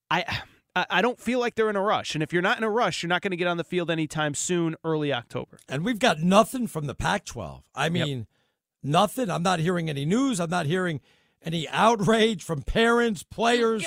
I. 0.10 0.24
I 0.74 0.86
I 0.90 1.02
don't 1.02 1.20
feel 1.20 1.42
like 1.42 1.56
they're 1.56 1.70
in 1.70 1.76
a 1.76 1.82
rush. 1.82 2.16
And 2.16 2.24
if 2.24 2.32
you're 2.32 2.42
not 2.42 2.58
in 2.58 2.64
a 2.64 2.70
rush, 2.70 3.04
you're 3.04 3.10
not 3.10 3.22
going 3.22 3.32
to 3.32 3.36
get 3.38 3.46
on 3.50 3.58
the 3.58 3.64
field 3.66 3.92
anytime 3.92 4.34
soon, 4.34 4.78
early 4.86 5.12
October. 5.12 5.58
And 5.68 5.84
we've 5.84 6.00
got 6.00 6.20
nothing 6.20 6.66
from 6.66 6.86
the 6.86 6.96
Pac-12. 6.96 7.64
I 7.76 7.90
mean, 7.90 8.26
nothing. 8.82 9.30
I'm 9.30 9.44
not 9.44 9.60
hearing 9.60 9.90
any 9.90 10.06
news. 10.06 10.40
I'm 10.40 10.50
not 10.50 10.68
hearing 10.68 11.02
any 11.44 11.68
outrage 11.68 12.42
from 12.42 12.62
parents, 12.62 13.22
players. 13.22 13.84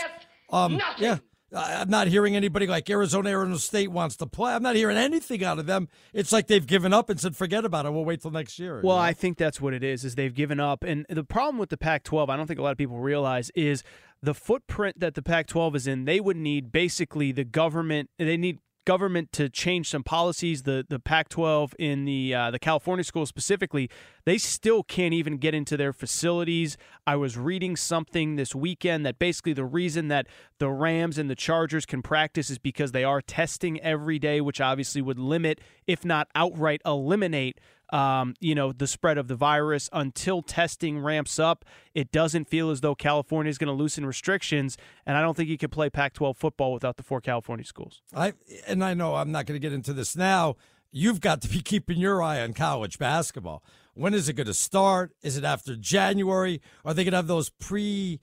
Um, 0.50 0.72
yeah, 0.98 1.14
I- 1.14 1.20
I'm 1.54 1.88
not 1.88 2.08
hearing 2.08 2.36
anybody 2.36 2.66
like 2.66 2.88
Arizona, 2.90 3.30
Arizona 3.30 3.58
State 3.58 3.90
wants 3.90 4.16
to 4.16 4.26
play. 4.26 4.52
I'm 4.52 4.62
not 4.62 4.76
hearing 4.76 4.96
anything 4.96 5.44
out 5.44 5.58
of 5.58 5.66
them. 5.66 5.88
It's 6.12 6.32
like 6.32 6.46
they've 6.46 6.66
given 6.66 6.92
up 6.92 7.10
and 7.10 7.20
said, 7.20 7.36
"Forget 7.36 7.64
about 7.64 7.86
it. 7.86 7.92
We'll 7.92 8.04
wait 8.04 8.22
till 8.22 8.30
next 8.30 8.58
year." 8.58 8.80
Well, 8.82 8.98
I 8.98 9.12
think 9.12 9.38
that's 9.38 9.60
what 9.60 9.74
it 9.74 9.82
is. 9.82 10.04
Is 10.04 10.14
they've 10.14 10.34
given 10.34 10.60
up, 10.60 10.84
and 10.84 11.06
the 11.08 11.24
problem 11.24 11.58
with 11.58 11.70
the 11.70 11.76
Pac-12, 11.76 12.28
I 12.28 12.36
don't 12.36 12.46
think 12.46 12.58
a 12.58 12.62
lot 12.62 12.72
of 12.72 12.78
people 12.78 12.98
realize, 12.98 13.50
is 13.54 13.82
the 14.22 14.34
footprint 14.34 15.00
that 15.00 15.14
the 15.14 15.22
Pac-12 15.22 15.76
is 15.76 15.86
in. 15.86 16.04
They 16.06 16.20
would 16.20 16.36
need 16.36 16.72
basically 16.72 17.30
the 17.30 17.44
government. 17.44 18.10
They 18.18 18.36
need 18.36 18.58
government 18.84 19.32
to 19.32 19.48
change 19.48 19.90
some 19.90 20.02
policies. 20.02 20.62
The 20.62 20.84
the 20.88 20.98
Pac-12 20.98 21.74
in 21.78 22.04
the 22.04 22.34
uh, 22.34 22.50
the 22.50 22.58
California 22.58 23.04
schools 23.04 23.28
specifically, 23.28 23.90
they 24.24 24.38
still 24.38 24.82
can't 24.82 25.14
even 25.14 25.36
get 25.38 25.54
into 25.54 25.76
their 25.76 25.92
facilities. 25.92 26.76
I 27.06 27.16
was 27.16 27.36
reading 27.36 27.76
something 27.76 28.36
this 28.36 28.54
weekend 28.54 29.04
that 29.06 29.18
basically 29.18 29.52
the 29.52 29.64
reason 29.64 30.08
that 30.08 30.26
the 30.58 30.70
Rams 30.70 31.18
and 31.18 31.28
the 31.28 31.34
Chargers 31.34 31.86
can 31.86 32.02
practice 32.02 32.50
is 32.50 32.58
because 32.58 32.92
they 32.92 33.04
are 33.04 33.20
testing 33.20 33.80
every 33.80 34.18
day, 34.18 34.40
which 34.40 34.60
obviously 34.60 35.02
would 35.02 35.18
limit, 35.18 35.60
if 35.86 36.04
not 36.04 36.28
outright 36.34 36.80
eliminate, 36.84 37.58
um, 37.94 38.34
you 38.40 38.56
know, 38.56 38.72
the 38.72 38.88
spread 38.88 39.18
of 39.18 39.28
the 39.28 39.36
virus 39.36 39.88
until 39.92 40.42
testing 40.42 40.98
ramps 40.98 41.38
up. 41.38 41.64
It 41.94 42.10
doesn't 42.10 42.48
feel 42.48 42.70
as 42.70 42.80
though 42.80 42.96
California 42.96 43.48
is 43.48 43.56
going 43.56 43.68
to 43.68 43.72
loosen 43.72 44.04
restrictions, 44.04 44.76
and 45.06 45.16
I 45.16 45.22
don't 45.22 45.36
think 45.36 45.48
you 45.48 45.56
can 45.56 45.70
play 45.70 45.88
Pac-12 45.90 46.36
football 46.36 46.72
without 46.72 46.96
the 46.96 47.04
four 47.04 47.20
California 47.20 47.64
schools. 47.64 48.02
I 48.12 48.32
and 48.66 48.82
I 48.82 48.94
know 48.94 49.14
I'm 49.14 49.30
not 49.30 49.46
going 49.46 49.54
to 49.54 49.64
get 49.64 49.72
into 49.72 49.92
this 49.92 50.16
now. 50.16 50.56
You've 50.90 51.20
got 51.20 51.40
to 51.42 51.48
be 51.48 51.60
keeping 51.62 51.98
your 51.98 52.20
eye 52.20 52.40
on 52.40 52.52
college 52.52 52.98
basketball. 52.98 53.62
When 53.94 54.12
is 54.12 54.28
it 54.28 54.32
going 54.32 54.48
to 54.48 54.54
start? 54.54 55.12
Is 55.22 55.36
it 55.36 55.44
after 55.44 55.76
January? 55.76 56.60
Are 56.84 56.94
they 56.94 57.04
going 57.04 57.12
to 57.12 57.18
have 57.18 57.28
those 57.28 57.50
pre 57.50 58.20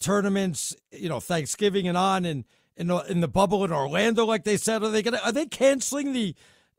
tournaments, 0.00 0.76
you 0.92 1.08
know, 1.08 1.18
Thanksgiving 1.18 1.88
and 1.88 1.96
on 1.96 2.26
and 2.26 2.44
in 2.76 2.88
the, 2.88 2.98
in 3.10 3.20
the 3.20 3.26
bubble 3.26 3.64
in 3.64 3.72
Orlando 3.72 4.26
like 4.26 4.44
they 4.44 4.58
said? 4.58 4.82
Are 4.82 4.90
they 4.90 5.00
going 5.00 5.14
to 5.14 5.24
are 5.24 5.32
they 5.32 5.46
canceling 5.46 6.12
the 6.12 6.34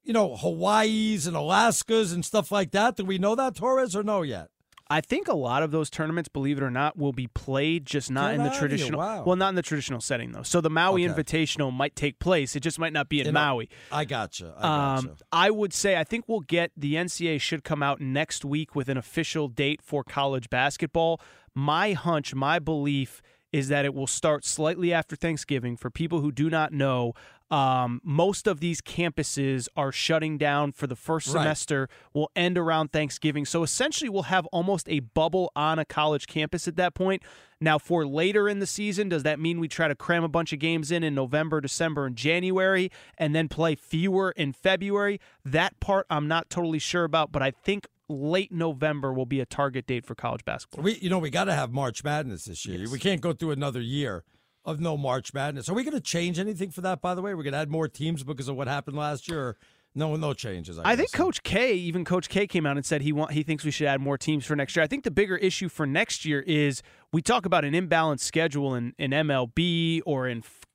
you 0.09 0.13
know, 0.13 0.35
Hawaii's 0.35 1.27
and 1.27 1.37
Alaska's 1.37 2.11
and 2.13 2.25
stuff 2.25 2.51
like 2.51 2.71
that? 2.71 2.95
Do 2.95 3.05
we 3.05 3.19
know 3.19 3.35
that 3.35 3.53
Torres 3.55 3.95
or 3.95 4.01
no 4.01 4.23
yet? 4.23 4.47
I 4.89 5.01
think 5.01 5.27
a 5.27 5.35
lot 5.35 5.61
of 5.61 5.69
those 5.69 5.91
tournaments, 5.91 6.29
believe 6.29 6.57
it 6.57 6.63
or 6.63 6.71
not, 6.71 6.97
will 6.97 7.13
be 7.13 7.27
played 7.27 7.85
just 7.85 8.09
not 8.09 8.31
Get 8.31 8.39
in 8.39 8.43
the 8.43 8.49
traditional. 8.49 8.97
wow. 8.99 9.23
Well, 9.23 9.35
not 9.35 9.49
in 9.49 9.55
the 9.55 9.61
traditional 9.61 10.01
setting 10.01 10.31
though. 10.31 10.41
So 10.41 10.61
the 10.61 10.69
Maui 10.71 11.07
Okay. 11.07 11.13
Invitational 11.13 11.71
might 11.71 11.95
take 11.95 12.17
place. 12.17 12.55
It 12.55 12.61
just 12.61 12.79
might 12.79 12.91
not 12.91 13.07
be 13.07 13.19
in 13.19 13.27
know, 13.27 13.33
Maui. 13.33 13.69
I 13.91 14.03
gotcha. 14.03 14.51
I 14.57 14.61
gotcha. 14.63 15.09
Um, 15.09 15.15
I 15.31 15.51
would 15.51 15.73
say 15.73 15.95
I 15.95 16.03
think 16.03 16.25
we'll 16.27 16.39
get 16.39 16.71
the 16.75 16.95
NCAA 16.95 17.39
should 17.39 17.63
come 17.63 17.83
out 17.83 18.01
next 18.01 18.43
week 18.43 18.75
with 18.75 18.89
an 18.89 18.97
official 18.97 19.47
date 19.47 19.79
for 19.83 20.03
college 20.03 20.49
basketball. 20.49 21.21
My 21.53 21.91
hunch, 21.93 22.33
my 22.33 22.57
belief 22.57 23.21
is 23.51 23.67
that 23.67 23.85
it 23.85 23.93
will 23.93 24.07
start 24.07 24.45
slightly 24.45 24.91
after 24.91 25.15
Thanksgiving. 25.15 25.77
For 25.77 25.89
people 25.91 26.21
who 26.21 26.31
do 26.31 26.49
not 26.49 26.71
know, 26.73 27.13
um, 27.51 27.99
most 28.03 28.47
of 28.47 28.59
these 28.59 28.81
campuses 28.81 29.67
are 29.75 29.91
shutting 29.91 30.37
down 30.37 30.71
for 30.71 30.87
the 30.87 30.95
first 30.95 31.27
Right. 31.27 31.41
semester. 31.41 31.89
Will 32.13 32.31
end 32.35 32.57
around 32.57 32.91
Thanksgiving, 32.91 33.45
so 33.45 33.63
essentially 33.63 34.09
we'll 34.09 34.23
have 34.23 34.45
almost 34.47 34.87
a 34.89 34.99
bubble 34.99 35.51
on 35.55 35.79
a 35.79 35.85
college 35.85 36.27
campus 36.27 36.67
at 36.67 36.75
that 36.75 36.93
point. 36.93 37.23
Now, 37.61 37.77
for 37.77 38.05
later 38.05 38.47
in 38.47 38.59
the 38.59 38.65
season, 38.67 39.09
does 39.09 39.23
that 39.23 39.39
mean 39.39 39.59
we 39.59 39.67
try 39.67 39.87
to 39.89 39.95
cram 39.95 40.23
a 40.23 40.29
bunch 40.29 40.53
of 40.53 40.59
games 40.59 40.91
in 40.91 41.03
in 41.03 41.13
November, 41.13 41.59
December, 41.59 42.05
and 42.05 42.15
January, 42.15 42.89
and 43.17 43.35
then 43.35 43.49
play 43.49 43.75
fewer 43.75 44.31
in 44.31 44.53
February? 44.53 45.19
That 45.43 45.79
part 45.79 46.05
I'm 46.09 46.27
not 46.27 46.49
totally 46.49 46.79
sure 46.79 47.03
about, 47.03 47.31
but 47.31 47.41
I 47.41 47.51
think 47.51 47.87
late 48.07 48.51
November 48.51 49.11
will 49.13 49.25
be 49.25 49.39
a 49.39 49.45
target 49.45 49.85
date 49.87 50.05
for 50.05 50.15
college 50.15 50.45
basketball. 50.45 50.83
We, 50.83 50.95
you 50.99 51.09
know, 51.09 51.19
we 51.19 51.29
got 51.29 51.43
to 51.45 51.53
have 51.53 51.71
March 51.71 52.03
Madness 52.03 52.45
this 52.45 52.65
year. 52.65 52.89
We 52.89 52.97
can't 52.97 53.21
go 53.21 53.33
through 53.33 53.51
another 53.51 53.81
year 53.81 54.23
of 54.69 54.79
no 54.79 54.95
March 54.95 55.33
Madness. 55.33 55.67
Are 55.67 55.73
we 55.73 55.83
going 55.83 55.95
to 55.95 56.01
change 56.01 56.37
anything 56.37 56.69
for 56.69 56.81
that? 56.81 57.01
By 57.01 57.15
the 57.15 57.21
way, 57.21 57.33
we're 57.33 57.43
going 57.43 57.53
to 57.53 57.59
add 57.59 57.71
more 57.71 57.87
teams 57.87 58.23
because 58.23 58.47
of 58.47 58.55
what 58.55 58.67
happened 58.67 58.95
last 58.95 59.27
year. 59.27 59.57
No, 59.95 60.15
no 60.15 60.33
changes. 60.33 60.77
I, 60.77 60.91
I 60.91 60.95
think 60.95 61.11
Coach 61.11 61.41
K, 61.41 61.73
even 61.73 62.05
Coach 62.05 62.29
K, 62.29 62.45
came 62.45 62.67
out 62.67 62.77
and 62.77 62.85
said 62.85 63.01
he 63.01 63.11
want 63.11 63.31
he 63.31 63.41
thinks 63.41 63.65
we 63.65 63.71
should 63.71 63.87
add 63.87 63.99
more 63.99 64.19
teams 64.19 64.45
for 64.45 64.55
next 64.55 64.75
year. 64.75 64.83
I 64.83 64.87
think 64.87 65.03
the 65.03 65.11
bigger 65.11 65.35
issue 65.35 65.67
for 65.67 65.87
next 65.87 66.25
year 66.25 66.41
is 66.41 66.83
we 67.11 67.23
talk 67.23 67.47
about 67.47 67.65
an 67.65 67.73
imbalanced 67.73 68.19
schedule 68.19 68.75
in, 68.75 68.93
in 68.99 69.09
MLB 69.09 70.01
or 70.05 70.27
in 70.27 70.39
f- 70.39 70.65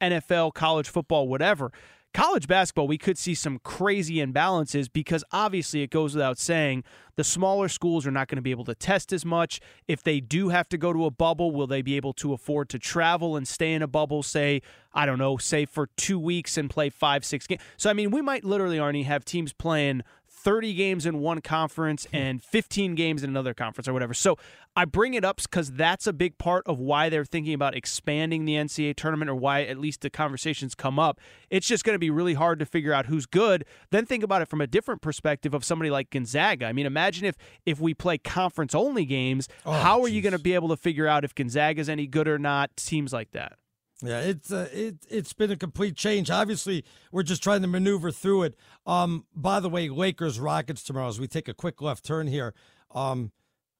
NFL, 0.00 0.54
college 0.54 0.88
football, 0.88 1.28
whatever. 1.28 1.70
College 2.14 2.46
basketball, 2.46 2.86
we 2.86 2.96
could 2.96 3.18
see 3.18 3.34
some 3.34 3.58
crazy 3.64 4.24
imbalances 4.24 4.88
because 4.90 5.24
obviously 5.32 5.82
it 5.82 5.90
goes 5.90 6.14
without 6.14 6.38
saying 6.38 6.84
the 7.16 7.24
smaller 7.24 7.68
schools 7.68 8.06
are 8.06 8.12
not 8.12 8.28
going 8.28 8.36
to 8.36 8.42
be 8.42 8.52
able 8.52 8.64
to 8.64 8.74
test 8.74 9.12
as 9.12 9.24
much. 9.24 9.60
If 9.88 10.04
they 10.04 10.20
do 10.20 10.50
have 10.50 10.68
to 10.68 10.78
go 10.78 10.92
to 10.92 11.06
a 11.06 11.10
bubble, 11.10 11.50
will 11.50 11.66
they 11.66 11.82
be 11.82 11.96
able 11.96 12.12
to 12.14 12.32
afford 12.32 12.68
to 12.68 12.78
travel 12.78 13.34
and 13.34 13.48
stay 13.48 13.72
in 13.72 13.82
a 13.82 13.88
bubble, 13.88 14.22
say, 14.22 14.62
I 14.92 15.06
don't 15.06 15.18
know, 15.18 15.38
say 15.38 15.64
for 15.64 15.88
two 15.96 16.20
weeks 16.20 16.56
and 16.56 16.70
play 16.70 16.88
five, 16.88 17.24
six 17.24 17.48
games? 17.48 17.62
So, 17.76 17.90
I 17.90 17.94
mean, 17.94 18.12
we 18.12 18.22
might 18.22 18.44
literally, 18.44 18.78
Arnie, 18.78 19.06
have 19.06 19.24
teams 19.24 19.52
playing 19.52 20.02
30 20.44 20.74
games 20.74 21.06
in 21.06 21.18
one 21.20 21.40
conference 21.40 22.06
hmm. 22.06 22.16
and 22.16 22.42
15 22.44 22.94
games 22.94 23.24
in 23.24 23.30
another 23.30 23.54
conference 23.54 23.88
or 23.88 23.92
whatever. 23.92 24.14
So 24.14 24.36
I 24.76 24.84
bring 24.84 25.14
it 25.14 25.24
up 25.24 25.40
because 25.40 25.72
that's 25.72 26.06
a 26.06 26.12
big 26.12 26.36
part 26.36 26.64
of 26.66 26.78
why 26.78 27.08
they're 27.08 27.24
thinking 27.24 27.54
about 27.54 27.74
expanding 27.74 28.44
the 28.44 28.54
NCAA 28.54 28.94
tournament 28.94 29.30
or 29.30 29.34
why 29.34 29.62
at 29.62 29.78
least 29.78 30.02
the 30.02 30.10
conversations 30.10 30.74
come 30.74 30.98
up. 30.98 31.18
It's 31.48 31.66
just 31.66 31.84
going 31.84 31.94
to 31.94 31.98
be 31.98 32.10
really 32.10 32.34
hard 32.34 32.58
to 32.58 32.66
figure 32.66 32.92
out 32.92 33.06
who's 33.06 33.24
good. 33.24 33.64
Then 33.90 34.04
think 34.04 34.22
about 34.22 34.42
it 34.42 34.48
from 34.48 34.60
a 34.60 34.66
different 34.66 35.00
perspective 35.00 35.54
of 35.54 35.64
somebody 35.64 35.90
like 35.90 36.10
Gonzaga. 36.10 36.66
I 36.66 36.72
mean, 36.72 36.86
imagine 36.86 37.24
if 37.24 37.36
if 37.64 37.80
we 37.80 37.94
play 37.94 38.18
conference 38.18 38.74
only 38.74 39.04
games, 39.04 39.48
Oh, 39.64 39.72
how 39.72 40.02
are 40.02 40.08
you 40.08 40.20
going 40.20 40.32
to 40.32 40.38
be 40.38 40.54
able 40.54 40.68
to 40.68 40.76
figure 40.76 41.06
out 41.06 41.24
if 41.24 41.34
Gonzaga's 41.34 41.88
any 41.88 42.06
good 42.06 42.28
or 42.28 42.38
not? 42.38 42.76
Teams 42.76 43.12
like 43.12 43.30
that. 43.30 43.58
Yeah, 44.02 44.20
it's 44.20 44.52
uh, 44.52 44.68
it 44.72 44.96
it's 45.08 45.32
been 45.32 45.50
a 45.50 45.56
complete 45.56 45.96
change. 45.96 46.30
Obviously, 46.30 46.84
we're 47.12 47.22
just 47.22 47.42
trying 47.42 47.62
to 47.62 47.68
maneuver 47.68 48.10
through 48.10 48.42
it. 48.42 48.56
Um, 48.86 49.24
by 49.34 49.60
the 49.60 49.68
way, 49.68 49.88
Lakers 49.88 50.40
Rockets 50.40 50.82
tomorrow. 50.82 51.08
As 51.08 51.20
we 51.20 51.28
take 51.28 51.48
a 51.48 51.54
quick 51.54 51.80
left 51.80 52.04
turn 52.04 52.26
here, 52.26 52.54
um, 52.90 53.30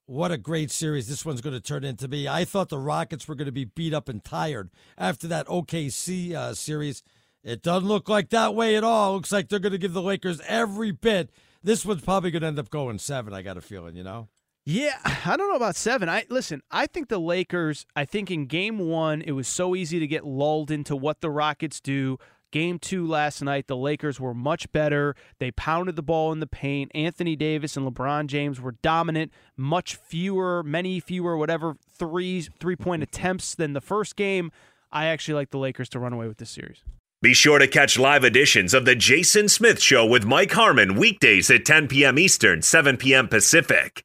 what 0.07 0.31
a 0.31 0.39
great 0.39 0.71
series 0.71 1.09
this 1.09 1.25
one's 1.25 1.41
going 1.41 1.55
to 1.55 1.61
turn 1.61 1.85
into 1.85 2.09
be. 2.09 2.29
I 2.29 2.45
thought 2.45 2.69
the 2.69 2.79
Rockets 2.79 3.27
were 3.27 3.35
going 3.35 3.47
to 3.47 3.53
be 3.53 3.65
beat 3.65 3.93
up 3.93 4.09
and 4.09 4.23
tired 4.23 4.71
after 4.97 5.27
that 5.29 5.47
OKC 5.47 6.33
uh, 6.33 6.55
series. 6.55 7.03
It 7.43 7.63
doesn't 7.63 7.89
look 7.89 8.09
like 8.09 8.31
that 8.31 8.55
way 8.55 8.77
at 8.77 8.85
all. 8.85 9.15
looks 9.15 9.33
like 9.33 9.49
they're 9.49 9.59
going 9.59 9.73
to 9.73 9.79
give 9.79 9.93
the 9.93 10.01
Lakers 10.03 10.41
every 10.47 10.93
bit. 10.93 11.31
This 11.63 11.85
one's 11.85 12.03
probably 12.03 12.31
going 12.31 12.43
to 12.43 12.49
end 12.49 12.59
up 12.59 12.71
going 12.71 12.99
seven. 12.99 13.35
I 13.35 13.43
got 13.43 13.57
a 13.57 13.61
feeling, 13.61 13.97
you 13.97 14.05
know. 14.05 14.29
Yeah, 14.65 14.97
I 15.05 15.37
don't 15.37 15.49
know 15.49 15.57
about 15.57 15.77
seven. 15.77 16.09
I 16.09 16.25
listen. 16.29 16.63
I 16.71 16.87
think 16.87 17.09
the 17.09 17.19
Lakers. 17.19 17.87
I 17.95 18.05
think 18.05 18.31
in 18.31 18.47
Game 18.47 18.79
One, 18.79 19.23
it 19.23 19.33
was 19.33 19.49
so 19.49 19.75
easy 19.75 19.99
to 19.99 20.07
get 20.07 20.25
lulled 20.25 20.71
into 20.71 20.97
what 20.97 21.21
the 21.21 21.31
Rockets 21.31 21.81
do. 21.81 22.19
Game 22.51 22.79
two 22.79 23.05
last 23.05 23.43
night, 23.43 23.67
the 23.67 23.77
Lakers 23.77 24.21
were 24.21 24.33
much 24.33 24.71
better. 24.71 25.17
They 25.41 25.51
pounded 25.51 25.97
the 25.97 26.05
ball 26.05 26.31
in 26.31 26.39
the 26.39 26.47
paint. 26.47 26.93
Anthony 26.95 27.35
Davis 27.35 27.77
and 27.77 27.85
LeBron 27.85 28.29
James 28.29 28.61
were 28.61 28.77
dominant. 28.81 29.33
Much 29.57 29.97
fewer, 29.97 30.63
many 30.63 31.01
fewer, 31.01 31.37
whatever 31.37 31.75
threes, 31.99 32.49
three 32.61 32.77
point 32.77 33.03
attempts 33.03 33.57
than 33.57 33.73
the 33.73 33.81
first 33.81 34.15
game. 34.15 34.53
I 34.93 35.07
actually 35.07 35.35
like 35.35 35.51
the 35.51 35.59
Lakers 35.59 35.89
to 35.91 35.99
run 35.99 36.13
away 36.13 36.29
with 36.29 36.39
this 36.39 36.51
series. 36.51 36.85
Be 37.21 37.35
sure 37.35 37.59
to 37.59 37.67
catch 37.67 37.99
live 37.99 38.23
editions 38.23 38.73
of 38.73 38.85
The 38.85 38.95
Jason 38.95 39.49
Smith 39.49 39.81
Show 39.81 40.07
with 40.07 40.25
Mike 40.25 40.53
Harmon 40.53 40.95
weekdays 40.95 41.51
at 41.51 41.65
10 41.65 41.89
p.m. 41.89 42.19
Eastern, 42.19 42.63
7 42.63 42.99
p.m. 42.99 43.27
Pacific 43.27 44.04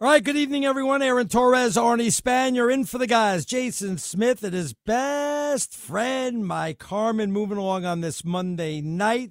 All 0.00 0.08
right, 0.10 0.22
good 0.22 0.36
evening, 0.36 0.64
everyone. 0.64 1.02
Aaron 1.02 1.28
Torres, 1.28 1.76
Arnie 1.76 2.12
Span. 2.12 2.54
You're 2.54 2.70
in 2.70 2.84
for 2.84 2.98
the 2.98 3.06
guys. 3.06 3.44
Jason 3.46 3.96
Smith 3.96 4.42
and 4.42 4.52
his 4.52 4.74
best 4.74 5.74
friend, 5.74 6.44
Mike 6.46 6.82
Harmon, 6.82 7.32
moving 7.32 7.58
along 7.58 7.84
on 7.86 8.00
this 8.00 8.24
Monday 8.24 8.80
night. 8.80 9.30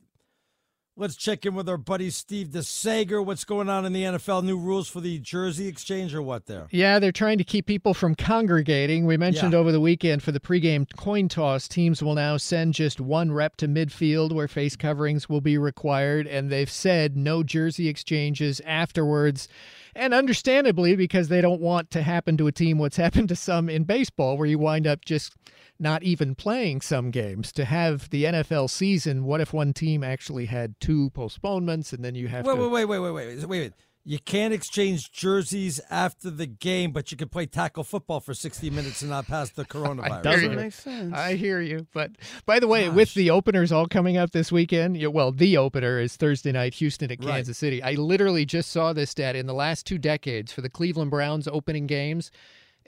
Let's 0.96 1.16
check 1.16 1.46
in 1.46 1.54
with 1.56 1.68
our 1.68 1.78
buddy 1.78 2.10
Steve 2.12 2.50
DeSager. 2.50 3.24
What's 3.26 3.44
going 3.46 3.68
on 3.68 3.84
in 3.86 3.94
the 3.94 4.04
NFL? 4.04 4.44
New 4.44 4.58
rules 4.58 4.88
for 4.88 5.02
the 5.02 5.20
jersey 5.20 5.68
exchange 5.68 6.14
or 6.16 6.22
what 6.22 6.46
there? 6.46 6.68
Yeah, 6.72 7.00
they're 7.00 7.12
trying 7.12 7.40
to 7.40 7.44
keep 7.44 7.66
people 7.66 7.94
from 7.96 8.14
congregating. 8.16 9.06
We 9.06 9.18
mentioned 9.18 9.54
Yeah. 9.54 9.60
over 9.60 9.72
the 9.72 9.82
weekend 9.82 10.22
for 10.24 10.32
the 10.32 10.40
pregame 10.40 10.86
coin 10.96 11.28
toss, 11.30 11.68
teams 11.68 12.02
will 12.04 12.14
now 12.14 12.38
send 12.38 12.76
just 12.76 13.02
one 13.02 13.32
rep 13.32 13.58
to 13.58 13.68
midfield 13.68 14.32
where 14.34 14.48
face 14.48 14.76
coverings 14.76 15.28
will 15.28 15.42
be 15.42 15.58
required. 15.58 16.26
And 16.28 16.52
they've 16.52 16.70
said 16.72 17.18
no 17.18 17.42
jersey 17.44 17.88
exchanges 17.90 18.62
afterwards. 18.66 19.48
And 19.96 20.14
understandably, 20.14 20.96
because 20.96 21.28
they 21.28 21.42
don't 21.42 21.62
want 21.62 21.92
to 21.92 22.02
happen 22.02 22.38
to 22.38 22.48
a 22.48 22.52
team 22.52 22.78
what's 22.78 22.98
happened 23.06 23.30
to 23.30 23.36
some 23.36 23.70
in 23.70 23.84
baseball, 23.84 24.38
where 24.38 24.48
you 24.48 24.60
wind 24.60 24.88
up 24.88 25.06
just 25.06 25.36
not 25.80 26.04
even 26.04 26.36
playing 26.36 26.82
some 26.82 27.12
games. 27.12 27.52
To 27.54 27.66
have 27.66 28.10
the 28.10 28.26
NFL 28.26 28.70
season, 28.70 29.26
what 29.26 29.42
if 29.42 29.54
one 29.54 29.74
team 29.74 30.04
actually 30.04 30.46
had 30.46 30.80
two 30.80 31.10
postponements 31.12 31.94
and 31.94 32.04
then 32.04 32.16
you 32.16 32.28
have 32.28 32.46
Wait, 32.46 32.56
to. 32.56 32.62
wait, 32.62 32.72
wait, 32.72 32.86
wait, 32.86 33.00
wait, 33.00 33.12
wait, 33.12 33.38
wait, 33.38 33.46
wait. 33.48 33.74
You 34.06 34.20
can't 34.20 34.54
exchange 34.54 35.14
jerseys 35.14 35.80
after 35.90 36.30
the 36.30 36.46
game, 36.46 36.92
but 36.92 37.10
you 37.12 37.16
can 37.18 37.30
play 37.30 37.46
tackle 37.46 37.86
football 37.86 38.20
for 38.20 38.34
60 38.34 38.70
minutes 38.70 39.02
and 39.02 39.10
not 39.10 39.28
pass 39.28 39.50
the 39.52 39.64
coronavirus. 39.66 40.84
hear 40.84 41.04
you. 41.08 41.16
I 41.16 41.34
hear 41.36 41.62
you. 41.62 41.88
But 41.94 42.12
by 42.46 42.60
the 42.60 42.68
way, 42.68 42.90
with 42.90 43.14
the 43.14 43.30
openers 43.30 43.72
all 43.72 43.88
coming 43.88 44.18
up 44.18 44.32
this 44.32 44.52
weekend, 44.52 45.02
well, 45.14 45.32
the 45.32 45.56
opener 45.56 46.00
is 46.00 46.18
Thursday 46.18 46.52
night, 46.52 46.74
Houston 46.76 47.12
at 47.12 47.24
Right. 47.24 47.36
Kansas 47.36 47.58
City. 47.58 47.82
I 47.82 47.94
literally 47.94 48.46
just 48.46 48.72
saw 48.72 48.92
this 48.92 49.12
stat 49.12 49.38
in 49.38 49.46
the 49.48 49.54
last 49.54 49.86
two 49.86 49.98
decades 49.98 50.52
for 50.52 50.60
the 50.60 50.70
Cleveland 50.70 51.10
Browns 51.12 51.48
opening 51.48 51.88
games. 51.88 52.30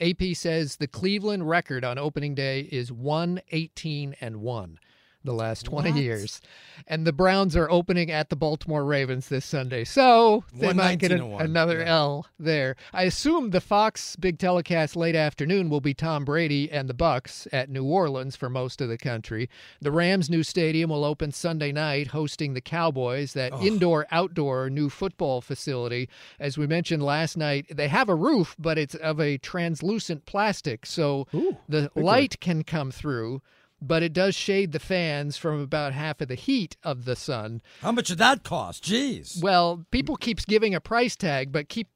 AP 0.02 0.34
says 0.34 0.76
the 0.76 0.88
Cleveland 0.88 1.48
record 1.48 1.86
on 1.86 1.98
opening 1.98 2.36
day 2.36 2.68
is 2.70 2.92
118 2.92 4.16
and 4.20 4.38
1 4.42 4.80
the 5.26 5.34
last 5.34 5.64
20 5.66 5.92
What? 5.92 6.00
years. 6.02 6.42
And 6.88 7.06
the 7.06 7.14
Browns 7.14 7.56
are 7.56 7.70
opening 7.70 8.12
at 8.12 8.30
the 8.30 8.36
Baltimore 8.36 8.86
Ravens 8.86 9.28
this 9.30 9.46
Sunday. 9.46 9.84
So 9.84 10.44
they 10.54 10.74
might 10.74 11.00
get 11.00 11.12
119 11.12 11.12
an- 11.12 11.22
and 11.22 11.32
one. 11.34 11.46
another 11.46 11.84
L 11.84 12.28
there. 12.40 12.76
I 12.94 13.04
assume 13.04 13.50
the 13.50 13.62
Fox 13.62 14.16
big 14.16 14.38
telecast 14.40 14.96
late 14.96 15.16
afternoon 15.16 15.70
will 15.70 15.82
be 15.82 15.94
Tom 15.94 16.26
Brady 16.26 16.72
and 16.72 16.90
the 16.90 16.94
Bucs 16.94 17.48
at 17.52 17.70
New 17.70 17.84
Orleans 17.86 18.36
for 18.36 18.50
most 18.50 18.82
of 18.82 18.90
the 18.90 18.98
country. 18.98 19.50
The 19.82 19.92
Rams' 19.92 20.30
new 20.30 20.44
stadium 20.44 20.90
will 20.90 21.04
open 21.06 21.32
Sunday 21.32 21.72
night, 21.72 22.08
hosting 22.08 22.54
the 22.54 22.62
Cowboys. 22.62 23.34
That 23.34 23.54
indoor 23.62 24.06
outdoor 24.12 24.70
new 24.70 24.90
football 24.90 25.42
facility, 25.42 26.08
as 26.40 26.58
we 26.58 26.68
mentioned 26.68 27.02
last 27.04 27.36
night, 27.38 27.66
they 27.74 27.88
have 27.88 28.10
a 28.10 28.16
roof, 28.16 28.56
but 28.60 28.78
it's 28.78 28.96
of 28.96 29.20
a 29.20 29.38
translucent 29.38 30.26
plastic, 30.26 30.86
so 30.86 31.28
the 31.68 31.90
light 31.96 32.40
can 32.40 32.64
come 32.64 32.92
through. 32.92 33.42
But 33.82 34.04
it 34.04 34.14
does 34.14 34.36
shade 34.36 34.72
the 34.72 34.80
fans 34.80 35.38
from 35.38 35.62
about 35.62 35.94
half 35.94 36.22
of 36.22 36.28
the 36.28 36.36
heat 36.36 36.78
of 36.84 37.06
the 37.06 37.16
sun. 37.16 37.62
How 37.82 37.92
much 37.92 38.08
did 38.08 38.18
that 38.18 38.44
cost? 38.44 38.84
Jeez. 38.84 39.42
Well, 39.42 39.86
people 39.92 40.16
keeps 40.16 40.46
giving 40.46 40.74
a 40.74 40.82
price 40.82 41.16
tag, 41.16 41.52
but 41.52 41.70
keep 41.70 41.90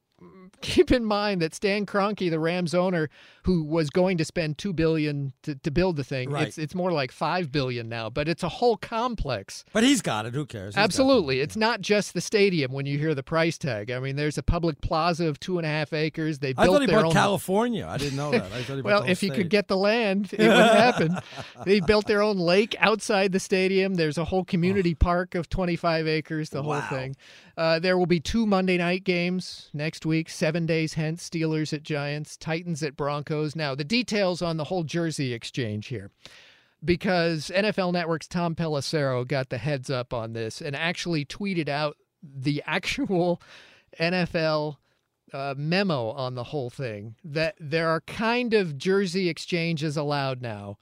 keep 0.60 0.90
in 0.92 1.04
mind 1.04 1.40
that 1.42 1.54
Stan 1.54 1.86
Kroenke, 1.86 2.30
the 2.30 2.38
Rams 2.40 2.74
owner, 2.74 3.08
who 3.44 3.64
was 3.64 3.88
going 3.90 4.18
to 4.18 4.24
spend 4.24 4.58
two 4.58 4.72
billion 4.72 5.32
to, 5.42 5.54
to 5.54 5.70
build 5.70 5.96
the 5.96 6.04
thing, 6.04 6.30
Right. 6.30 6.46
it's 6.48 6.58
it's 6.58 6.74
more 6.74 6.92
like 6.92 7.10
five 7.12 7.50
billion 7.50 7.88
now. 7.88 8.10
But 8.10 8.28
it's 8.28 8.42
a 8.42 8.48
whole 8.48 8.76
complex. 8.76 9.64
But 9.72 9.82
he's 9.82 10.02
got 10.02 10.26
it. 10.26 10.34
Who 10.34 10.44
cares? 10.46 10.68
He's 10.68 10.74
got 10.76 10.80
it. 10.82 10.84
Absolutely, 10.84 11.40
it's 11.40 11.56
not 11.56 11.80
just 11.80 12.12
the 12.14 12.20
stadium. 12.20 12.72
When 12.72 12.86
you 12.86 12.98
hear 12.98 13.14
the 13.14 13.22
price 13.22 13.56
tag, 13.58 13.90
I 13.90 13.98
mean, 13.98 14.16
there's 14.16 14.36
a 14.38 14.42
public 14.42 14.80
plaza 14.82 15.26
of 15.26 15.40
two 15.40 15.56
and 15.58 15.66
a 15.66 15.70
half 15.70 15.92
acres. 15.92 16.38
They 16.40 16.50
I 16.50 16.52
built 16.64 16.66
thought 16.66 16.80
he 16.82 16.86
their 16.86 16.96
bought 16.98 17.06
own. 17.06 17.12
California. 17.12 17.86
I 17.88 17.96
didn't 17.96 18.16
know 18.16 18.30
that. 18.32 18.52
I 18.52 18.62
thought 18.62 18.76
he 18.76 18.82
well, 18.90 19.04
if 19.04 19.20
he 19.20 19.30
could 19.30 19.48
get 19.48 19.68
the 19.68 19.76
land, 19.76 20.32
it 20.32 20.38
would 20.38 20.48
happen. 20.50 21.18
they 21.64 21.80
built 21.80 22.06
their 22.06 22.22
own 22.22 22.38
lake 22.38 22.76
outside 22.80 23.32
the 23.32 23.40
stadium. 23.40 23.94
There's 23.94 24.18
a 24.18 24.24
whole 24.26 24.44
community 24.44 24.94
park 24.94 25.34
of 25.34 25.48
25 25.48 26.06
acres, 26.06 26.50
the 26.50 26.62
whole 26.62 26.80
thing. 26.82 27.16
Uh, 27.56 27.78
there 27.78 27.98
will 27.98 28.06
be 28.06 28.20
two 28.20 28.46
Monday 28.46 28.78
night 28.78 29.04
games 29.04 29.68
next 29.74 30.06
week, 30.06 30.30
seven 30.40 30.64
days 30.64 30.94
hence 30.94 31.28
Steelers 31.28 31.74
at 31.74 31.82
Giants, 31.82 32.34
Titans 32.38 32.82
at 32.82 32.96
Broncos. 32.96 33.54
Now, 33.54 33.74
the 33.74 33.84
details 33.84 34.40
on 34.40 34.56
the 34.56 34.64
whole 34.64 34.84
jersey 34.84 35.34
exchange 35.34 35.88
here. 35.88 36.10
Because 36.82 37.52
NFL 37.54 37.92
Network's 37.92 38.26
Tom 38.26 38.54
Pelissero 38.54 39.28
got 39.28 39.50
the 39.50 39.58
heads 39.58 39.90
up 39.90 40.14
on 40.14 40.32
this 40.32 40.62
and 40.62 40.74
actually 40.74 41.26
tweeted 41.26 41.68
out 41.68 41.98
the 42.22 42.62
actual 42.66 43.42
NFL 44.00 44.78
uh, 45.34 45.54
memo 45.58 46.08
on 46.12 46.34
the 46.36 46.44
whole 46.44 46.70
thing 46.70 47.16
that 47.22 47.54
there 47.60 47.90
are 47.90 48.00
kind 48.00 48.54
of 48.54 48.78
jersey 48.78 49.28
exchanges 49.28 49.98
allowed 49.98 50.40
now 50.40 50.78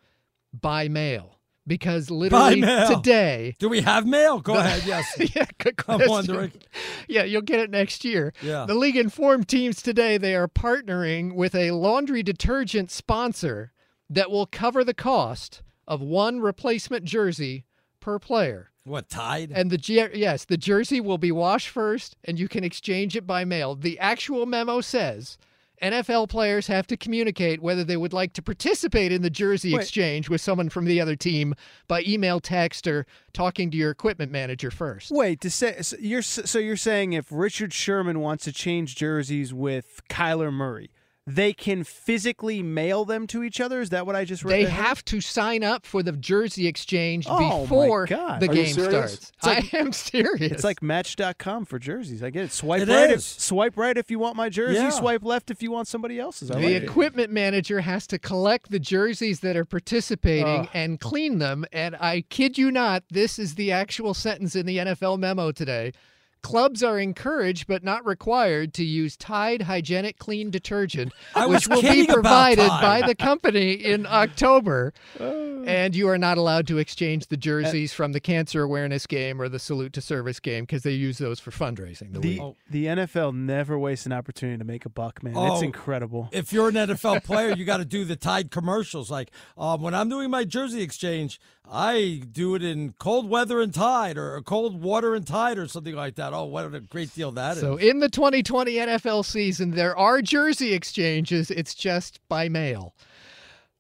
by 0.53 0.87
mail 0.89 1.38
because 1.69 2.11
literally 2.11 2.61
today. 2.61 3.55
Do 3.59 3.69
we 3.69 3.83
have 3.83 4.07
mail? 4.07 4.41
Go 4.41 4.55
the- 4.55 4.61
ahead. 4.61 4.83
Yes. 4.85 5.14
yeah, 5.37 5.47
good 5.59 5.81
I'm 5.87 6.09
wondering. 6.09 6.53
Yeah, 7.07 7.23
you'll 7.23 7.43
get 7.43 7.61
it 7.61 7.71
next 7.71 8.05
year. 8.05 8.33
Yeah. 8.43 8.66
The 8.66 8.75
league 8.75 8.97
informed 8.97 9.49
teams 9.49 9.83
today 9.83 10.19
they 10.19 10.35
are 10.35 10.49
partnering 10.49 11.35
with 11.35 11.55
a 11.55 11.71
laundry 11.71 12.23
detergent 12.23 12.91
sponsor 12.91 13.73
that 14.11 14.31
will 14.31 14.47
cover 14.47 14.83
the 14.83 14.95
cost 14.95 15.62
of 15.87 16.01
one 16.01 16.41
replacement 16.41 17.05
jersey 17.05 17.64
per 18.01 18.19
player. 18.19 18.71
What 18.85 19.11
Tide? 19.11 19.53
And 19.55 19.71
the 19.71 20.11
yes, 20.14 20.45
the 20.47 20.57
jersey 20.57 21.01
will 21.01 21.19
be 21.19 21.31
washed 21.31 21.69
first, 21.69 22.16
and 22.25 22.39
you 22.39 22.49
can 22.49 22.64
exchange 22.64 23.16
it 23.16 23.27
by 23.27 23.45
mail. 23.45 23.75
The 23.75 23.99
actual 23.99 24.47
memo 24.47 24.81
says 24.81 25.37
NFL 25.83 26.29
players 26.29 26.66
have 26.66 26.87
to 26.89 26.97
communicate 26.97 27.61
whether 27.61 27.85
they 27.85 27.97
would 27.97 28.12
like 28.12 28.33
to 28.35 28.43
participate 28.43 29.12
in 29.12 29.22
the 29.22 29.31
jersey 29.31 29.74
Wait. 29.74 29.83
exchange 29.83 30.29
with 30.29 30.41
someone 30.41 30.68
from 30.68 30.85
the 30.85 31.01
other 31.01 31.16
team 31.16 31.55
by 31.87 32.03
email, 32.07 32.41
text, 32.41 32.87
or 32.87 33.07
talking 33.33 33.70
to 33.70 33.76
your 33.76 33.91
equipment 33.91 34.33
manager 34.33 34.70
first. 34.70 35.11
Wait, 35.11 35.41
to 35.41 35.51
say 35.51 35.81
so 35.83 35.97
you're 36.01 36.22
so 36.22 36.59
you're 36.59 36.76
saying 36.76 37.12
if 37.12 37.26
Richard 37.31 37.72
Sherman 37.72 38.20
wants 38.20 38.45
to 38.45 38.53
change 38.53 38.97
jerseys 38.97 39.55
with 39.55 40.01
Kyler 40.09 40.53
Murray, 40.53 40.91
they 41.29 41.53
can 41.53 41.85
physically 41.85 42.62
mail 42.62 43.05
them 43.05 43.26
to 43.29 43.43
each 43.45 43.61
other. 43.61 43.81
Is 43.81 43.91
that 43.91 44.07
what 44.07 44.16
I 44.16 44.24
just 44.24 44.45
read? 44.45 44.53
They 44.53 44.66
I 44.66 44.70
have 44.70 45.05
to 45.07 45.20
sign 45.20 45.62
up 45.62 45.85
for 45.85 46.03
the 46.03 46.12
jersey 46.12 46.66
exchange 46.66 47.26
Oh, 47.29 47.62
before 47.62 48.07
the 48.07 48.18
Are 48.18 48.39
game 48.41 48.72
starts. 48.72 49.14
It's 49.37 49.47
like- 49.47 49.74
I 49.74 49.79
am 49.79 49.93
serious. 49.93 50.53
It's 50.53 50.64
like 50.64 50.83
Match.com 50.83 51.66
for 51.66 51.79
jerseys. 51.79 52.22
I 52.22 52.31
get 52.31 52.45
it. 52.45 52.53
Swipe 52.53 52.83
It 52.83 52.89
right. 52.89 53.11
is. 53.11 53.16
If, 53.37 53.41
swipe 53.43 53.76
right 53.76 53.97
if 53.97 54.11
you 54.11 54.18
want 54.18 54.37
my 54.37 54.49
jersey. 54.49 54.76
Yeah. 54.79 54.91
Swipe 54.91 55.22
left 55.24 55.51
if 55.51 55.62
you 55.62 55.70
want 55.70 55.87
somebody 55.89 56.18
else's. 56.18 56.51
I 56.51 56.55
the 56.55 56.61
like 56.62 56.70
it. 56.72 56.85
equipment 56.85 57.31
manager 57.31 57.81
has 57.81 58.07
to 58.09 58.18
collect 58.18 58.70
the 58.70 58.79
jerseys 58.79 59.41
that 59.41 59.57
are 59.57 59.64
participating 59.64 60.47
Ugh. 60.61 60.68
and 60.72 60.99
clean 61.01 61.39
them. 61.39 61.64
And 61.72 61.95
I 61.97 62.22
kid 62.31 62.57
you 62.57 62.70
not, 62.70 63.03
this 63.11 63.39
is 63.39 63.55
the 63.57 63.70
actual 63.72 64.14
sentence 64.14 64.57
in 64.57 64.66
the 64.66 64.79
NFL 64.79 65.18
memo 65.18 65.53
today. 65.53 65.93
Clubs 66.43 66.82
are 66.82 66.99
encouraged 66.99 67.66
but 67.66 67.82
not 67.84 68.05
required 68.07 68.72
to 68.74 68.84
use 68.84 69.16
Tide 69.16 69.62
Hygienic 69.62 70.18
Clean 70.18 70.51
Detergent, 70.51 71.12
which 71.47 71.68
will 71.68 71.82
be 71.82 72.07
provided 72.07 72.68
by 72.68 73.03
the 73.07 73.14
company 73.14 73.72
in 73.72 74.07
October. 74.11 74.93
and 75.18 75.95
you 75.95 76.09
are 76.09 76.18
not 76.18 76.39
allowed 76.39 76.66
to 76.68 76.78
exchange 76.78 77.26
the 77.26 77.36
jerseys 77.36 77.93
from 77.93 78.12
the 78.12 78.20
cancer 78.20 78.62
awareness 78.62 79.07
game 79.07 79.41
or 79.41 79.49
the 79.49 79.59
salute 79.59 79.93
to 79.95 80.01
service 80.01 80.41
game 80.41 80.64
because 80.64 80.82
they 80.82 80.93
use 80.93 81.18
those 81.18 81.41
for 81.41 81.51
fundraising. 81.51 82.12
The, 82.12 82.20
The, 82.20 82.28
league. 82.41 82.55
the 82.70 82.84
NFL 82.86 83.34
never 83.34 83.78
wastes 83.78 84.07
an 84.07 84.12
opportunity 84.12 84.59
to 84.59 84.64
make 84.64 84.84
a 84.86 84.89
buck, 84.91 85.22
man. 85.22 85.34
Oh, 85.36 85.55
it's 85.55 85.62
incredible. 85.62 86.28
If 86.32 86.53
you're 86.53 86.68
an 86.68 86.74
NFL 86.74 87.24
player, 87.24 87.55
you 87.55 87.64
got 87.64 87.78
to 87.78 87.84
do 87.84 88.05
the 88.05 88.16
Tide 88.16 88.51
commercials. 88.51 89.11
Like 89.11 89.30
um, 89.57 89.82
when 89.82 89.95
I'm 89.95 90.09
doing 90.09 90.30
my 90.30 90.45
jersey 90.45 90.82
exchange, 90.82 91.41
I 91.70 92.22
do 92.32 92.55
it 92.55 92.62
in 92.62 92.95
cold 92.99 93.28
weather 93.28 93.61
and 93.61 93.74
Tide, 93.74 94.16
or 94.16 94.41
cold 94.43 94.80
water 94.82 95.14
and 95.14 95.26
Tide, 95.26 95.59
or 95.59 95.68
something 95.68 95.95
like 95.95 96.14
that. 96.14 96.28
Oh, 96.35 96.45
what 96.45 96.72
a 96.74 96.81
great 96.81 97.14
deal 97.14 97.33
that 97.33 97.57
is! 97.57 97.61
So 97.61 97.76
in 97.76 98.01
the 98.01 98.09
2020 98.09 98.74
NFL 98.74 99.24
season, 99.24 99.72
there 99.72 99.97
are 99.97 100.22
jersey 100.22 100.72
exchanges. 100.74 101.51
It's 101.51 101.74
just 101.74 102.20
by 102.29 102.49
mail. 102.49 102.95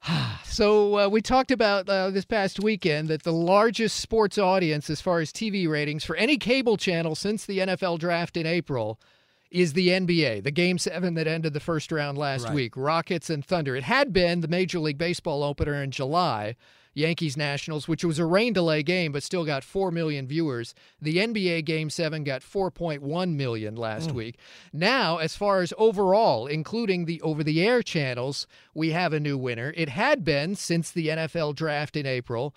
So 0.44 0.98
uh, 0.98 1.08
we 1.08 1.20
talked 1.22 1.50
about 1.52 1.88
uh, 1.88 2.10
this 2.10 2.24
past 2.24 2.58
weekend 2.60 3.08
that 3.08 3.22
the 3.22 3.32
largest 3.32 4.00
sports 4.00 4.38
audience, 4.38 4.90
as 4.90 5.00
far 5.00 5.20
as 5.20 5.32
TV 5.32 5.68
ratings 5.68 6.04
for 6.04 6.16
any 6.16 6.36
cable 6.36 6.76
channel 6.76 7.14
since 7.14 7.44
the 7.46 7.58
NFL 7.58 7.98
draft 8.00 8.36
in 8.36 8.44
April, 8.44 8.98
is 9.52 9.74
the 9.74 9.88
NBA. 9.88 10.42
The 10.42 10.50
Game 10.50 10.78
Seven 10.78 11.14
that 11.14 11.28
ended 11.28 11.52
the 11.52 11.60
first 11.60 11.92
round 11.92 12.18
last 12.18 12.46
Right. 12.46 12.54
week, 12.54 12.72
Rockets 12.76 13.30
and 13.30 13.44
Thunder. 13.44 13.76
It 13.76 13.84
had 13.84 14.12
been 14.12 14.40
the 14.40 14.48
Major 14.48 14.80
League 14.80 14.98
Baseball 14.98 15.44
opener 15.44 15.80
in 15.82 15.90
July. 15.90 16.56
Yankees 16.98 17.36
Nationals, 17.36 17.86
which 17.86 18.04
was 18.04 18.18
a 18.18 18.26
rain 18.26 18.52
delay 18.52 18.82
game 18.82 19.12
but 19.12 19.22
still 19.22 19.44
got 19.44 19.64
4 19.64 19.90
million 19.90 20.26
viewers. 20.26 20.74
The 21.00 21.18
NBA 21.18 21.64
Game 21.64 21.90
7 21.90 22.24
got 22.24 22.42
4.1 22.42 23.34
million 23.34 23.76
last 23.76 24.10
hmm. 24.10 24.16
week. 24.16 24.38
Now, 24.72 25.18
as 25.18 25.36
far 25.36 25.60
as 25.60 25.72
overall, 25.78 26.46
including 26.46 27.04
the 27.04 27.22
over 27.22 27.44
the 27.44 27.66
air 27.66 27.82
channels, 27.82 28.46
we 28.74 28.90
have 28.90 29.12
a 29.12 29.20
new 29.20 29.38
winner. 29.38 29.72
It 29.76 29.90
had 29.90 30.24
been 30.24 30.54
since 30.54 30.90
the 30.90 31.08
NFL 31.08 31.54
draft 31.54 31.96
in 31.96 32.04
April. 32.04 32.54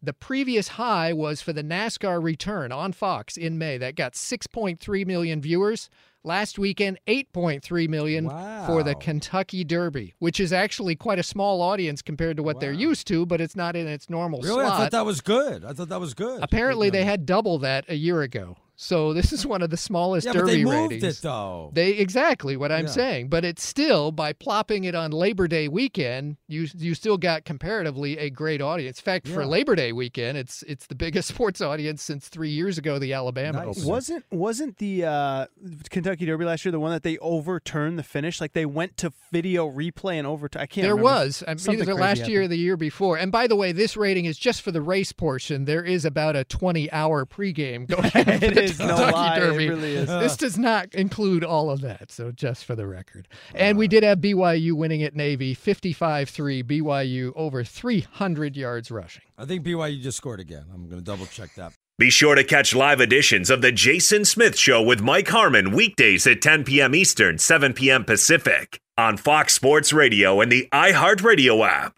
The 0.00 0.12
previous 0.12 0.68
high 0.68 1.12
was 1.12 1.40
for 1.40 1.52
the 1.52 1.64
NASCAR 1.64 2.22
return 2.22 2.70
on 2.70 2.92
Fox 2.92 3.36
in 3.36 3.58
May. 3.58 3.78
That 3.78 3.96
got 3.96 4.12
6.3 4.12 5.06
million 5.06 5.40
viewers. 5.40 5.90
Last 6.24 6.58
weekend, 6.58 6.98
8.3 7.06 7.88
million 7.88 8.28
for 8.66 8.82
the 8.82 8.94
Kentucky 8.94 9.64
Derby, 9.64 10.14
which 10.18 10.40
is 10.40 10.52
actually 10.52 10.94
quite 10.94 11.18
a 11.18 11.22
small 11.22 11.62
audience 11.62 12.02
compared 12.02 12.36
to 12.36 12.42
what 12.42 12.60
they're 12.60 12.72
used 12.72 13.06
to, 13.08 13.24
but 13.24 13.40
it's 13.40 13.56
not 13.56 13.76
in 13.76 13.86
its 13.86 14.10
normal 14.10 14.40
really, 14.42 14.64
I 14.64 14.68
thought 14.68 14.90
that 14.90 15.06
was 15.06 15.20
good. 15.20 15.64
I 15.64 15.72
thought 15.72 15.88
that 15.88 16.00
was 16.00 16.14
good. 16.14 16.42
Apparently, 16.42 16.90
they 16.90 17.04
had 17.04 17.24
double 17.24 17.58
that 17.58 17.84
a 17.88 17.94
year 17.94 18.22
ago. 18.22 18.56
So 18.80 19.12
this 19.12 19.32
is 19.32 19.44
one 19.44 19.60
of 19.62 19.70
the 19.70 19.76
smallest 19.76 20.24
Yeah, 20.24 20.34
but 20.34 20.38
Derby 20.38 20.52
they 20.58 20.64
moved 20.64 20.92
ratings. 20.92 21.18
it 21.18 21.22
though. 21.22 21.72
They 21.74 21.90
exactly 21.94 22.56
what 22.56 22.70
I'm 22.70 22.84
Yeah. 22.86 22.92
saying, 22.92 23.28
but 23.28 23.44
it's 23.44 23.64
still 23.66 24.12
by 24.12 24.32
plopping 24.32 24.84
it 24.84 24.94
on 24.94 25.10
Labor 25.10 25.48
Day 25.48 25.66
weekend, 25.66 26.36
you 26.46 26.68
you 26.76 26.94
still 26.94 27.18
got 27.18 27.44
comparatively 27.44 28.16
a 28.18 28.30
great 28.30 28.62
audience. 28.62 29.00
In 29.00 29.02
fact, 29.02 29.26
for 29.26 29.44
Labor 29.44 29.74
Day 29.74 29.90
weekend, 29.92 30.38
it's 30.38 30.62
it's 30.62 30.86
the 30.86 30.94
biggest 30.94 31.26
sports 31.34 31.60
audience 31.60 32.02
since 32.02 32.28
three 32.28 32.50
years 32.50 32.78
ago, 32.78 33.00
the 33.00 33.12
Alabama 33.12 33.64
opener. 33.66 33.84
Wasn't 33.84 34.24
wasn't 34.30 34.78
the 34.78 35.04
uh, 35.06 35.46
Kentucky 35.90 36.24
Derby 36.26 36.44
last 36.44 36.64
year 36.64 36.70
the 36.70 36.78
one 36.78 36.92
that 36.92 37.02
they 37.02 37.18
overturned 37.18 37.98
the 37.98 38.04
finish? 38.04 38.40
Like 38.40 38.52
they 38.52 38.64
went 38.66 38.96
to 38.98 39.12
video 39.32 39.68
replay 39.68 40.18
and 40.18 40.26
overturn. 40.26 40.62
I 40.62 40.66
can't. 40.66 40.84
There 40.84 40.94
remember. 40.94 41.02
was. 41.24 41.42
I 41.48 41.50
mean, 41.50 41.58
Something 41.58 41.82
either 41.82 41.94
last 41.94 42.18
happened. 42.18 42.32
year 42.32 42.42
or 42.42 42.48
the 42.48 42.56
year 42.56 42.76
before. 42.76 43.18
And 43.18 43.32
by 43.32 43.48
the 43.48 43.56
way, 43.56 43.72
this 43.72 43.96
rating 43.96 44.26
is 44.26 44.38
just 44.38 44.62
for 44.62 44.70
the 44.70 44.80
race 44.82 45.10
portion. 45.10 45.64
There 45.64 45.82
is 45.82 46.04
about 46.04 46.36
a 46.36 46.44
20 46.44 46.92
hour 46.92 47.26
pregame 47.26 47.86
going 47.88 48.08
on 48.70 48.76
for 48.76 48.82
It 48.82 48.84
the 48.84 48.84
is, 48.84 48.88
no 48.88 48.96
Kentucky 48.96 49.12
lie, 49.12 49.36
it 49.36 49.40
Derby. 49.40 49.68
really 49.68 49.94
is. 49.94 50.06
This 50.06 50.36
does 50.36 50.58
not 50.58 50.94
include 50.94 51.44
all 51.44 51.70
of 51.70 51.80
that. 51.82 52.10
So 52.10 52.30
just 52.32 52.64
for 52.64 52.74
the 52.74 52.86
record. 52.86 53.28
And 53.54 53.78
we 53.78 53.86
uh. 53.86 53.88
did 53.88 54.02
have 54.02 54.18
BYU 54.18 54.72
winning 54.72 55.02
at 55.02 55.14
Navy 55.14 55.54
55 55.54 56.28
3. 56.28 56.62
BYU 56.62 57.32
over 57.36 57.64
300 57.64 58.56
yards 58.56 58.90
rushing. 58.90 59.22
I 59.36 59.44
think 59.44 59.64
BYU 59.64 60.00
just 60.02 60.16
scored 60.16 60.40
again. 60.40 60.64
I'm 60.72 60.88
going 60.88 61.00
to 61.00 61.04
double 61.04 61.26
check 61.26 61.54
that. 61.54 61.72
Be 61.98 62.10
sure 62.10 62.36
to 62.36 62.44
catch 62.44 62.76
live 62.76 63.00
editions 63.00 63.50
of 63.50 63.60
The 63.60 63.72
Jason 63.72 64.24
Smith 64.24 64.56
Show 64.56 64.80
with 64.80 65.00
Mike 65.00 65.26
Harmon 65.26 65.72
weekdays 65.72 66.28
at 66.28 66.40
10 66.40 66.62
p.m. 66.62 66.94
Eastern, 66.94 67.38
7 67.38 67.72
p.m. 67.72 68.04
Pacific 68.04 68.78
on 68.96 69.16
Fox 69.16 69.52
Sports 69.54 69.92
Radio 69.92 70.40
and 70.40 70.50
the 70.52 70.68
iHeartRadio 70.72 71.66
app. 71.68 71.97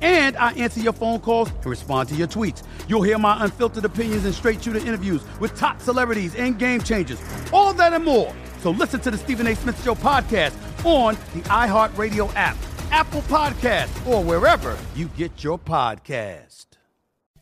and 0.00 0.36
I 0.36 0.52
answer 0.52 0.80
your 0.80 0.92
phone 0.92 1.20
calls 1.20 1.50
and 1.50 1.66
respond 1.66 2.08
to 2.10 2.14
your 2.14 2.28
tweets. 2.28 2.62
You'll 2.88 3.02
hear 3.02 3.18
my 3.18 3.44
unfiltered 3.44 3.84
opinions 3.84 4.24
and 4.24 4.34
straight 4.34 4.62
shooter 4.62 4.78
interviews 4.78 5.22
with 5.40 5.56
top 5.56 5.80
celebrities 5.80 6.34
and 6.34 6.58
game 6.58 6.80
changers. 6.80 7.20
All 7.52 7.72
that 7.74 7.92
and 7.92 8.04
more. 8.04 8.32
So 8.60 8.70
listen 8.70 9.00
to 9.00 9.10
the 9.10 9.18
Stephen 9.18 9.46
A. 9.46 9.54
Smith 9.54 9.82
Show 9.84 9.94
podcast 9.94 10.54
on 10.84 11.14
the 11.34 11.40
iHeartRadio 11.48 12.32
app, 12.34 12.56
Apple 12.90 13.22
Podcast, 13.22 14.06
or 14.06 14.22
wherever 14.22 14.78
you 14.94 15.06
get 15.16 15.42
your 15.42 15.58
podcast. 15.58 16.66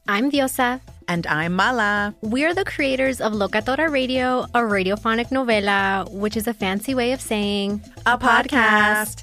I'm 0.07 0.31
Diosa. 0.31 0.81
And 1.09 1.27
I'm 1.27 1.55
Mala. 1.55 2.15
We're 2.23 2.55
the 2.55 2.65
creators 2.65 3.21
of 3.21 3.33
Locatora 3.33 3.91
Radio, 3.91 4.45
a 4.55 4.61
radiophonic 4.61 5.29
novela, 5.29 6.11
which 6.11 6.37
is 6.37 6.47
a 6.47 6.55
fancy 6.55 6.95
way 6.95 7.13
of 7.13 7.21
saying 7.21 7.83
A 8.07 8.17
podcast. 8.17 9.23